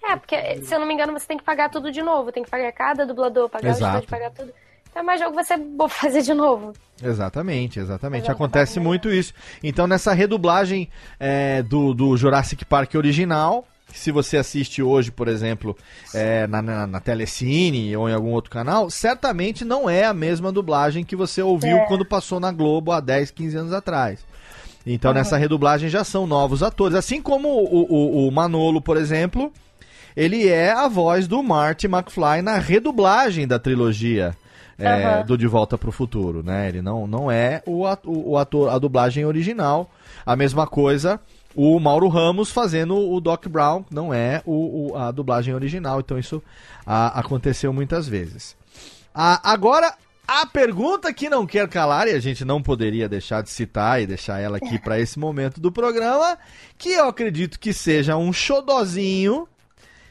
[0.05, 2.29] É, porque, se eu não me engano, você tem que pagar tudo de novo.
[2.29, 3.85] Tem que pagar cada dublador, pagar Exato.
[3.85, 4.53] o estúdio, pagar tudo.
[4.95, 5.55] É mais jogo você
[5.89, 6.73] fazer de novo.
[7.01, 7.79] Exatamente, exatamente.
[7.79, 8.31] Exatamente.
[8.31, 9.33] Acontece muito isso.
[9.63, 10.89] Então, nessa redublagem
[11.19, 15.75] é, do, do Jurassic Park original, se você assiste hoje, por exemplo,
[16.13, 20.51] é, na, na, na Telecine ou em algum outro canal, certamente não é a mesma
[20.51, 21.85] dublagem que você ouviu É.
[21.87, 24.19] quando passou na Globo há 10, 15 anos atrás.
[24.85, 26.95] Então, nessa redublagem já são novos atores.
[26.95, 29.51] Assim como o, o, o Manolo, por exemplo,
[30.15, 34.35] ele é a voz do Marty McFly na redublagem da trilogia
[34.77, 36.67] é, do De Volta pro Futuro, né?
[36.69, 39.89] Ele não, não é o ator, o ator, a dublagem original.
[40.25, 41.19] A mesma coisa,
[41.55, 45.99] o Mauro Ramos fazendo o Doc Brown, não é o, o- a dublagem original.
[45.99, 46.41] Então isso
[46.85, 48.55] ah, aconteceu muitas vezes.
[49.13, 49.93] Ah, agora,
[50.27, 54.07] a pergunta que não quer calar, e a gente não poderia deixar de citar e
[54.07, 56.37] deixar ela aqui para esse momento do programa,
[56.77, 59.47] que eu acredito que seja um xodozinho,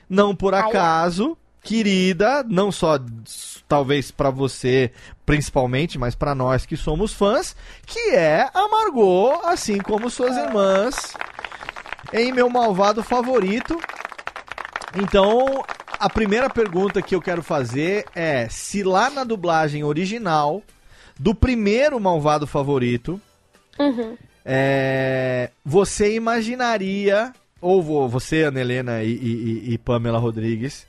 [0.08, 2.98] não por acaso, querida, não só
[3.68, 4.90] talvez para você
[5.24, 7.56] principalmente, mas para nós que somos fãs,
[7.86, 11.14] que é a Margot, assim como suas irmãs,
[12.12, 13.78] em meu malvado favorito.
[14.96, 15.64] Então,
[15.98, 20.62] a primeira pergunta que eu quero fazer é se lá na dublagem original
[21.18, 23.20] do primeiro malvado favorito,
[23.78, 24.16] Uhum.
[24.44, 30.86] é, você imaginaria, ou vo- você, Ana Helena e- e- e Pamela Rodrigues,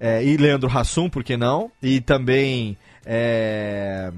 [0.00, 1.70] é, e Leandro Hassum, por que não?
[1.82, 2.76] E também.
[3.06, 4.10] é,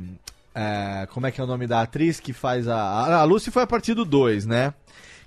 [0.54, 2.76] é, como é que é o nome da atriz que faz a.
[3.20, 4.74] A, Lucy foi a partir do 2, né?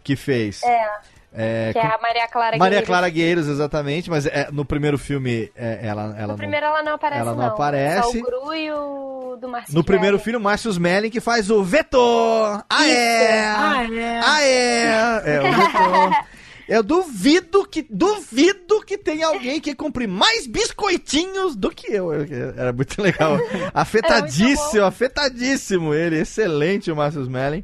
[0.03, 0.61] Que fez.
[0.63, 0.88] É,
[1.35, 2.88] É, que é com- a Maria Clara Maria Gueiros.
[2.88, 6.93] Clara Gueiros, exatamente, mas é, no primeiro filme é, ela, ela No primeiro ela não
[6.93, 7.47] aparece, ela não não.
[7.47, 8.11] aparece.
[8.11, 11.49] Só o Gru e o do Marcio No primeiro filme, o Márcio Smelling que faz
[11.49, 12.63] o Vetor!
[12.69, 13.41] Ah, é!
[13.47, 14.21] Ah, é.
[14.23, 15.21] Ah, é!
[15.25, 16.25] É o Vetor.
[16.68, 22.11] Eu duvido que duvido que tenha alguém que compre mais biscoitinhos do que eu.
[22.14, 23.38] Era muito legal.
[23.73, 26.19] Afetadíssimo, afetadíssimo ele.
[26.19, 27.64] Excelente o Márcio Smelling.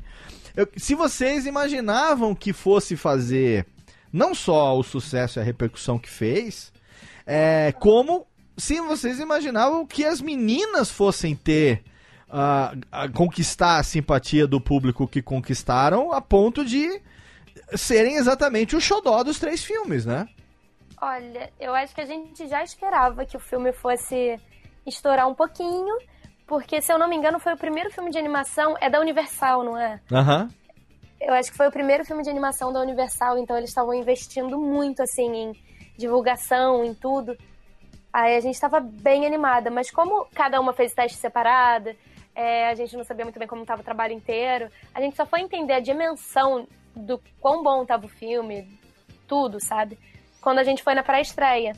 [0.55, 3.65] Eu- se vocês imaginavam que fosse fazer
[4.11, 6.71] não só o sucesso e a repercussão que fez,
[7.25, 8.25] é, como
[8.57, 11.83] se vocês imaginavam que as meninas fossem ter
[12.29, 17.01] ah, a conquistar a simpatia do público que conquistaram a ponto de
[17.75, 20.27] serem exatamente o xodó dos três filmes, né?
[21.01, 24.37] Olha, eu acho que a gente já esperava que o filme fosse
[24.85, 25.97] estourar um pouquinho,
[26.45, 29.63] porque, se eu não me engano, foi o primeiro filme de animação, é da Universal,
[29.63, 29.99] não é?
[30.11, 30.49] Aham.
[31.21, 34.57] Eu acho que foi o primeiro filme de animação da Universal, então eles estavam investindo
[34.57, 35.53] muito, assim, em
[35.97, 37.37] divulgação, em tudo.
[38.11, 41.91] Aí a gente tava bem animada, mas como cada uma fez teste separado,
[42.33, 45.25] é, a gente não sabia muito bem como tava o trabalho inteiro, a gente só
[45.25, 46.67] foi entender a dimensão
[46.99, 48.67] do quão bom tava o filme,
[49.27, 49.97] tudo, sabe?
[50.41, 51.73] Quando a gente foi na pré-estreia.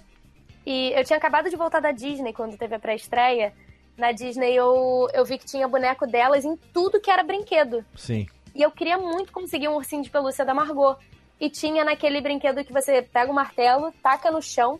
[0.65, 3.53] E eu tinha acabado de voltar da Disney quando teve a pré-estreia.
[3.97, 7.83] Na Disney eu, eu vi que tinha boneco delas em tudo que era brinquedo.
[7.95, 8.27] Sim.
[8.53, 10.95] E eu queria muito conseguir um ursinho de pelúcia da Margot.
[11.39, 14.79] E tinha naquele brinquedo que você pega o martelo, taca no chão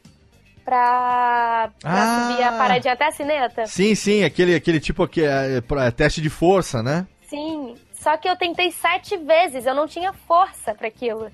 [0.64, 2.30] pra, pra Ah!
[2.30, 3.66] subir a paradinha até a cineta.
[3.66, 7.08] Sim, sim, aquele, aquele tipo que é, é, é teste de força, né?
[7.28, 7.76] Sim.
[8.02, 11.30] Só que eu tentei sete vezes, eu não tinha força pra aquilo.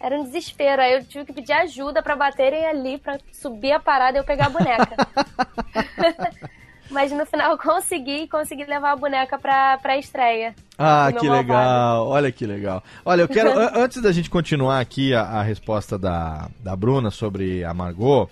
[0.00, 0.80] Era um desespero.
[0.80, 4.24] Aí eu tive que pedir ajuda pra baterem ali, pra subir a parada e eu
[4.24, 4.96] pegar a boneca.
[6.90, 10.54] Mas no final eu consegui, consegui levar a boneca pra, pra estreia.
[10.76, 11.48] Ah, que malvado.
[11.48, 12.84] legal, olha que legal.
[13.04, 17.10] Olha, eu quero, an- antes da gente continuar aqui a, a resposta da, da Bruna
[17.10, 18.28] sobre a Margot,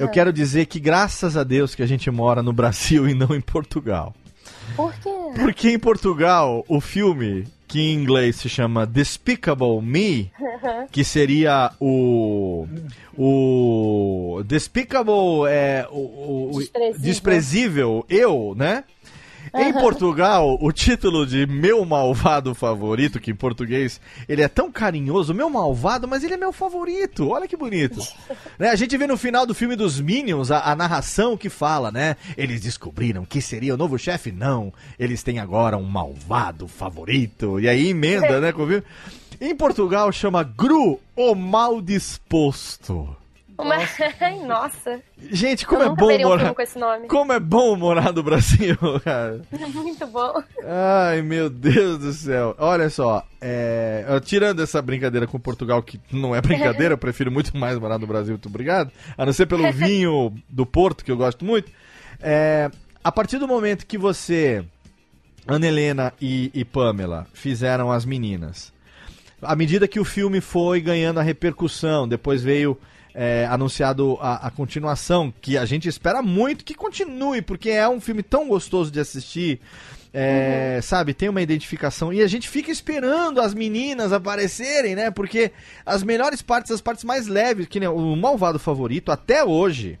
[0.00, 3.32] eu quero dizer que graças a Deus que a gente mora no Brasil e não
[3.34, 4.12] em Portugal.
[4.74, 5.10] Por quê?
[5.36, 10.30] Porque em Portugal, o filme, que em inglês se chama Despicable Me,
[10.92, 12.66] que seria o.
[13.16, 14.42] O.
[14.44, 15.86] Despicable é.
[15.90, 17.00] O, o- Desprezível.
[17.02, 18.84] desprezível eu, né?
[19.54, 25.34] Em Portugal, o título de Meu Malvado Favorito, que em português ele é tão carinhoso,
[25.34, 27.28] meu malvado, mas ele é meu favorito.
[27.28, 28.00] Olha que bonito.
[28.58, 31.92] Né, A gente vê no final do filme dos Minions a, a narração que fala,
[31.92, 32.16] né?
[32.36, 34.32] Eles descobriram que seria o novo chefe?
[34.32, 34.72] Não.
[34.98, 37.60] Eles têm agora um malvado favorito.
[37.60, 38.50] E aí emenda, né?
[38.50, 38.82] o filme.
[39.40, 43.14] Em Portugal chama Gru, o mal disposto.
[43.58, 43.76] Uma...
[44.46, 46.38] Nossa, Gente, como eu é bom um morar.
[46.40, 47.08] filme com esse nome.
[47.08, 49.40] Como é bom morar no Brasil, cara.
[49.74, 50.42] Muito bom.
[50.64, 52.54] Ai, meu Deus do céu.
[52.58, 57.56] Olha só, é, tirando essa brincadeira com Portugal, que não é brincadeira, eu prefiro muito
[57.56, 58.90] mais morar no Brasil, muito obrigado.
[59.16, 61.70] A não ser pelo vinho do Porto, que eu gosto muito.
[62.20, 62.70] É,
[63.02, 64.64] a partir do momento que você,
[65.46, 68.72] Ana Helena e, e Pamela, fizeram as meninas,
[69.40, 72.78] à medida que o filme foi ganhando a repercussão, depois veio
[73.18, 77.98] é, anunciado a, a continuação, que a gente espera muito que continue, porque é um
[78.00, 79.58] filme tão gostoso de assistir.
[80.12, 85.10] é, Sabe, tem uma identificação e a gente fica esperando as meninas aparecerem, né?
[85.10, 85.50] Porque
[85.86, 89.98] as melhores partes, as partes mais leves, que o malvado favorito, até hoje,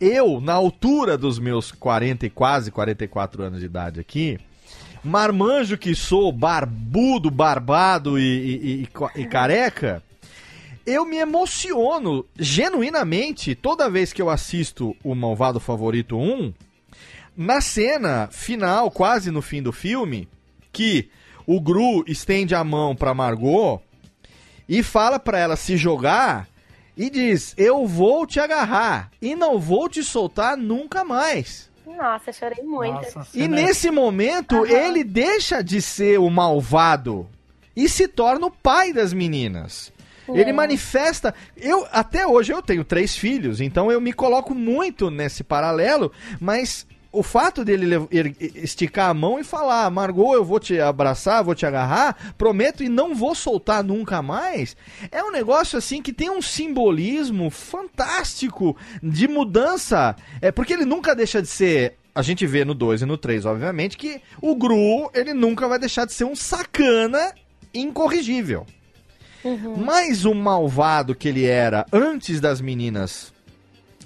[0.00, 4.38] eu, na altura dos meus 40 e quase 44 anos de idade aqui,
[5.04, 10.02] marmanjo que sou, barbudo, barbado e, e- e- e careca,
[10.90, 16.52] eu me emociono genuinamente toda vez que eu assisto o Malvado Favorito 1,
[17.36, 20.28] na cena final, quase no fim do filme,
[20.72, 21.08] que
[21.46, 23.80] o Gru estende a mão pra Margot
[24.68, 26.48] e fala pra ela se jogar
[26.96, 31.70] e diz: Eu vou te agarrar e não vou te soltar nunca mais.
[31.86, 32.92] Nossa, chorei muito.
[33.16, 37.28] Nossa, E cena- nesse momento, ele deixa de ser o malvado
[37.74, 39.92] e se torna o pai das meninas.
[40.34, 41.34] Ele manifesta.
[41.56, 46.86] Eu até hoje eu tenho três filhos, então eu me coloco muito nesse paralelo, mas
[47.12, 47.86] o fato dele
[48.54, 52.88] esticar a mão e falar, Margot, eu vou te abraçar, vou te agarrar, prometo e
[52.88, 54.76] não vou soltar nunca mais,
[55.10, 60.14] é um negócio assim que tem um simbolismo fantástico de mudança.
[60.40, 61.96] É porque ele nunca deixa de ser.
[62.14, 65.78] A gente vê no 2 e no 3, obviamente, que o Gru, ele nunca vai
[65.78, 67.32] deixar de ser um sacana
[67.72, 68.66] incorrigível.
[69.76, 73.32] Mas o malvado que ele era antes das meninas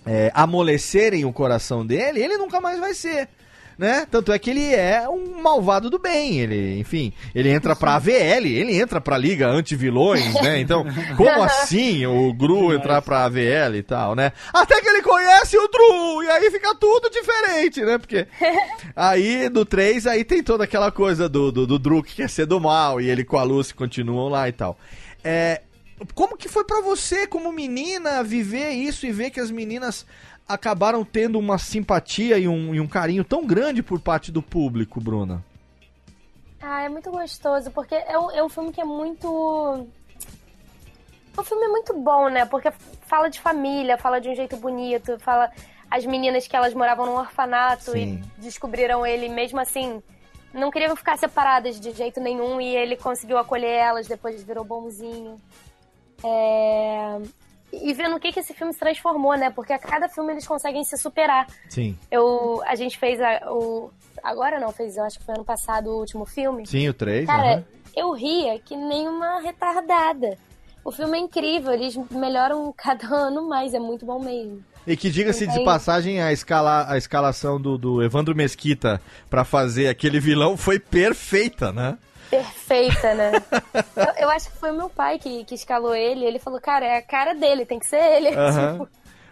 [0.07, 3.29] é, amolecerem o coração dele, ele nunca mais vai ser.
[3.77, 4.07] Né?
[4.09, 6.39] Tanto é que ele é um malvado do bem.
[6.39, 10.61] Ele, enfim, ele entra pra AVL, ele entra pra Liga Antivilões, né?
[10.61, 10.87] Então,
[11.17, 14.31] como assim o Gru entrar pra AVL e tal, né?
[14.53, 17.99] Até que ele conhece o Dru, e aí fica tudo diferente, né?
[17.99, 18.29] Porque
[18.95, 22.47] aí do 3, aí tem toda aquela coisa do, do, do Dru que quer ser
[22.47, 24.79] do mal, e ele com a Lucy continuam lá e tal.
[25.25, 25.63] É,
[26.15, 30.07] como que foi pra você, como menina, viver isso e ver que as meninas
[30.47, 35.01] acabaram tendo uma simpatia e um, e um carinho tão grande por parte do público,
[35.01, 35.43] Bruna?
[36.61, 39.29] Ah, é muito gostoso, porque é um, é um filme que é muito.
[41.37, 42.45] O filme é muito bom, né?
[42.47, 42.71] Porque
[43.07, 45.51] fala de família, fala de um jeito bonito, fala
[45.91, 48.23] as meninas que elas moravam num orfanato Sim.
[48.39, 50.03] e descobriram ele mesmo assim.
[50.55, 55.39] Não queriam ficar separadas de jeito nenhum e ele conseguiu acolher elas, depois virou bonzinho.
[56.25, 57.21] É...
[57.73, 59.51] E vendo o que, que esse filme se transformou, né?
[59.51, 61.47] Porque a cada filme eles conseguem se superar.
[61.69, 61.99] Sim.
[62.09, 63.91] Eu, a gente fez a- o.
[64.23, 66.65] Agora não, fez, eu acho que foi ano passado o último filme.
[66.67, 67.27] Sim, o 3.
[67.27, 67.67] Cara,
[67.97, 70.39] eu ria que nem uma retardada.
[70.85, 74.65] O filme é incrível, eles melhoram cada ano mais, é muito bom mesmo.
[74.87, 79.01] E que diga-se de passagem, a, escala, a escalação do, do Evandro Mesquita
[79.31, 81.97] pra fazer aquele vilão foi perfeita, né?
[82.31, 83.33] Perfeita, né?
[83.97, 86.25] eu, eu acho que foi meu pai que, que escalou ele.
[86.25, 88.29] Ele falou, cara, é a cara dele, tem que ser ele.
[88.35, 88.89] Tipo,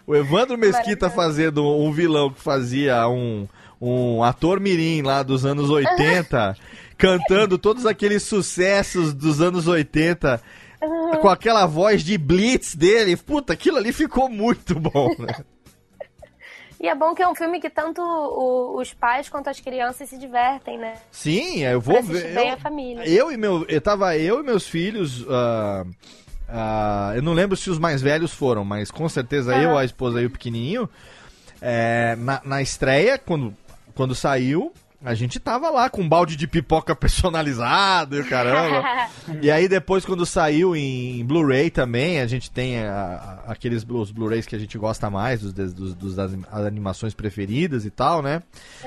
[0.07, 3.47] O Evandro Mesquita fazendo um vilão que fazia um,
[3.81, 6.57] um ator mirim lá dos anos 80,
[6.97, 10.41] cantando todos aqueles sucessos dos anos 80,
[11.20, 13.16] com aquela voz de blitz dele.
[13.16, 15.44] Puta, aquilo ali ficou muito bom, né?
[16.80, 20.09] E é bom que é um filme que tanto o- os pais quanto as crianças
[20.09, 20.94] se divertem, né?
[21.12, 22.34] Sim, eu vou ver.
[22.34, 23.09] bem eu- a família.
[23.09, 25.24] Eu e meu, eu tava eu e meus filhos.
[25.28, 25.84] ah,
[26.48, 30.20] ah, eu não lembro se os mais velhos foram, mas com certeza eu, a esposa
[30.20, 30.88] e o pequenininho.
[31.60, 33.54] é, na, na estreia, quando,
[33.94, 34.72] quando saiu,
[35.05, 39.09] a gente tava lá com um balde de pipoca personalizado e caramba.
[39.41, 44.11] e aí depois, quando saiu em Blu-ray também, a gente tem a- a- aqueles os
[44.11, 48.43] Blu-rays que a gente gosta mais, dos, dos, dos- das animações preferidas e tal, né?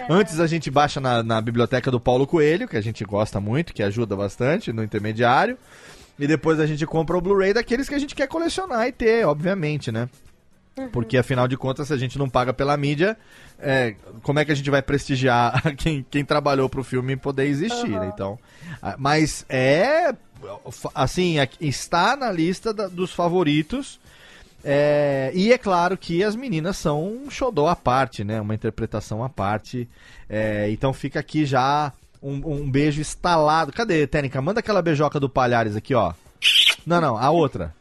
[0.10, 3.74] Antes a gente baixa na, na biblioteca do Paulo Coelho, que a gente gosta muito,
[3.74, 5.58] que ajuda bastante no intermediário.
[6.18, 9.28] E depois a gente compra o Blu-ray daqueles que a gente quer colecionar e ter,
[9.28, 10.08] obviamente, né?
[10.91, 13.18] Porque afinal de contas, se a gente não paga pela mídia,
[13.60, 17.89] é, como é que a gente vai prestigiar quem, quem trabalhou pro filme poder existir,
[17.89, 18.11] né?
[18.14, 18.38] Então,
[18.81, 20.14] ah, mas é
[20.93, 23.99] assim, é- está na lista da- dos favoritos.
[24.64, 28.41] é, e é claro que as meninas são um xodó à parte, né?
[28.41, 29.88] Uma interpretação à parte.
[30.30, 33.72] É, então fica aqui já um, um beijo estalado.
[33.72, 34.41] Cadê, Tênica?
[34.41, 36.14] Manda aquela beijoca do Palhares aqui, ó.
[36.85, 37.73] Não, não, a outra.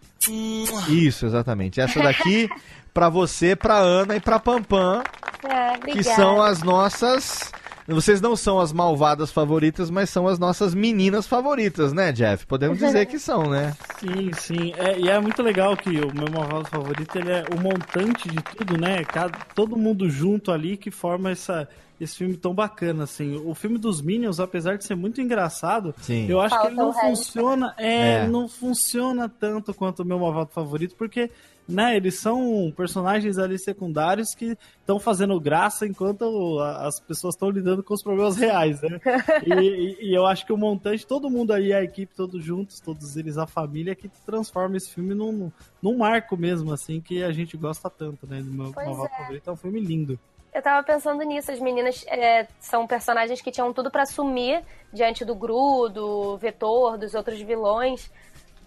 [0.88, 1.80] Isso, exatamente.
[1.80, 2.48] Essa daqui
[2.94, 5.02] pra você, pra Ana e pra Pampam,
[5.42, 7.52] É, que são as nossas.
[7.86, 12.46] Vocês não são as malvadas favoritas, mas são as nossas meninas favoritas, né, Jeff?
[12.46, 13.76] Podemos dizer que são, né?
[14.00, 14.72] Sim, sim.
[14.78, 18.40] É, e é muito legal que o meu malvado favorito ele é o montante de
[18.42, 19.04] tudo, né?
[19.04, 21.68] Cada, todo mundo junto ali que forma essa,
[22.00, 23.38] esse filme tão bacana, assim.
[23.44, 26.26] O filme dos Minions, apesar de ser muito engraçado, Sim.
[26.26, 28.26] eu acho que Falta ele não funciona, é, É.
[28.26, 31.30] não funciona tanto quanto o meu malvado favorito, porque
[31.66, 37.82] né, eles são personagens ali secundários que estão fazendo graça enquanto as pessoas estão lidando
[37.82, 39.00] com os problemas reais, né?
[39.46, 43.16] E, e- eu acho que o montante, todo mundo ali, a equipe, todos juntos, todos
[43.16, 45.50] eles, a família, que transforma esse filme num,
[45.82, 48.40] num marco mesmo, assim, que a gente gosta tanto, né?
[48.42, 49.40] Meu malvado é.
[49.44, 50.18] É um filme lindo.
[50.52, 54.62] Eu tava pensando nisso, as meninas é, são personagens que tinham tudo pra sumir
[54.92, 58.08] diante do Gru, do Vetor, dos outros vilões.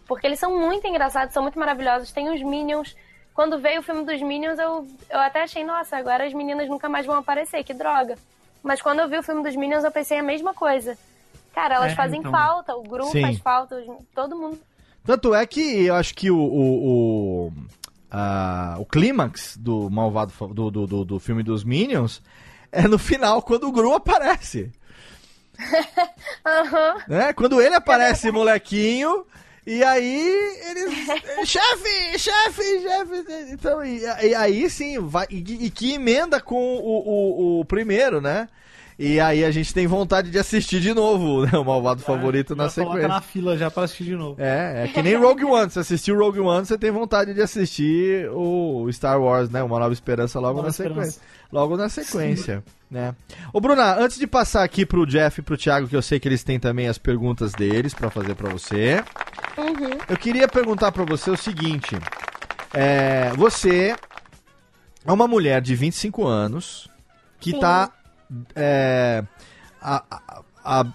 [0.07, 2.11] Porque eles são muito engraçados, são muito maravilhosos.
[2.11, 2.95] Tem os Minions.
[3.33, 6.89] Quando veio o filme dos Minions, eu, eu até achei, nossa, agora as meninas nunca
[6.89, 8.17] mais vão aparecer, que droga.
[8.63, 10.97] Mas quando eu vi o filme dos Minions, eu pensei a mesma coisa.
[11.53, 12.31] Cara, elas É, fazem então.
[12.31, 13.21] falta, o grupo Sim.
[13.21, 13.83] faz falta,
[14.15, 14.59] todo mundo.
[15.05, 17.53] Tanto é que eu acho que o, o, o,
[18.11, 22.21] ah, o clímax do malvado do, do, do, do filme dos Minions
[22.71, 24.71] é no final, quando o Gru aparece.
[26.45, 26.97] Aham.
[27.07, 27.33] né?
[27.33, 29.25] Quando ele aparece, molequinho,
[29.67, 30.93] e aí eles.
[31.45, 33.51] chefe, chefe, chefe.
[33.51, 38.21] Então, e, e aí sim, vai, e, e que emenda com o, o, o primeiro,
[38.21, 38.47] né?
[38.99, 41.51] E aí a gente tem vontade de assistir de novo, né?
[41.55, 43.07] O malvado favorito na sequência.
[43.07, 44.41] na fila já pra assistir de novo.
[44.41, 45.69] É, é que nem Rogue One.
[45.69, 49.61] Se assistiu Rogue One, você tem vontade de assistir o Star Wars, né?
[49.61, 51.11] Uma Nova Esperança logo Nova na Esperança.
[51.11, 51.21] sequência.
[51.51, 53.13] Logo na sequência, né?
[53.53, 56.27] Ô, Bruna, antes de passar aqui pro Jeff e pro Thiago, que eu sei que
[56.27, 59.03] eles têm também as perguntas deles pra fazer pra você,
[60.07, 61.95] eu queria perguntar pra você o seguinte.
[62.73, 63.95] É, você
[65.05, 66.89] é uma mulher de 25 anos
[67.39, 67.59] que Sim.
[67.59, 67.91] tá
[68.55, 69.23] é,
[69.81, 70.85] há, há- há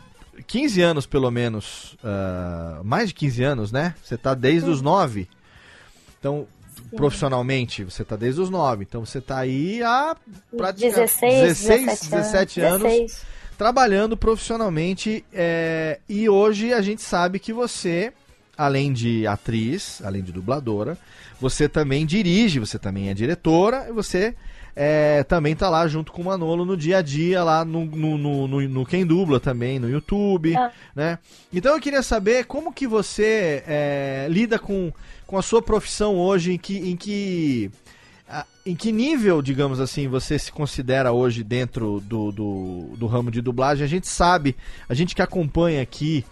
[0.46, 3.94] 15 anos, pelo menos, ah, mais de 15 anos, né?
[4.02, 5.28] Você tá desde os 9.
[6.18, 6.46] Então,
[6.94, 8.84] profissionalmente, você tá desde os 9.
[8.84, 10.14] Então, você tá aí há
[10.56, 13.22] praticamente 16, 16 17, 17 anos 16.
[13.56, 18.12] trabalhando profissionalmente é, e hoje a gente sabe que você,
[18.56, 20.98] além de atriz, além de dubladora,
[21.40, 24.34] você também dirige, você também é diretora e você
[24.74, 28.16] é, também tá lá junto com o Manolo no dia a dia, lá no, no,
[28.16, 30.70] no, no, no Quem Dubla também, no YouTube, Ah.
[30.94, 31.18] né?
[31.52, 34.92] Então eu queria saber como que você é, lida com,
[35.26, 37.70] com a sua profissão hoje, em que, em que
[38.64, 43.42] em que nível, digamos assim, você se considera hoje dentro do, do, do ramo de
[43.42, 43.84] dublagem?
[43.84, 44.56] A gente sabe,
[44.88, 46.24] a gente que acompanha aqui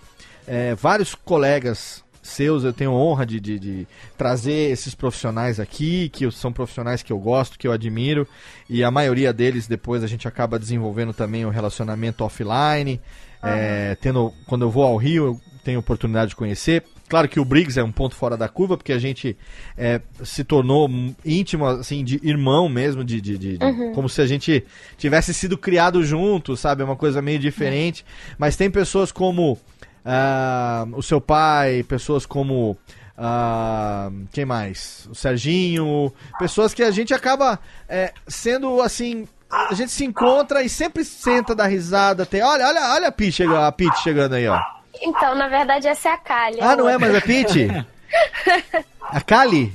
[0.47, 3.87] é, vários colegas seus, eu tenho honra de, de, de
[4.17, 8.27] trazer esses profissionais aqui, que são profissionais que eu gosto, que eu admiro,
[8.69, 13.01] e a maioria deles depois a gente acaba desenvolvendo também um relacionamento offline.
[13.43, 16.85] é, tendo, quando eu vou ao Rio, eu tenho oportunidade de conhecer.
[17.09, 19.37] Claro que o Briggs é um ponto fora da curva, porque a gente
[19.77, 20.89] é, se tornou
[21.25, 24.65] íntimo, assim, de irmão mesmo, de, de, de- de- como se a gente
[24.97, 26.83] tivesse sido criado junto, sabe?
[26.83, 28.05] É uma coisa meio diferente.
[28.39, 29.59] Mas tem pessoas como
[30.05, 32.77] ah, o seu pai, pessoas como.
[33.17, 35.07] ah, quem mais?
[35.11, 36.13] O Serginho.
[36.39, 37.59] Pessoas que a gente acaba
[37.89, 39.27] é, sendo assim.
[39.51, 42.25] A gente se encontra e sempre senta da risada.
[42.25, 44.61] Tem, olha, olha, olha a Pete chegando, a Pete chegando aí, ó.
[45.03, 46.61] Então, na verdade, essa é a Kali.
[46.61, 47.67] Ah, não é mais a Pete?
[49.03, 49.73] A Kali?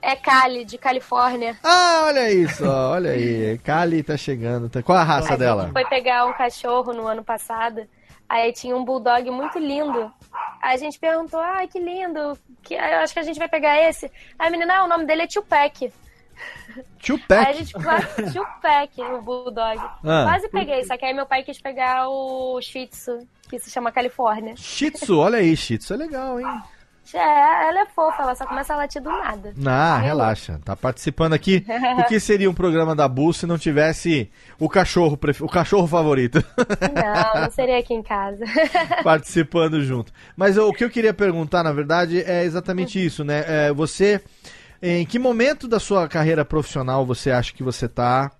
[0.00, 1.56] É Kali, de Califórnia.
[1.62, 3.58] Ah, olha isso, olha aí.
[3.58, 4.68] Kali tá chegando.
[4.68, 5.64] tá- Qual a raça A dela?
[5.64, 7.82] gente foi pegar um cachorro no ano passado.
[8.28, 10.12] Aí tinha um bulldog muito lindo.
[10.60, 12.38] Aí a gente perguntou, ai, que lindo.
[12.62, 14.10] Que, eu acho que a gente vai pegar esse.
[14.38, 15.84] Aí a menina, ah, o nome dele é Tupac.
[15.84, 17.52] Aí a Tupac.
[17.54, 19.78] gente quase Tupac, o bulldog.
[20.04, 20.24] Ah.
[20.24, 23.90] Quase peguei, só que aí meu pai quis pegar o Shih Tzu, que se chama
[23.90, 24.54] Califórnia.
[24.56, 26.62] Shih Tzu, olha aí, Shih Tzu é legal, hein?
[27.14, 29.54] É, ela é fofa, ela só começa a latir do nada.
[29.66, 30.60] Ah, relaxa.
[30.64, 31.64] Tá participando aqui.
[31.98, 35.86] O que seria um programa da Bull se não tivesse o cachorro, pref- o cachorro
[35.86, 36.44] favorito
[36.94, 38.44] Não, não seria aqui em casa.
[39.02, 40.12] participando junto.
[40.36, 43.44] Mas o que eu queria perguntar, na verdade, é exatamente isso, né?
[43.46, 44.20] É, você,
[44.82, 48.30] em que momento da sua carreira profissional você acha que você tá?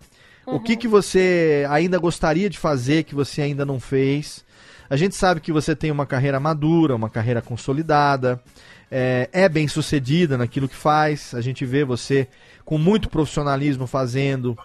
[0.47, 4.43] O que, que você ainda gostaria de fazer que você ainda não fez?
[4.89, 8.40] A gente sabe que você tem uma carreira madura, uma carreira consolidada,
[8.90, 11.35] é, é bem sucedida naquilo que faz.
[11.35, 12.28] A gente vê você
[12.65, 14.56] com muito profissionalismo fazendo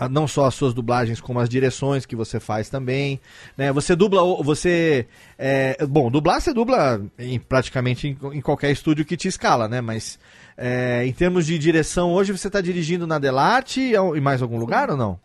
[0.00, 3.20] ah, não só as suas dublagens, como as direções que você faz também.
[3.54, 3.70] Né?
[3.70, 5.06] Você dubla, você.
[5.38, 9.82] é, bom, dublar você dubla em, praticamente em, em qualquer estúdio que te escala, né?
[9.82, 10.18] Mas
[10.56, 14.58] é, em termos de direção, hoje você está dirigindo na Delarte e em mais algum
[14.58, 15.20] lugar ou não?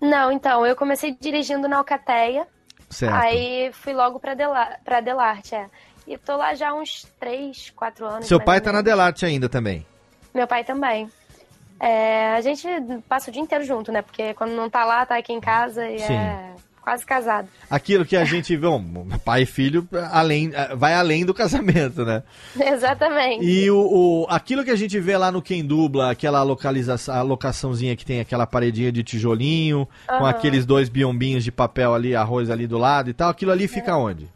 [0.00, 2.46] Não, então, eu comecei dirigindo na Alcateia,
[2.90, 3.14] Certo.
[3.14, 4.34] aí fui logo pra
[5.00, 5.66] Delarte, é.
[6.06, 8.26] E tô lá já há uns 3, 4 anos.
[8.26, 8.82] Seu pai tá na.
[8.82, 9.86] Delarte ainda também.
[10.34, 11.08] Meu pai também.
[11.80, 12.66] É, a gente
[13.08, 14.02] passa o dia inteiro junto, né?
[14.02, 16.12] Porque quando não tá lá, tá aqui em casa e Sim.
[16.14, 16.50] é
[16.82, 17.48] quase casado.
[17.70, 18.66] Aquilo que a gente vê,
[19.24, 22.22] pai e filho, além, vai além do casamento, né?
[22.60, 23.44] Exatamente.
[23.44, 27.22] E o, o- aquilo que a gente vê lá no Quem Dubla, aquela localização, a
[27.22, 30.28] locaçãozinha que tem aquela paredinha de tijolinho, com Aham.
[30.28, 33.96] aqueles dois biombinhos de papel ali, arroz ali do lado e tal, aquilo ali fica
[33.96, 34.28] onde?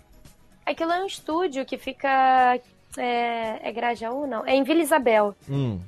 [0.69, 2.61] Aquilo é um estúdio que fica.
[2.97, 4.27] É, é Grajaú?
[4.27, 4.47] Não.
[4.47, 5.35] É em Vila Isabel.
[5.49, 5.81] Hum.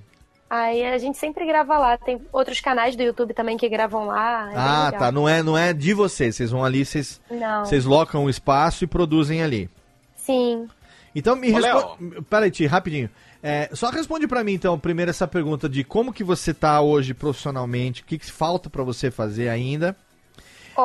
[0.49, 1.99] Aí a gente sempre grava lá.
[1.99, 4.51] Tem outros canais do YouTube também que gravam lá.
[4.51, 5.13] é ah, tá.
[5.13, 6.35] Não é, não é de vocês.
[6.35, 7.65] Vocês vão ali, vocês, Não.
[7.65, 9.69] vocês locam o espaço e produzem ali.
[10.17, 10.67] Sim.
[11.15, 12.23] Então me responde.
[12.23, 13.11] Peraí, Ti, rapidinho.
[13.43, 17.15] É, só responde pra mim, então, primeiro essa pergunta de como que você tá hoje
[17.15, 19.97] profissionalmente, o que, que falta pra você fazer ainda.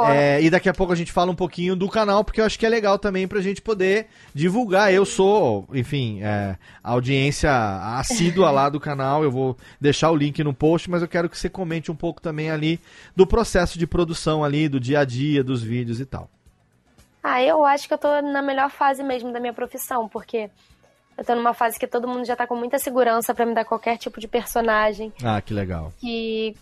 [0.09, 2.57] É, e daqui a pouco a gente fala um pouquinho do canal, porque eu acho
[2.59, 4.93] que é legal também pra gente poder divulgar.
[4.93, 7.49] Eu sou, enfim, é, audiência
[7.97, 9.23] assídua lá do canal.
[9.23, 12.21] Eu vou deixar o link no post, mas eu quero que você comente um pouco
[12.21, 12.79] também ali
[13.15, 16.29] do processo de produção ali, do dia a dia, dos vídeos e tal.
[17.23, 20.49] Ah, eu acho que eu tô na melhor fase mesmo da minha profissão, porque
[21.17, 23.65] eu tô numa fase que todo mundo já tá com muita segurança pra me dar
[23.65, 25.91] qualquer tipo de personagem, Ah, que legal.
[25.99, 26.55] que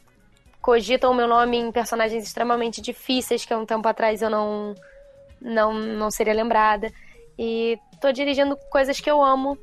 [0.64, 4.73] cogitam o meu nome em personagens extremamente difíceis que há um tempo atrás eu não
[5.40, 6.90] não não seria lembrada.
[7.38, 9.57] E tô dirigindo coisas que eu amo.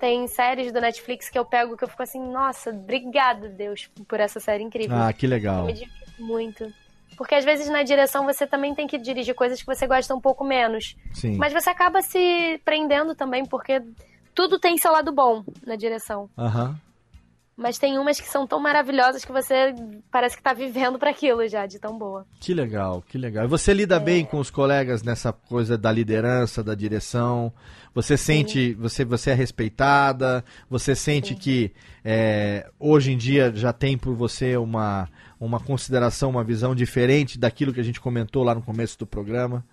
[0.00, 4.18] Tem séries do Netflix que eu pego que eu fico assim, nossa, obrigada, Deus, por
[4.18, 4.96] essa série incrível.
[4.96, 5.64] Ah, que Eu legal.
[5.66, 6.66] me divirto muito.
[7.16, 10.20] Porque às vezes na direção você também tem que dirigir coisas que você gosta um
[10.20, 10.96] pouco menos.
[11.12, 11.36] Sim.
[11.36, 13.80] Mas você acaba se prendendo também, porque
[14.34, 16.28] tudo tem seu lado bom na direção.
[16.36, 16.76] Aham.
[17.56, 19.72] Mas tem umas que são tão maravilhosas que você
[20.10, 22.26] parece que tá vivendo para aquilo já, de tão boa.
[22.40, 23.44] Que legal, que legal.
[23.44, 27.52] E você lida bem com os colegas nessa coisa da liderança, da direção?
[27.94, 30.44] Você sente, você, você é respeitada?
[30.68, 31.72] Você sente que
[32.04, 35.08] é, hoje em dia já tem por você uma,
[35.38, 39.64] uma consideração, uma visão diferente daquilo que a gente comentou lá no começo do programa?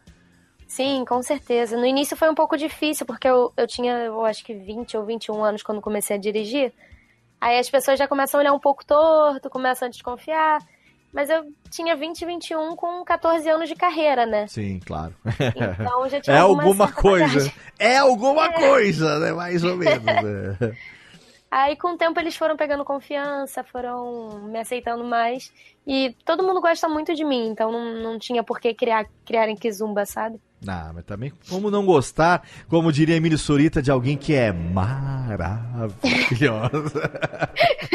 [0.67, 1.75] Sim, com certeza.
[1.75, 5.05] No início foi um pouco difícil, porque eu, eu tinha, eu acho que 20 ou
[5.05, 6.71] 21 anos quando comecei a dirigir.
[7.41, 10.59] Aí as pessoas já começam a olhar um pouco torto, começam a desconfiar.
[11.11, 14.47] Mas eu tinha 20, 21 com 14 anos de carreira, né?
[14.47, 15.13] Sim, claro.
[15.79, 17.25] Então já tinha É alguma coisa.
[17.27, 17.53] bagagem.
[17.77, 19.33] É alguma coisa, né?
[19.33, 20.03] Mais ou menos.
[20.05, 20.57] né?
[21.51, 25.51] Aí com o tempo eles foram pegando confiança, foram me aceitando mais.
[25.85, 29.57] E todo mundo gosta muito de mim, então não, não tinha por que criar, criarem
[29.57, 30.39] Kizumba, sabe?
[30.67, 35.91] Ah, mas também, como não gostar, como diria Emílio Surita, de alguém que é maravilhosa.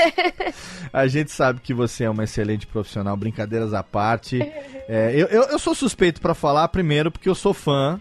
[0.92, 4.40] a gente sabe que você é uma excelente profissional, brincadeiras à parte.
[4.88, 8.00] É, eu, eu, eu sou suspeito pra falar, primeiro, porque eu sou fã.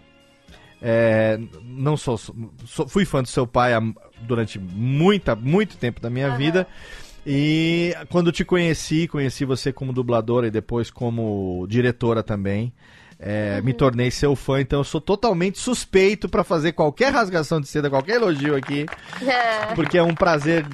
[0.82, 3.82] É, não sou, sou- fui fã do seu pai há-
[4.22, 6.68] durante muita, muito tempo da minha vida.
[7.26, 12.72] E quando te conheci, conheci você como dubladora e depois como diretora também.
[13.18, 17.68] É, Me tornei seu fã, então eu sou totalmente suspeito pra fazer qualquer rasgação de
[17.68, 18.86] seda, qualquer elogio aqui,
[19.74, 20.66] porque é um prazer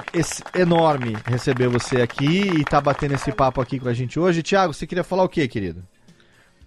[0.56, 4.42] enorme receber você aqui e tá batendo esse papo aqui com a gente hoje.
[4.42, 5.84] Tiago, você queria falar o quê, querido?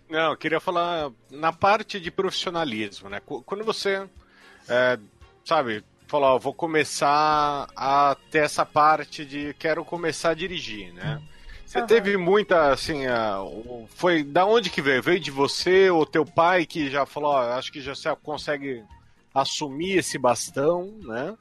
[0.09, 3.21] Não, eu queria falar na parte de profissionalismo, né?
[3.27, 4.03] Qu- Quando você,
[4.69, 4.97] é,
[5.45, 11.21] sabe, falou, ó, vou começar a ter essa parte de quero começar a dirigir, né?
[11.75, 11.87] Você Aham.
[11.89, 13.41] teve muita, assim, a-
[13.89, 15.03] foi da onde que veio?
[15.03, 18.85] Veio de você ou teu pai que já falou, ó, acho que já você consegue
[19.35, 21.35] assumir esse bastão, né?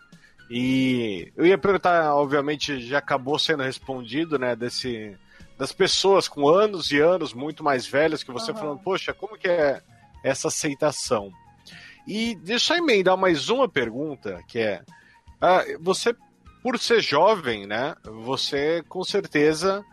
[0.49, 5.15] E eu ia perguntar, obviamente já acabou sendo respondido, né, desse
[5.55, 8.60] das pessoas com anos e anos muito mais velhas que você Aham.
[8.60, 9.84] falando, poxa, como que é
[10.23, 11.31] essa aceitação?
[12.07, 14.81] E deixa eu emendar mais uma pergunta, que é,
[15.39, 16.15] ah, você,
[16.64, 19.85] por ser jovem, né, você com certeza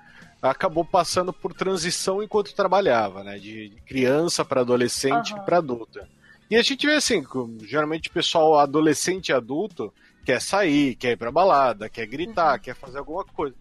[0.42, 5.42] acabou passando por transição enquanto trabalhava, né, de criança para adolescente Aham.
[5.44, 6.08] para adulta.
[6.50, 7.24] E a gente vê assim,
[7.64, 9.92] geralmente o pessoal adolescente e adulto
[10.24, 13.54] quer sair, quer ir pra balada, quer gritar, quer fazer alguma coisa.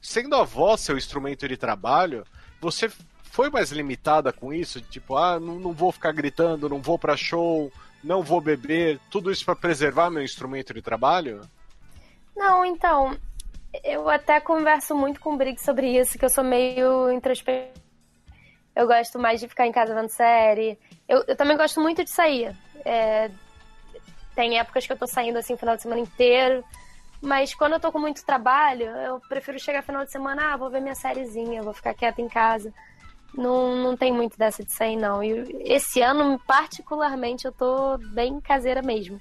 [0.00, 2.24] Sendo a voz seu instrumento de trabalho,
[2.60, 2.90] você
[3.22, 4.80] foi mais limitada com isso?
[4.80, 7.72] Tipo, ah, não, não vou ficar gritando, não vou pra show,
[8.02, 11.42] não vou beber, tudo isso pra preservar meu instrumento de trabalho?
[12.36, 13.16] Não, então,
[13.84, 17.80] eu até converso muito com o Briggs sobre isso, que eu sou meio introspectiva.
[18.74, 20.78] Eu gosto mais de ficar em casa vendo série.
[21.08, 22.56] Eu, eu também gosto muito de sair.
[22.84, 23.30] É,
[24.34, 26.64] tem épocas que eu tô saindo assim o final de semana inteiro.
[27.20, 30.70] Mas quando eu tô com muito trabalho, eu prefiro chegar final de semana, ah, vou
[30.70, 32.72] ver minha sériezinha, vou ficar quieta em casa.
[33.34, 35.22] Não, não tem muito dessa de sair, não.
[35.22, 39.20] E esse ano, particularmente, eu tô bem caseira mesmo.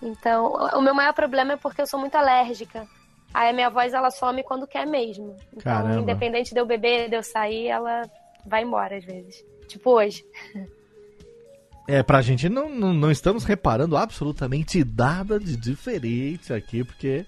[0.00, 2.86] Então, o meu maior problema é porque eu sou muito alérgica.
[3.34, 5.34] Aí a minha voz, ela some quando quer mesmo.
[5.48, 6.00] Então, Caramba.
[6.00, 8.08] independente de eu beber, de eu sair, ela
[8.46, 9.44] vai embora às vezes.
[9.66, 10.24] Tipo hoje.
[11.86, 17.26] É, pra gente não, não, não estamos reparando absolutamente nada de diferente aqui, porque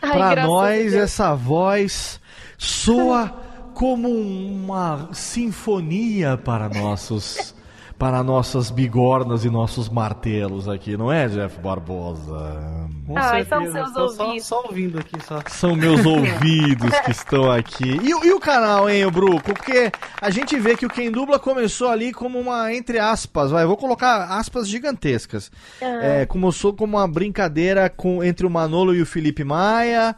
[0.00, 2.20] Ai, pra nós essa voz
[2.56, 3.28] soa
[3.74, 7.52] como uma sinfonia para nossos
[7.98, 12.86] para nossas bigornas e nossos martelos aqui, não é, Jeff Barbosa?
[13.06, 14.46] Com Ai, são seus Tô só, ouvidos.
[14.46, 15.40] só ouvindo aqui, só.
[15.48, 17.98] São meus ouvidos que estão aqui.
[18.02, 19.54] E, o- e o canal, hein, o Bruco?
[19.54, 19.90] Porque
[20.20, 23.76] a gente vê que o Quem Dubla começou ali como uma, entre aspas, vai, vou
[23.76, 25.50] colocar aspas gigantescas.
[25.80, 30.14] É, começou como uma brincadeira com, entre o Manolo e o Felipe Maia.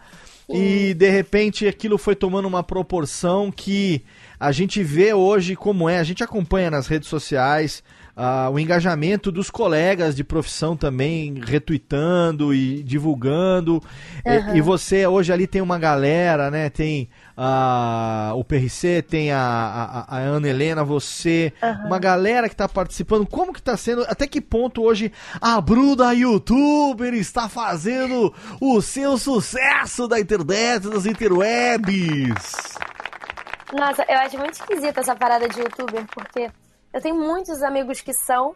[0.49, 4.03] e de repente aquilo foi tomando uma proporção que
[4.39, 7.83] a gente vê hoje como é, a gente acompanha nas redes sociais
[8.21, 13.81] ah, o engajamento dos colegas de profissão também retweetando e divulgando.
[14.27, 16.69] E, e você hoje ali tem uma galera, né?
[16.69, 21.53] Tem ah, o PRC, tem a, a, a Ana Helena, você,
[21.87, 23.25] uma galera que está participando.
[23.25, 24.05] Como que está sendo?
[24.09, 31.07] Até que ponto hoje a Bruda Youtuber está fazendo o seu sucesso da internet, das
[31.07, 32.79] interwebs?
[33.73, 36.51] Nossa, eu acho muito esquisita essa parada de youtuber, porque
[36.93, 38.55] eu tenho muitos amigos que são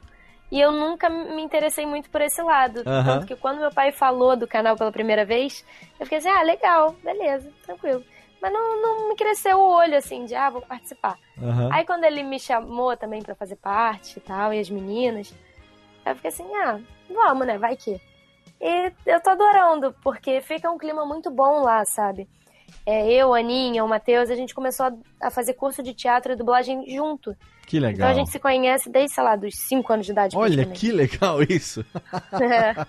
[0.51, 2.83] e eu nunca me interessei muito por esse lado.
[2.87, 3.05] Aham.
[3.05, 5.65] Tanto que quando meu pai falou do canal pela primeira vez,
[5.99, 8.05] eu fiquei assim, ah, legal, beleza, tranquilo.
[8.41, 11.17] Mas não, não me cresceu o olho assim de, ah, vou participar.
[11.73, 15.33] Aí quando ele me chamou também pra fazer parte e tal, e as meninas,
[16.05, 17.57] eu fiquei assim, ah, vamos, né?
[17.57, 18.01] Vai que.
[18.61, 22.29] E eu tô adorando, porque fica um clima muito bom lá, sabe?
[22.85, 26.33] É, eu, a Aninha, o Matheus, a gente começou a, a fazer curso de teatro
[26.33, 27.37] e dublagem junto.
[27.67, 28.11] Que Então legal.
[28.11, 30.37] a gente se conhece desde, sei lá, dos 5 anos de idade.
[30.37, 31.85] Olha que legal isso.
[32.41, 32.87] É.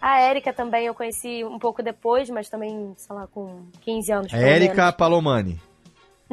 [0.00, 4.32] A Érica também eu conheci um pouco depois, mas também, sei lá, com 15 anos.
[4.32, 4.92] Érica.
[4.92, 5.60] Palomani.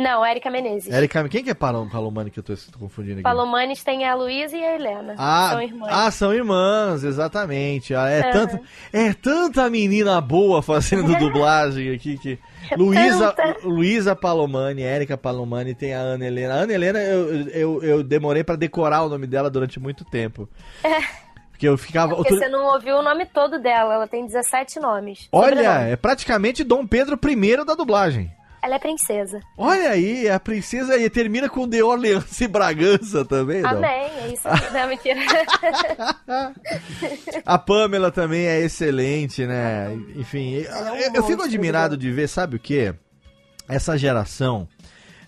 [0.02, 0.92] Não, Érica Menezes.
[0.94, 3.24] Érica, quem que é Palo- Palomani que eu tô, tô confundindo aqui?
[3.24, 5.14] Palomanes tem a Luísa e a Helena.
[5.18, 5.90] Ah, São irmãs.
[5.92, 7.94] ah, são irmãs, exatamente.
[7.94, 8.32] Ah, É, Aham.
[8.32, 8.62] tanta,
[8.94, 12.40] é tanta menina boa fazendo dublagem aqui que.
[12.78, 13.68] Luísa, tanta.
[13.68, 16.54] Luísa Palomani, Érica Palomani, tem a Ana Helena.
[16.54, 20.48] A Ana Helena, eu, eu, eu demorei pra decorar o nome dela durante muito tempo.
[21.52, 22.16] Porque eu ficava.
[22.16, 25.28] Porque outro- você não ouviu o nome todo dela, ela tem 17 nomes.
[25.32, 25.92] Olha, Sobrenome.
[25.92, 28.32] é praticamente Dom Pedro I da dublagem.
[28.62, 29.40] Ela é princesa.
[29.58, 33.62] Olha aí, a princesa e termina com The Orleans e Bragança também.
[33.62, 33.70] não?
[33.70, 33.90] Amém,
[34.22, 34.44] é isso.
[34.74, 35.20] Não, mentira.
[37.46, 39.98] A Pamela também é excelente, né?
[40.16, 42.02] Enfim, eu, é um eu- eu fico admirado né?
[42.02, 42.94] de ver, sabe o quê?
[43.68, 44.68] Essa geração,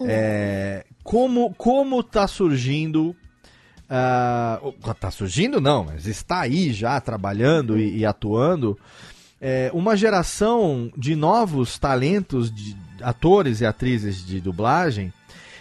[0.03, 3.15] é, como, como tá surgindo.
[3.89, 4.59] ah,
[4.99, 8.77] tá surgindo, não, mas está aí já trabalhando e, e atuando.
[9.39, 15.13] é, uma geração de novos talentos, de atores e atrizes de dublagem,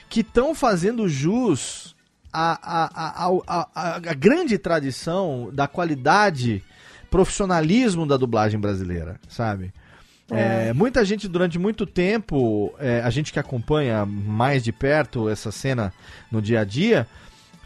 [0.09, 1.95] que estão fazendo jus
[2.33, 6.63] à, à, à, à- grande tradição da qualidade,
[7.11, 9.73] profissionalismo da dublagem brasileira, sabe?
[10.33, 15.51] É, muita gente durante muito tempo, é, a gente que acompanha mais de perto essa
[15.51, 15.93] cena
[16.31, 17.05] no dia a dia,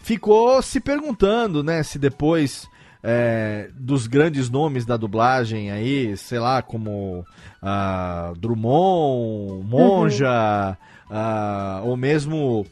[0.02, 2.66] ficou se perguntando, né, se depois
[3.06, 7.26] é, dos grandes nomes da dublagem aí, sei lá, como
[7.60, 10.78] ah, Drummond, Monja,
[11.10, 12.64] ah, ou mesmo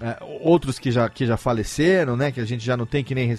[0.00, 3.14] é, outros que já, que já faleceram, né, que a gente já não tem que
[3.14, 3.32] nem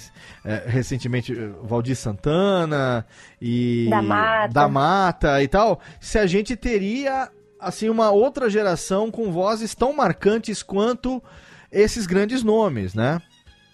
[0.46, 3.06] é, recentemente Valdir Santana
[3.42, 4.54] e Da Mata.
[4.54, 7.30] da Mata e tal, se a gente teria
[7.60, 11.22] assim uma outra geração com vozes tão marcantes quanto
[11.70, 13.22] esses grandes nomes, né?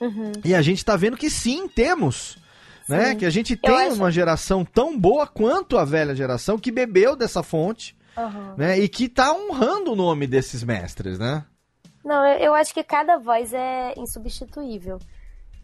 [0.01, 0.31] Uhum.
[0.43, 2.41] E a gente tá vendo que sim, temos.
[2.87, 3.11] Né?
[3.11, 3.17] Sim.
[3.17, 7.15] Que a gente tem acho- uma geração tão boa quanto a velha geração que bebeu
[7.15, 8.55] dessa fonte, Aham.
[8.57, 8.77] né?
[8.79, 11.45] E que tá honrando o nome desses mestres, né?
[12.03, 14.99] Não, eu, eu acho que cada voz é insubstituível.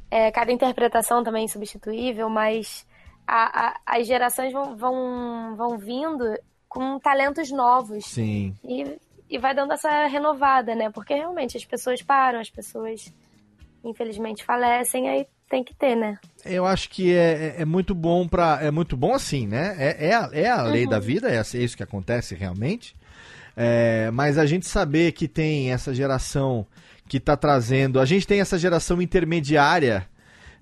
[0.10, 2.86] É, cada interpretação também é insubstituível, mas
[3.28, 6.24] a- a- as gerações vão, vão, vão vindo
[6.68, 8.06] com talentos novos.
[8.06, 8.56] Sim.
[8.64, 8.98] E,
[9.30, 10.90] e vai dando essa renovada, né?
[10.90, 13.14] Porque realmente as pessoas param, as pessoas
[13.84, 16.18] infelizmente falecem, aí tem que ter, né?
[16.46, 19.76] Eu acho que é, é- é muito bom para é muito bom assim, né?
[19.78, 22.96] É, é, a, é a lei da vida, é, assim- é isso que acontece realmente.
[23.58, 26.66] É, mas a gente saber que tem essa geração
[27.08, 30.08] que tá trazendo, a gente tem essa geração intermediária,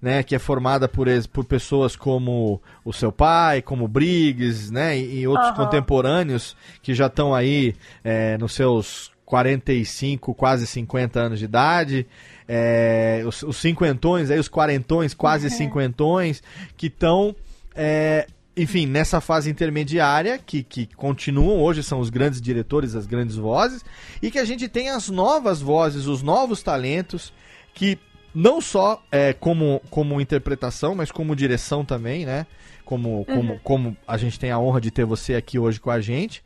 [0.02, 5.20] né, que é formada por, por pessoas como o seu pai, como Briggs, né, e,
[5.22, 5.66] e outros Aham.
[5.66, 12.08] contemporâneos que já estão aí é, nos seus 45, quase 50 anos de idade,
[12.48, 16.42] é, os, os cinquentões, aí os quarentões, quase cinquentões,
[16.76, 17.36] que estão,
[17.76, 23.36] é, enfim, nessa fase intermediária, que, que continuam, hoje são os grandes diretores, as grandes
[23.36, 23.84] vozes,
[24.22, 27.34] e que a gente tem as novas vozes, os novos talentos,
[27.74, 28.00] que
[28.34, 32.46] não só é, como, como interpretação, mas como direção também, né?
[32.86, 36.00] Como, como, como a gente tem a honra de ter você aqui hoje com a
[36.00, 36.42] gente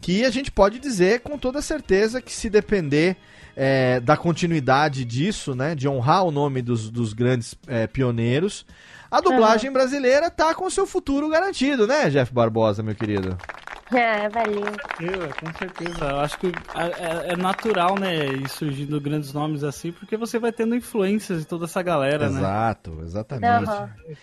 [0.00, 3.16] que a gente pode dizer com toda certeza que se depender
[3.60, 8.64] é, da continuidade disso, né, de honrar o nome dos, dos grandes é, pioneiros,
[9.10, 13.36] a dublagem brasileira tá com seu futuro garantido, né, Jeff Barbosa, meu querido?
[13.90, 14.66] É, valeu.
[15.00, 16.04] Eu, com certeza.
[16.04, 20.52] Eu acho que é, é natural, né, ir surgindo grandes nomes assim, porque você vai
[20.52, 22.38] tendo influências de toda essa galera, né?
[22.38, 23.66] Exato, exatamente.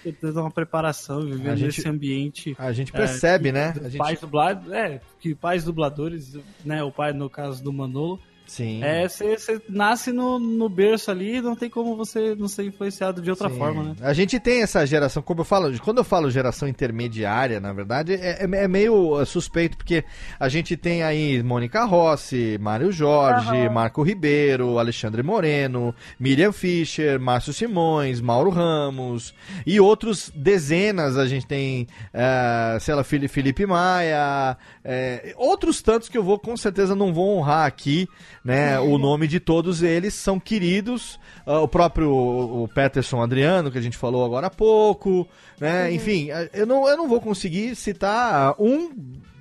[0.04, 2.56] Você tendo uma preparação, vivendo gente- nesse ambiente.
[2.60, 3.74] A gente é, percebe, que- né?
[3.84, 6.84] A gente- Pais dublados, é, que pais dubladores, né?
[6.84, 8.84] O pai, no caso do Manolo, Sim.
[8.84, 13.30] é, você nasce no, no berço ali, não tem como você não ser influenciado de
[13.30, 13.58] outra Sim.
[13.58, 13.96] forma, né?
[14.02, 18.14] A gente tem essa geração, como eu falo, quando eu falo geração intermediária, na verdade,
[18.14, 20.04] é, é- é meio uh, suspeito, porque
[20.40, 23.70] a gente tem aí Mônica Rossi, Mário Jorge, Aham.
[23.70, 29.34] Marco Ribeiro, Alexandre Moreno, Miriam Fischer, Márcio Simões, Mauro Ramos
[29.66, 31.18] e outros dezenas.
[31.18, 36.56] A gente tem, eh, sei lá, Felipe Maia, eh, outros tantos que eu vou, com
[36.56, 38.08] certeza, não vou honrar aqui,
[38.46, 38.80] né?
[38.80, 41.20] O nome de todos eles são queridos.
[41.48, 45.28] Ah, o próprio o Peterson Adriano, que a gente falou agora há pouco,
[45.60, 45.92] né?
[45.92, 48.92] Enfim, eh, eu não, eu não vou conseguir citar um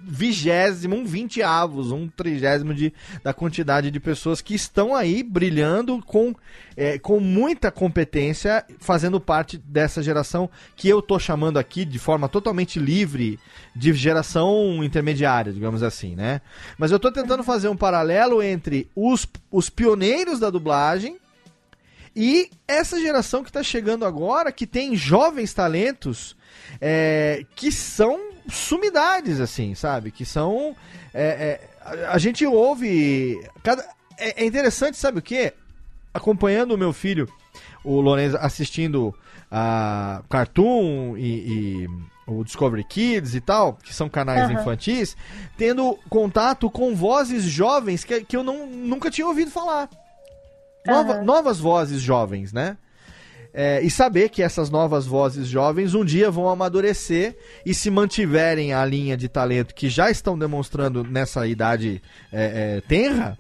[0.07, 6.35] vigésimo, um vinteavos, um trigésimo de, da quantidade de pessoas que estão aí brilhando com,
[6.77, 12.29] eh, com muita competência, fazendo parte dessa geração que eu tô chamando aqui de forma
[12.29, 13.39] totalmente livre
[13.75, 16.41] de geração intermediária, digamos assim, né?
[16.79, 21.19] Mas eu tô tentando fazer um paralelo entre os, os pioneiros da dublagem
[22.17, 26.37] e essa geração que está chegando agora, que tem jovens talentos
[26.81, 28.19] é, que são
[28.49, 30.11] sumidades, assim, sabe?
[30.11, 30.77] Que são.
[31.13, 33.41] é, é, a, gente ouve.
[33.63, 33.83] Cada,
[34.19, 35.53] é, é interessante, sabe o quê?
[36.13, 37.29] Acompanhando o meu filho,
[37.83, 39.15] o Lourenço, assistindo
[39.51, 41.89] a Cartoon e- e
[42.27, 44.61] o Discovery Kids e tal, que são canais Aham.
[44.61, 45.17] infantis,
[45.57, 49.89] tendo contato com vozes jovens que, que eu não, nunca tinha ouvido falar.
[50.87, 51.25] Nova- Aham.
[51.25, 52.77] Novas vozes jovens, né?
[53.57, 58.73] É, e saber que essas novas vozes jovens um dia vão amadurecer e se mantiverem
[58.75, 62.03] a linha de talento que já estão demonstrando nessa idade
[62.33, 63.39] é, é, tenra,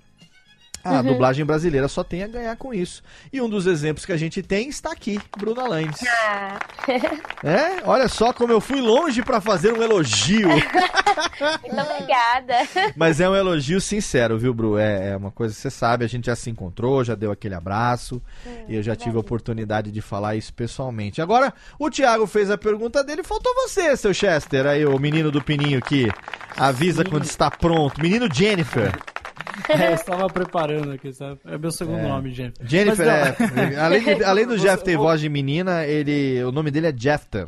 [0.85, 3.03] a dublagem brasileira só tem a ganhar com isso.
[3.33, 6.01] E um dos exemplos que a gente tem está aqui, Bruna Landes.
[6.07, 6.59] Ah,
[7.43, 10.49] É, olha só como eu fui longe para fazer um elogio.
[10.49, 12.55] muito obrigada.
[12.97, 14.79] Mas é um elogio sincero, viu, Bru?
[14.79, 17.55] É, é uma coisa que você sabe, a gente já se encontrou, já deu aquele
[17.55, 18.23] abraço.
[18.67, 21.21] e eu já tive a oportunidade de falar isso pessoalmente.
[21.21, 25.43] Agora, o Thiago fez a pergunta dele, faltou você, seu Chester, aí, o menino do
[25.43, 26.09] Pininho que
[26.57, 28.01] avisa quando está pronto.
[28.01, 28.93] Menino Jennifer.
[29.69, 31.39] É, eu estava preparando aqui, sabe?
[31.47, 32.67] É meu segundo nome, Jennifer.
[32.67, 33.77] Jennifer Mas, é.
[33.81, 36.43] Além, de- além do Jeff ter voz de menina, ele.
[36.45, 37.47] O nome dele é Jefter.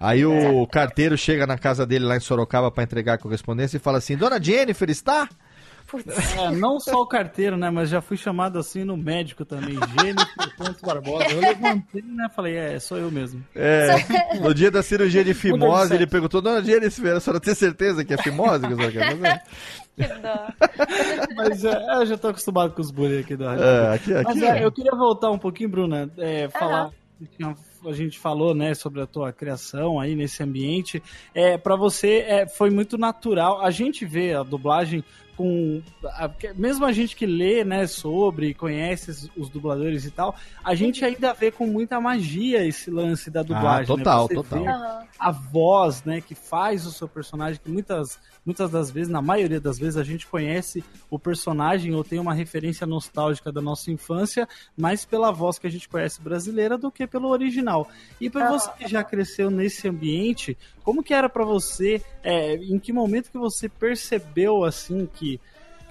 [0.00, 3.80] Aí o carteiro chega na casa dele lá em Sorocaba para entregar a correspondência e
[3.80, 5.28] fala assim: Dona Jennifer, está?
[6.38, 7.70] É, não só o carteiro, né?
[7.70, 11.24] Mas já fui chamado assim no médico também, Jennifer Pontes Barbosa.
[11.30, 12.28] Eu levantei, né?
[12.34, 13.44] Falei, é, sou eu mesmo.
[13.54, 13.88] É,
[14.40, 18.14] no dia da cirurgia de fimose, ele perguntou, dona Jennifer, a senhora tem certeza que
[18.14, 19.42] é fimose que a senhora quer fazer?
[19.94, 20.46] Que dó.
[21.36, 23.54] Mas é, eu já tô acostumado com os bullying aqui da.
[23.54, 24.24] É, aqui, aqui.
[24.24, 26.90] Mas é, eu queria voltar um pouquinho, Bruna, é, falar.
[27.36, 27.54] tinha-
[27.86, 31.02] A gente falou, né, sobre a tua criação aí nesse ambiente.
[31.34, 33.60] É, para você é, foi muito natural.
[33.62, 35.04] A gente vê a dublagem
[35.36, 40.34] com a- mesmo a gente que lê, né, sobre, conhece os, os dubladores e tal,
[40.62, 43.80] a gente ainda vê com muita magia esse lance da dublagem.
[43.82, 43.86] né?
[44.04, 45.06] total, Você total.
[45.18, 49.60] a voz, né, que faz o seu personagem, que muitas, muitas das vezes, na maioria
[49.60, 54.48] das vezes, a gente conhece o personagem ou tem uma referência nostálgica da nossa infância,
[54.76, 57.88] mais pela voz que a gente conhece brasileira do que pelo original.
[58.20, 62.78] E para você que já cresceu nesse ambiente, como que era para você, é, em
[62.78, 65.40] que momento que você percebeu, assim, que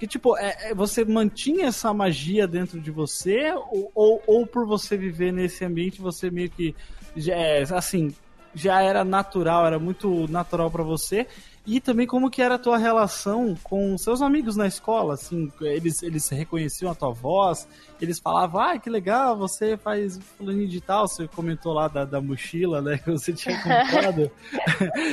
[0.02, 4.66] que, tipo, é, é, você mantinha essa magia dentro de você, ou, ou, ou por
[4.66, 6.74] você viver nesse ambiente, você meio que,
[7.14, 8.12] já, é, assim,
[8.52, 11.26] já era natural, era muito natural pra você,
[11.64, 16.02] e também como que era a tua relação com seus amigos na escola, assim, eles,
[16.02, 17.68] eles reconheciam a tua voz,
[18.00, 22.20] eles falavam, ah, que legal, você faz fulaninho de tal, você comentou lá da, da
[22.20, 24.30] mochila, né, que você tinha comprado,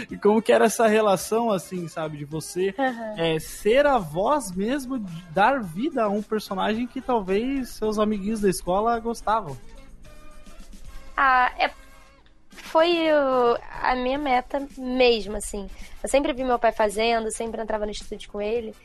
[0.09, 2.73] e como que era essa relação, assim, sabe, de você
[3.15, 4.97] é, ser a voz mesmo,
[5.31, 9.55] dar vida a um personagem que talvez seus amiguinhos da escola gostavam.
[11.15, 11.69] Ah, é,
[12.61, 13.07] foi
[13.81, 15.67] a minha meta mesmo, assim.
[16.01, 18.75] Eu sempre vi meu pai fazendo, sempre entrava no estúdio com ele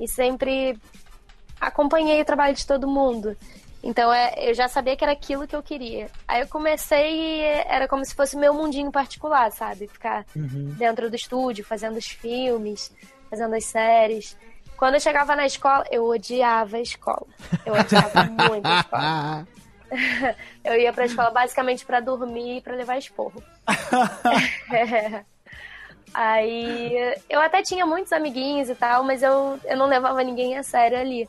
[0.00, 0.78] e sempre
[1.60, 3.36] acompanhei o trabalho de todo mundo.
[3.82, 6.10] Então é, eu já sabia que era aquilo que eu queria.
[6.26, 9.86] Aí eu comecei e era como se fosse meu mundinho particular, sabe?
[9.86, 10.24] Ficar
[10.78, 12.90] dentro do estúdio, fazendo os filmes,
[13.28, 14.36] fazendo as séries.
[14.76, 17.26] Quando eu chegava na escola, eu odiava a escola.
[17.64, 19.48] Eu odiava muito a escola.
[20.64, 23.42] Eu ia pra escola basicamente pra dormir e pra levar esporro.
[24.72, 25.24] É.
[26.14, 26.94] Aí
[27.28, 30.96] eu até tinha muitos amiguinhos e tal, mas eu, eu não levava ninguém a sério
[30.96, 31.28] ali.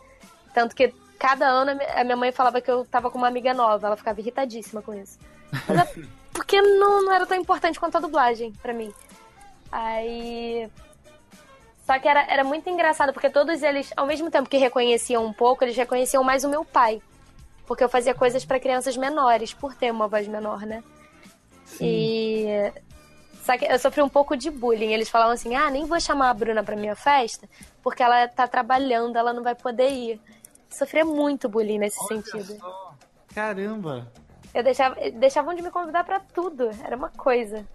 [0.54, 3.88] Tanto que cada ano a minha mãe falava que eu tava com uma amiga nova,
[3.88, 5.18] ela ficava irritadíssima com isso.
[5.68, 8.94] Mas é porque não, não era tão importante quanto a dublagem pra mim.
[9.72, 10.70] Aí.
[11.86, 15.34] Só que era, era muito engraçado, porque todos eles, ao mesmo tempo que reconheciam um
[15.34, 17.02] pouco, eles reconheciam mais o meu pai.
[17.66, 20.84] Porque eu fazia coisas para crianças menores, por ter uma voz menor, né?
[21.66, 21.86] Sim.
[21.86, 22.74] E.
[23.44, 24.92] Só que eu sofri um pouco de bullying.
[24.92, 27.48] Eles falavam assim: ah, nem vou chamar a Bruna pra minha festa,
[27.82, 30.22] porque ela tá trabalhando, ela não vai poder ir.
[30.70, 32.58] Sofria muito bullying nesse Olha sentido.
[32.58, 32.96] Só.
[33.34, 34.12] Caramba!
[34.54, 36.70] Eu deixava, deixavam de me convidar para tudo.
[36.84, 37.68] Era uma coisa.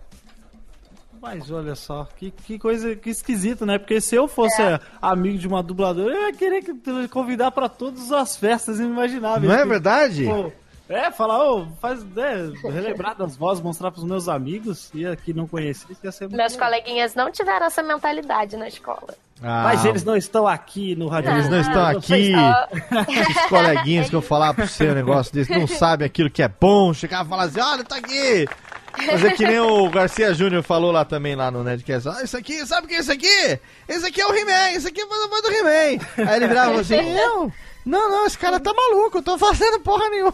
[1.20, 3.78] Mas olha só, que, que coisa que esquisito, né?
[3.78, 4.80] Porque se eu fosse é.
[5.02, 6.64] amigo de uma dubladora, eu ia querer
[7.10, 9.52] convidar para todas as festas inimagináveis.
[9.52, 10.24] Não é verdade?
[10.24, 10.50] Pô,
[10.88, 15.46] é, falar, oh, faz, é, relembrar das vozes, mostrar pros meus amigos e que não
[15.46, 16.68] conhecesse, ia ser muito Meus legal.
[16.68, 19.14] coleguinhas não tiveram essa mentalidade na escola.
[19.42, 21.30] Ah, Mas eles não estão aqui no rádio.
[21.30, 22.32] Eles não estão aqui.
[22.34, 26.92] Os coleguinhas que eu falar pro seu negócio desse não sabem aquilo que é bom.
[26.92, 28.46] Chegar e falar assim: olha, tá aqui.
[28.96, 32.08] Mas é que nem o Garcia Júnior falou lá também, lá no Nerdcast.
[32.08, 33.58] Ah, isso aqui, sabe o que é isso aqui?
[33.88, 36.04] Esse aqui é o He-Man, esse aqui é voz do He-Man.
[36.28, 37.52] Aí ele virava assim, não,
[37.84, 40.32] não, não, esse cara tá maluco, eu tô fazendo porra nenhuma.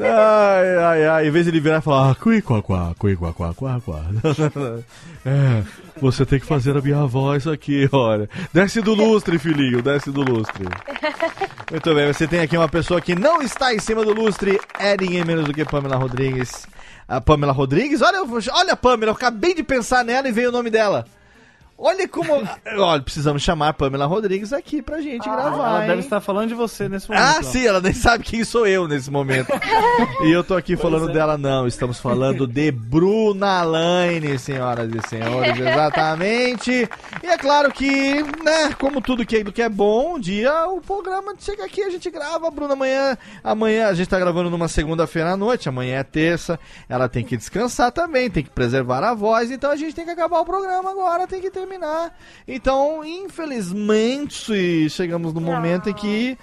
[0.00, 1.26] ai, ai, ai.
[1.26, 2.62] Em vez de ele virar e falar, cui, quá,
[2.98, 4.02] cui, quá, quá, quá.
[5.24, 5.62] É,
[6.00, 8.28] você tem que fazer a minha voz aqui, olha.
[8.52, 10.66] Desce do lustre, filhinho, desce do lustre.
[11.68, 14.96] Muito bem, você tem aqui uma pessoa que não está em cima do lustre, é
[14.96, 16.64] ninguém menos do que Pamela Rodrigues.
[17.08, 18.22] A Pamela Rodrigues, olha,
[18.52, 21.04] olha a Pamela, eu acabei de pensar nela e veio o nome dela.
[21.78, 22.32] Olha como.
[22.78, 25.68] Olha, precisamos chamar a Pamela Rodrigues aqui pra gente ah, gravar.
[25.68, 25.88] Ela hein?
[25.88, 27.24] deve estar falando de você nesse momento.
[27.24, 27.42] Ah, ó.
[27.42, 29.48] sim, ela nem sabe quem sou eu nesse momento.
[30.24, 31.12] e eu tô aqui pois falando é.
[31.12, 31.66] dela, não.
[31.66, 36.88] Estamos falando de Bruna Laine, senhoras e senhores, exatamente.
[37.22, 40.80] E é claro que, né, como tudo que é, que é bom, um dia o
[40.80, 42.50] programa chega aqui, a gente grava.
[42.50, 43.18] Bruna amanhã.
[43.44, 46.58] Amanhã a gente tá gravando numa segunda-feira à noite, amanhã é terça.
[46.88, 49.50] Ela tem que descansar também, tem que preservar a voz.
[49.50, 52.16] Então a gente tem que acabar o programa agora, tem que ter terminar.
[52.46, 56.38] Então, infelizmente, chegamos no momento em que.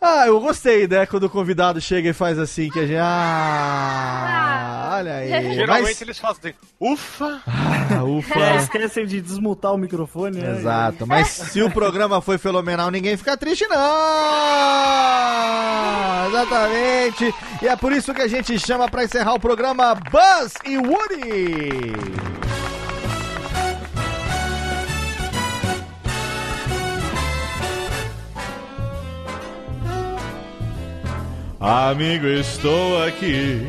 [0.00, 1.06] Ah, eu gostei, né?
[1.06, 2.98] Quando o convidado chega e faz assim, que a gente.
[3.00, 5.30] Ah, olha aí.
[5.54, 6.02] Geralmente Mas...
[6.02, 7.40] eles fazem ufa.
[7.46, 8.38] Ah, ufa.
[8.38, 10.58] É, esquecem de desmutar o microfone, né?
[10.58, 11.06] Exato.
[11.06, 13.76] Mas se o programa foi fenomenal, ninguém fica triste, não!
[16.28, 17.34] Exatamente.
[17.62, 21.94] E é por isso que a gente chama para encerrar o programa Buzz e Woody.
[31.64, 33.62] Amigo, estou aqui.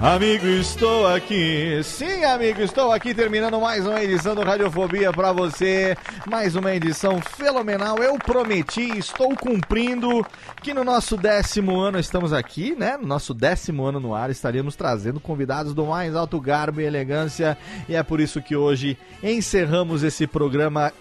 [0.00, 1.80] Amigo, estou aqui.
[1.84, 5.96] Sim, amigo, estou aqui terminando mais uma edição do Radiofobia para você.
[6.28, 7.96] Mais uma edição fenomenal.
[7.98, 10.26] Eu prometi, estou cumprindo
[10.60, 12.96] que no nosso décimo ano estamos aqui, né?
[12.96, 17.56] No nosso décimo ano no ar estaríamos trazendo convidados do mais alto garbo e elegância.
[17.88, 20.92] E é por isso que hoje encerramos esse programa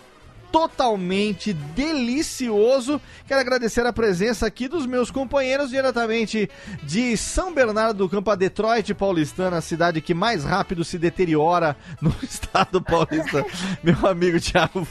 [0.52, 3.02] totalmente delicioso.
[3.28, 6.50] Quero agradecer a presença aqui dos meus companheiros diretamente
[6.84, 11.76] de São Bernardo do Campo, a Detroit paulistana, a cidade que mais rápido se deteriora
[12.02, 13.46] no estado paulista.
[13.84, 14.88] Meu amigo Thiago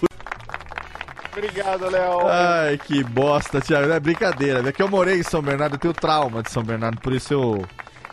[1.39, 2.26] Obrigado, Léo.
[2.26, 3.93] Ai, que bosta, Thiago.
[3.93, 4.68] É brincadeira.
[4.68, 7.32] É que eu morei em São Bernardo, eu tenho trauma de São Bernardo, por isso
[7.32, 7.64] eu,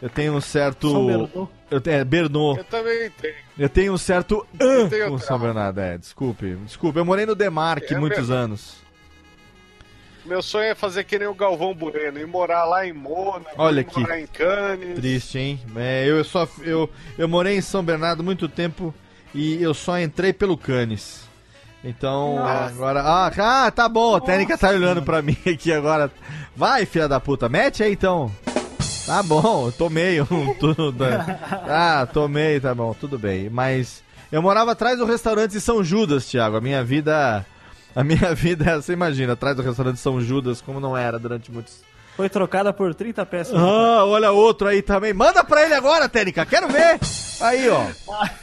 [0.06, 0.91] eu tenho um certo.
[0.91, 1.49] São Bernardo?
[1.72, 2.56] Eu tenho, é, Bernô.
[2.56, 3.34] Eu também tenho.
[3.57, 6.56] Eu tenho um certo an com São Bernardo, é, desculpe.
[6.57, 8.36] Desculpe, eu morei no Demarque é muitos mesmo.
[8.36, 8.76] anos.
[10.23, 13.82] Meu sonho é fazer que nem o Galvão Bueno, e morar lá em Mônaco, Olha
[13.82, 13.99] aqui.
[13.99, 14.94] morar em Cannes.
[14.94, 15.60] Triste, hein?
[15.76, 16.88] É, eu, só, eu,
[17.18, 18.94] eu morei em São Bernardo muito tempo
[19.34, 21.27] e eu só entrei pelo Cannes.
[21.84, 22.65] Então, Nossa.
[22.65, 23.02] agora.
[23.02, 23.32] Ah,
[23.65, 26.11] ah, tá bom, a técnica tá olhando pra mim aqui agora.
[26.56, 28.32] Vai, filha da puta, mete aí então.
[29.06, 31.03] Tá bom, tomei um tudo.
[31.68, 33.49] Ah, tomei, tá bom, tudo bem.
[33.49, 36.57] Mas eu morava atrás do restaurante São Judas, Thiago.
[36.57, 37.45] A minha vida.
[37.95, 41.85] A minha vida, você imagina, atrás do restaurante São Judas, como não era durante muitos
[42.16, 43.56] foi trocada por 30 peças.
[43.56, 45.14] Ah, olha outro aí também.
[45.14, 46.46] Manda pra ele agora, Técnica.
[46.46, 47.00] Quero ver.
[47.42, 47.86] Aí, ó.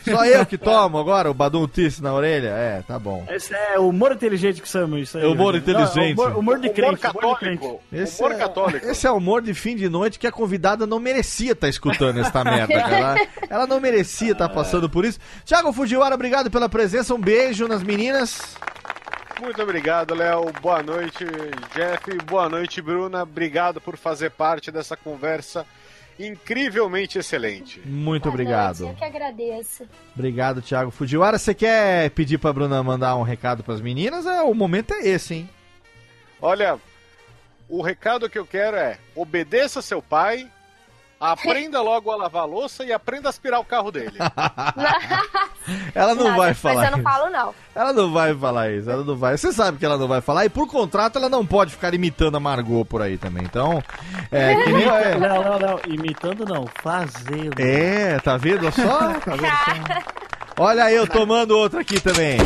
[0.04, 2.48] Só eu que tomo agora o Badum Tice na orelha?
[2.48, 3.24] É, tá bom.
[3.30, 5.24] Esse é o humor inteligente que chama isso aí.
[5.24, 6.16] É humor inteligente.
[6.16, 6.88] Não, humor, humor, de crente.
[6.88, 7.80] Humor católico.
[7.90, 8.86] Esse humor é, católico.
[8.86, 11.70] Esse é o humor de fim de noite que a convidada não merecia estar tá
[11.70, 12.74] escutando esta merda.
[12.74, 13.16] Ela,
[13.48, 15.18] ela não merecia estar tá passando por isso.
[15.44, 17.14] Thiago Fujiwara, obrigado pela presença.
[17.14, 18.56] Um beijo nas meninas.
[19.42, 20.52] Muito obrigado, Léo.
[20.60, 21.24] Boa noite,
[21.74, 22.16] Jeff.
[22.26, 23.24] Boa noite, Bruna.
[23.24, 25.66] Obrigado por fazer parte dessa conversa
[26.16, 27.80] incrivelmente excelente.
[27.84, 28.80] Muito Boa obrigado.
[28.80, 29.88] noite, Eu que agradeço.
[30.14, 31.38] Obrigado, Thiago Fujiwara.
[31.38, 34.26] Você quer pedir pra Bruna mandar um recado pras meninas?
[34.26, 35.50] É, o momento é esse, hein?
[36.40, 36.78] Olha,
[37.68, 40.48] o recado que eu quero é: obedeça seu pai,
[41.22, 44.18] aprenda logo a lavar a louça e aprenda a aspirar o carro dele.
[45.94, 47.54] Ela não, vai mas falar eu não falo, não.
[47.72, 49.38] Ela não vai falar isso, ela não vai.
[49.38, 52.36] Você sabe que ela não vai falar, e por contrato ela não pode ficar imitando
[52.36, 53.44] a Margot por aí também.
[53.44, 53.80] Então,
[54.32, 54.82] é que nem.
[54.82, 57.60] É, Léo, Léo, Léo, imitando não, fazendo.
[57.60, 58.98] é tá vendo só?
[59.20, 60.22] Tá vendo só?
[60.62, 62.38] Olha eu tomando outra aqui também.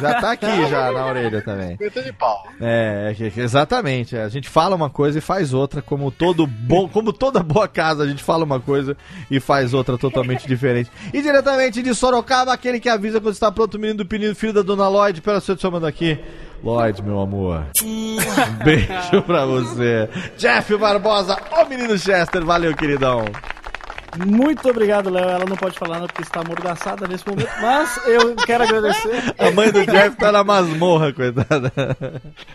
[0.00, 1.76] Já tá aqui já na orelha também.
[1.80, 2.44] Meta de pau.
[2.60, 4.16] É, é que- exatamente.
[4.16, 7.66] é, A gente fala uma coisa e faz outra, como todo bom, como toda boa
[7.68, 8.96] casa, a gente fala uma coisa
[9.30, 10.90] e faz outra totalmente diferente.
[11.12, 14.52] E diretamente de Sorocaba, aquele que avisa quando está pronto o menino do Pinino, filho
[14.52, 16.18] da dona Lloyd, pela sua chamando aqui.
[16.62, 17.64] Lloyd, meu amor.
[17.84, 18.16] Um
[18.64, 20.08] beijo pra você.
[20.36, 23.24] Jeff Barbosa, ô menino Chester, valeu, queridão.
[24.16, 25.28] Muito obrigado, Léo.
[25.28, 29.34] Ela não pode falar nada porque está amordaçada nesse momento, mas eu quero agradecer.
[29.38, 31.72] A mãe do Jeff tá na masmorra, coitada.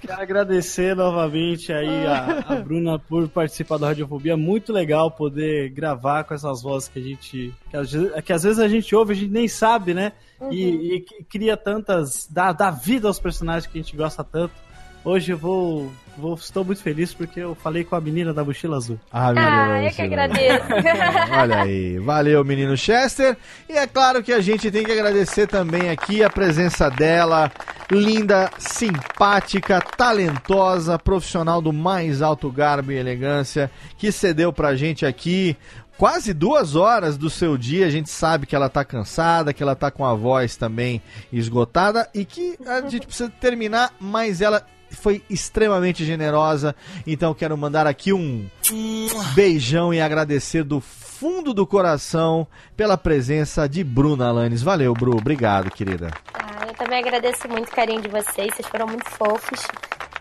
[0.01, 4.35] Quero agradecer novamente aí a, a Bruna por participar da Radiofobia.
[4.35, 7.53] Muito legal poder gravar com essas vozes que a gente.
[7.69, 10.11] Que às, vezes- que às vezes a gente ouve, a gente nem sabe, né?
[10.51, 12.27] E, e que cria tantas.
[12.29, 14.53] Dá, dá vida aos personagens que a gente gosta tanto.
[15.05, 16.35] Hoje eu vou, vou.
[16.35, 18.99] Estou muito feliz porque eu falei com a menina da mochila azul.
[19.11, 20.65] Ah, meu Ah, Deus, eu que agradeço.
[21.39, 23.37] Olha aí, valeu menino Chester.
[23.69, 27.51] E é claro que a gente tem que agradecer também aqui a presença dela,
[27.91, 35.55] linda, simpática, talentosa, profissional do mais alto garbo e elegância, que cedeu pra gente aqui
[35.97, 37.85] quase duas horas do seu dia.
[37.85, 42.09] A gente sabe que ela tá cansada, que ela tá com a voz também esgotada
[42.13, 44.65] e que a gente precisa terminar, mas ela
[44.95, 46.75] foi extremamente generosa.
[47.05, 48.45] Então quero mandar aqui um
[49.35, 54.61] beijão e agradecer do fundo do coração pela presença de Bruna Alanes.
[54.61, 55.17] Valeu, Bru.
[55.17, 56.11] Obrigado, querida.
[56.33, 59.61] Ah, eu também agradeço muito o carinho de vocês, vocês foram muito fofos.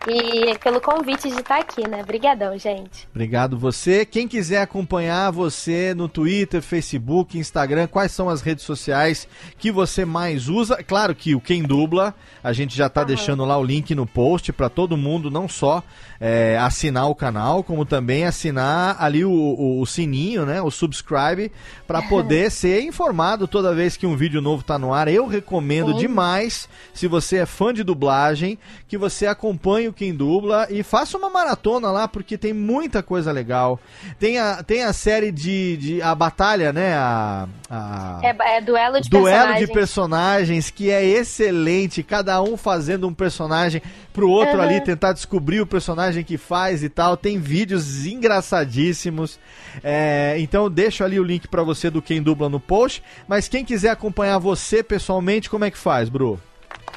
[0.08, 2.02] E pelo convite de estar aqui, né?
[2.02, 3.06] Obrigadão, gente.
[3.10, 4.04] Obrigado você.
[4.04, 10.04] Quem quiser acompanhar você no Twitter, Facebook, Instagram, quais são as redes sociais que você
[10.04, 10.82] mais usa?
[10.82, 14.52] Claro que o Quem Dubla, a gente já tá deixando lá o link no post
[14.52, 15.84] para todo mundo, não só
[16.24, 20.62] é, assinar o canal, como também assinar ali o, o- o sininho, né?
[20.62, 21.50] O subscribe,
[21.84, 25.08] para poder ser informado toda vez que um vídeo novo tá no ar.
[25.08, 30.68] Eu recomendo demais, se você é fã de dublagem, que você acompanhe o Quem Dubla
[30.70, 33.80] e faça uma maratona lá, porque tem muita coisa legal.
[34.20, 36.02] Tem a, tem a série de, de.
[36.02, 36.94] A Batalha, né?
[36.94, 37.48] A.
[37.68, 39.66] a- É, é duelo de Duelo personagens.
[39.68, 43.82] de personagens que é excelente, cada um fazendo um personagem
[44.12, 44.62] pro outro Uhum.
[44.62, 47.16] ali tentar descobrir o personagem que faz e tal.
[47.16, 49.38] Tem vídeos engraçadíssimos.
[49.82, 53.02] É, então deixo ali o link pra você do quem dubla no post.
[53.26, 56.38] Mas quem quiser acompanhar você pessoalmente, como é que faz, Bru?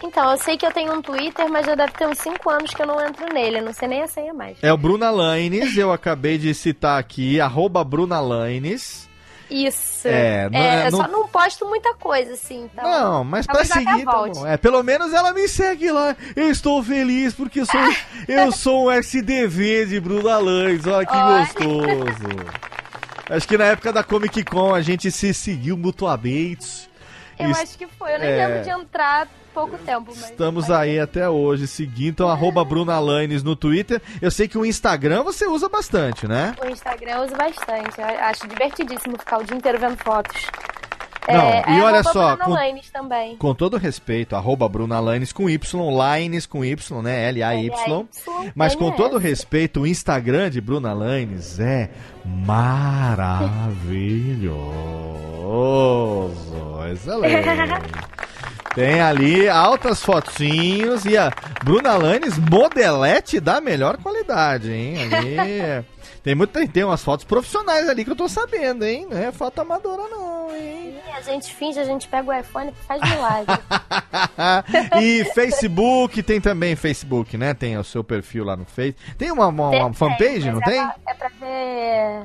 [0.03, 2.69] Então, eu sei que eu tenho um Twitter, mas já deve ter uns 5 anos
[2.71, 3.59] que eu não entro nele.
[3.59, 4.57] Eu não sei nem a senha mais.
[4.61, 9.09] É o Bruna Lanes, eu acabei de citar aqui, arroba Bruna Lanes.
[9.49, 9.94] Isso.
[10.09, 12.69] É, não É, é- eu não- só não posto muita coisa, assim.
[12.73, 12.83] Então...
[12.89, 14.45] Não, mas pra seguir, tá bom.
[14.47, 16.15] É, pelo menos ela me segue lá.
[16.35, 17.79] Eu estou feliz porque eu sou,
[18.27, 20.85] eu sou um SDV de Bruna Lanes.
[20.85, 21.39] Olha que Olha.
[21.45, 22.65] gostoso.
[23.29, 26.87] Acho que na época da Comic Con a gente se seguiu mutuamente.
[27.39, 28.13] Eu acho que foi.
[28.15, 28.47] Eu nem é.
[28.47, 30.13] lembro de entrar há pouco tempo.
[30.15, 32.09] Mas Estamos mas- aí até hoje, seguindo.
[32.09, 34.01] Então, arroba Bruna Lanes no Twitter.
[34.21, 36.55] Eu sei que o Instagram você usa bastante, né?
[36.63, 37.99] O Instagram eu uso bastante.
[37.99, 40.35] Eu acho divertidíssimo ficar o dia inteiro vendo fotos.
[41.27, 42.55] Não, é, e é olha só, com-
[42.93, 43.35] também.
[43.37, 47.29] Com todo respeito, arroba Bruna Lanes com Y, Lines com Y, né?
[47.29, 48.05] L-A-Y.
[48.53, 51.89] Mas com todo respeito, o Instagram de Bruna Lanes é
[55.45, 56.91] maravilhoso.
[56.91, 57.45] Excelente.
[58.75, 61.31] Tem ali altas fotinhos e a
[61.63, 64.97] Bruna Lanes modelete da melhor qualidade, hein?
[65.13, 65.85] Ali.
[66.25, 69.05] Tem, muito, tem, tem umas fotos profissionais ali que eu tô sabendo, hein?
[69.07, 70.84] Não é foto amadora, não, hein?
[71.15, 73.57] A gente finge, a gente pega o iPhone e faz milagre.
[75.01, 77.53] e Facebook, tem também Facebook, né?
[77.53, 78.95] Tem o seu perfil lá no Face.
[79.17, 80.81] Tem uma, uma- uma Tem, fanpage, não é tem?
[80.81, 82.23] pra- É pra ver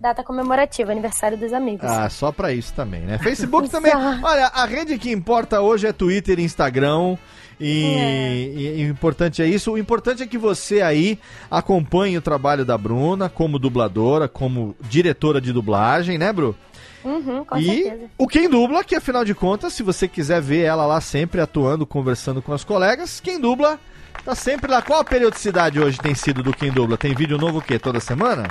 [0.00, 1.88] data comemorativa, aniversário dos amigos.
[1.88, 3.18] Ah, só pra isso também, né?
[3.18, 3.92] Facebook também.
[3.94, 7.16] Olha, a rede que importa hoje é Twitter e Instagram.
[7.60, 9.70] E, e- e o importante é isso.
[9.70, 11.16] O importante é que você aí
[11.48, 16.56] acompanhe o trabalho da Bruna como dubladora, como diretora de dublagem, né, Bru?
[17.04, 18.10] Uhum, com e certeza.
[18.18, 21.84] o Quem Dubla, que afinal de contas, se você quiser ver ela lá sempre atuando,
[21.86, 23.78] conversando com as colegas, Quem Dubla
[24.24, 24.80] tá sempre lá.
[24.82, 26.96] Qual a periodicidade hoje tem sido do Quem Dubla?
[26.96, 27.78] Tem vídeo novo o quê?
[27.78, 28.48] Toda semana?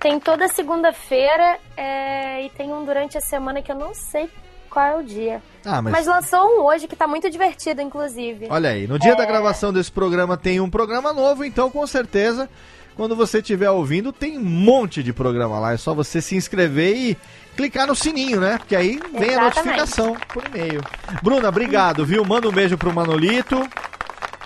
[0.00, 4.28] Tem toda segunda-feira é, e tem um durante a semana que eu não sei
[4.68, 5.42] qual é o dia.
[5.64, 5.92] Ah, mas...
[5.92, 8.46] Mas lançou um hoje que tá muito divertido, inclusive.
[8.50, 9.14] Olha aí, no dia É.
[9.16, 12.48] da gravação desse programa tem um programa novo, então com certeza,
[12.96, 15.72] quando você estiver ouvindo, tem um monte de programa lá.
[15.72, 17.16] É só você se inscrever e
[17.56, 18.58] clicar no sininho, né?
[18.58, 19.56] Porque aí vem a Exatamente.
[19.56, 20.80] notificação por e-mail.
[21.22, 22.24] Bruna, obrigado, viu?
[22.24, 23.68] Manda um beijo pro Manolito.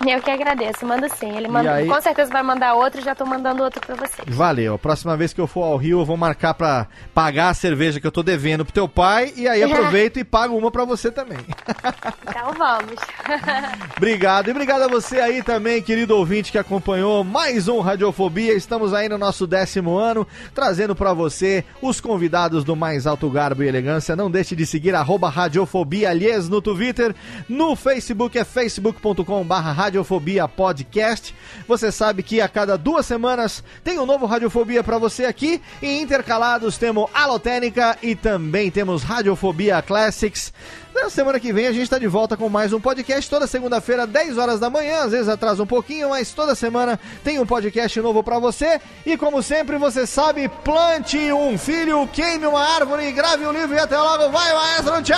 [0.05, 1.35] Eu que agradeço, manda sim.
[1.35, 1.87] Ele manda, aí?
[1.87, 4.27] com certeza vai mandar outro, já tô mandando outro pra vocês.
[4.27, 4.75] Valeu.
[4.75, 7.99] A próxima vez que eu for ao Rio, eu vou marcar pra pagar a cerveja
[7.99, 11.11] que eu tô devendo pro teu pai e aí aproveito e pago uma pra você
[11.11, 11.37] também.
[12.27, 12.99] Então vamos.
[13.97, 14.49] Obrigado.
[14.49, 18.53] E obrigado a você aí também, querido ouvinte, que acompanhou mais um Radiofobia.
[18.53, 23.63] Estamos aí no nosso décimo ano, trazendo pra você os convidados do mais alto garbo
[23.63, 24.15] e elegância.
[24.15, 27.15] Não deixe de seguir arroba Radiofobia aliás no Twitter.
[27.49, 29.53] No Facebook é facebook.com.br
[29.87, 31.33] Radiofobia Podcast.
[31.65, 35.61] Você sabe que a cada duas semanas tem um novo Radiofobia pra você aqui.
[35.81, 40.51] E intercalados temos Alotênica e também temos Radiofobia Classics.
[40.93, 43.29] Na semana que vem a gente tá de volta com mais um podcast.
[43.29, 45.03] Toda segunda-feira, 10 horas da manhã.
[45.03, 48.81] Às vezes atrasa um pouquinho, mas toda semana tem um podcast novo pra você.
[49.05, 53.79] E como sempre, você sabe, plante um filho, queime uma árvore, grave um livro e
[53.79, 54.29] até logo.
[54.31, 55.01] Vai, maestro!
[55.01, 55.17] Tchau!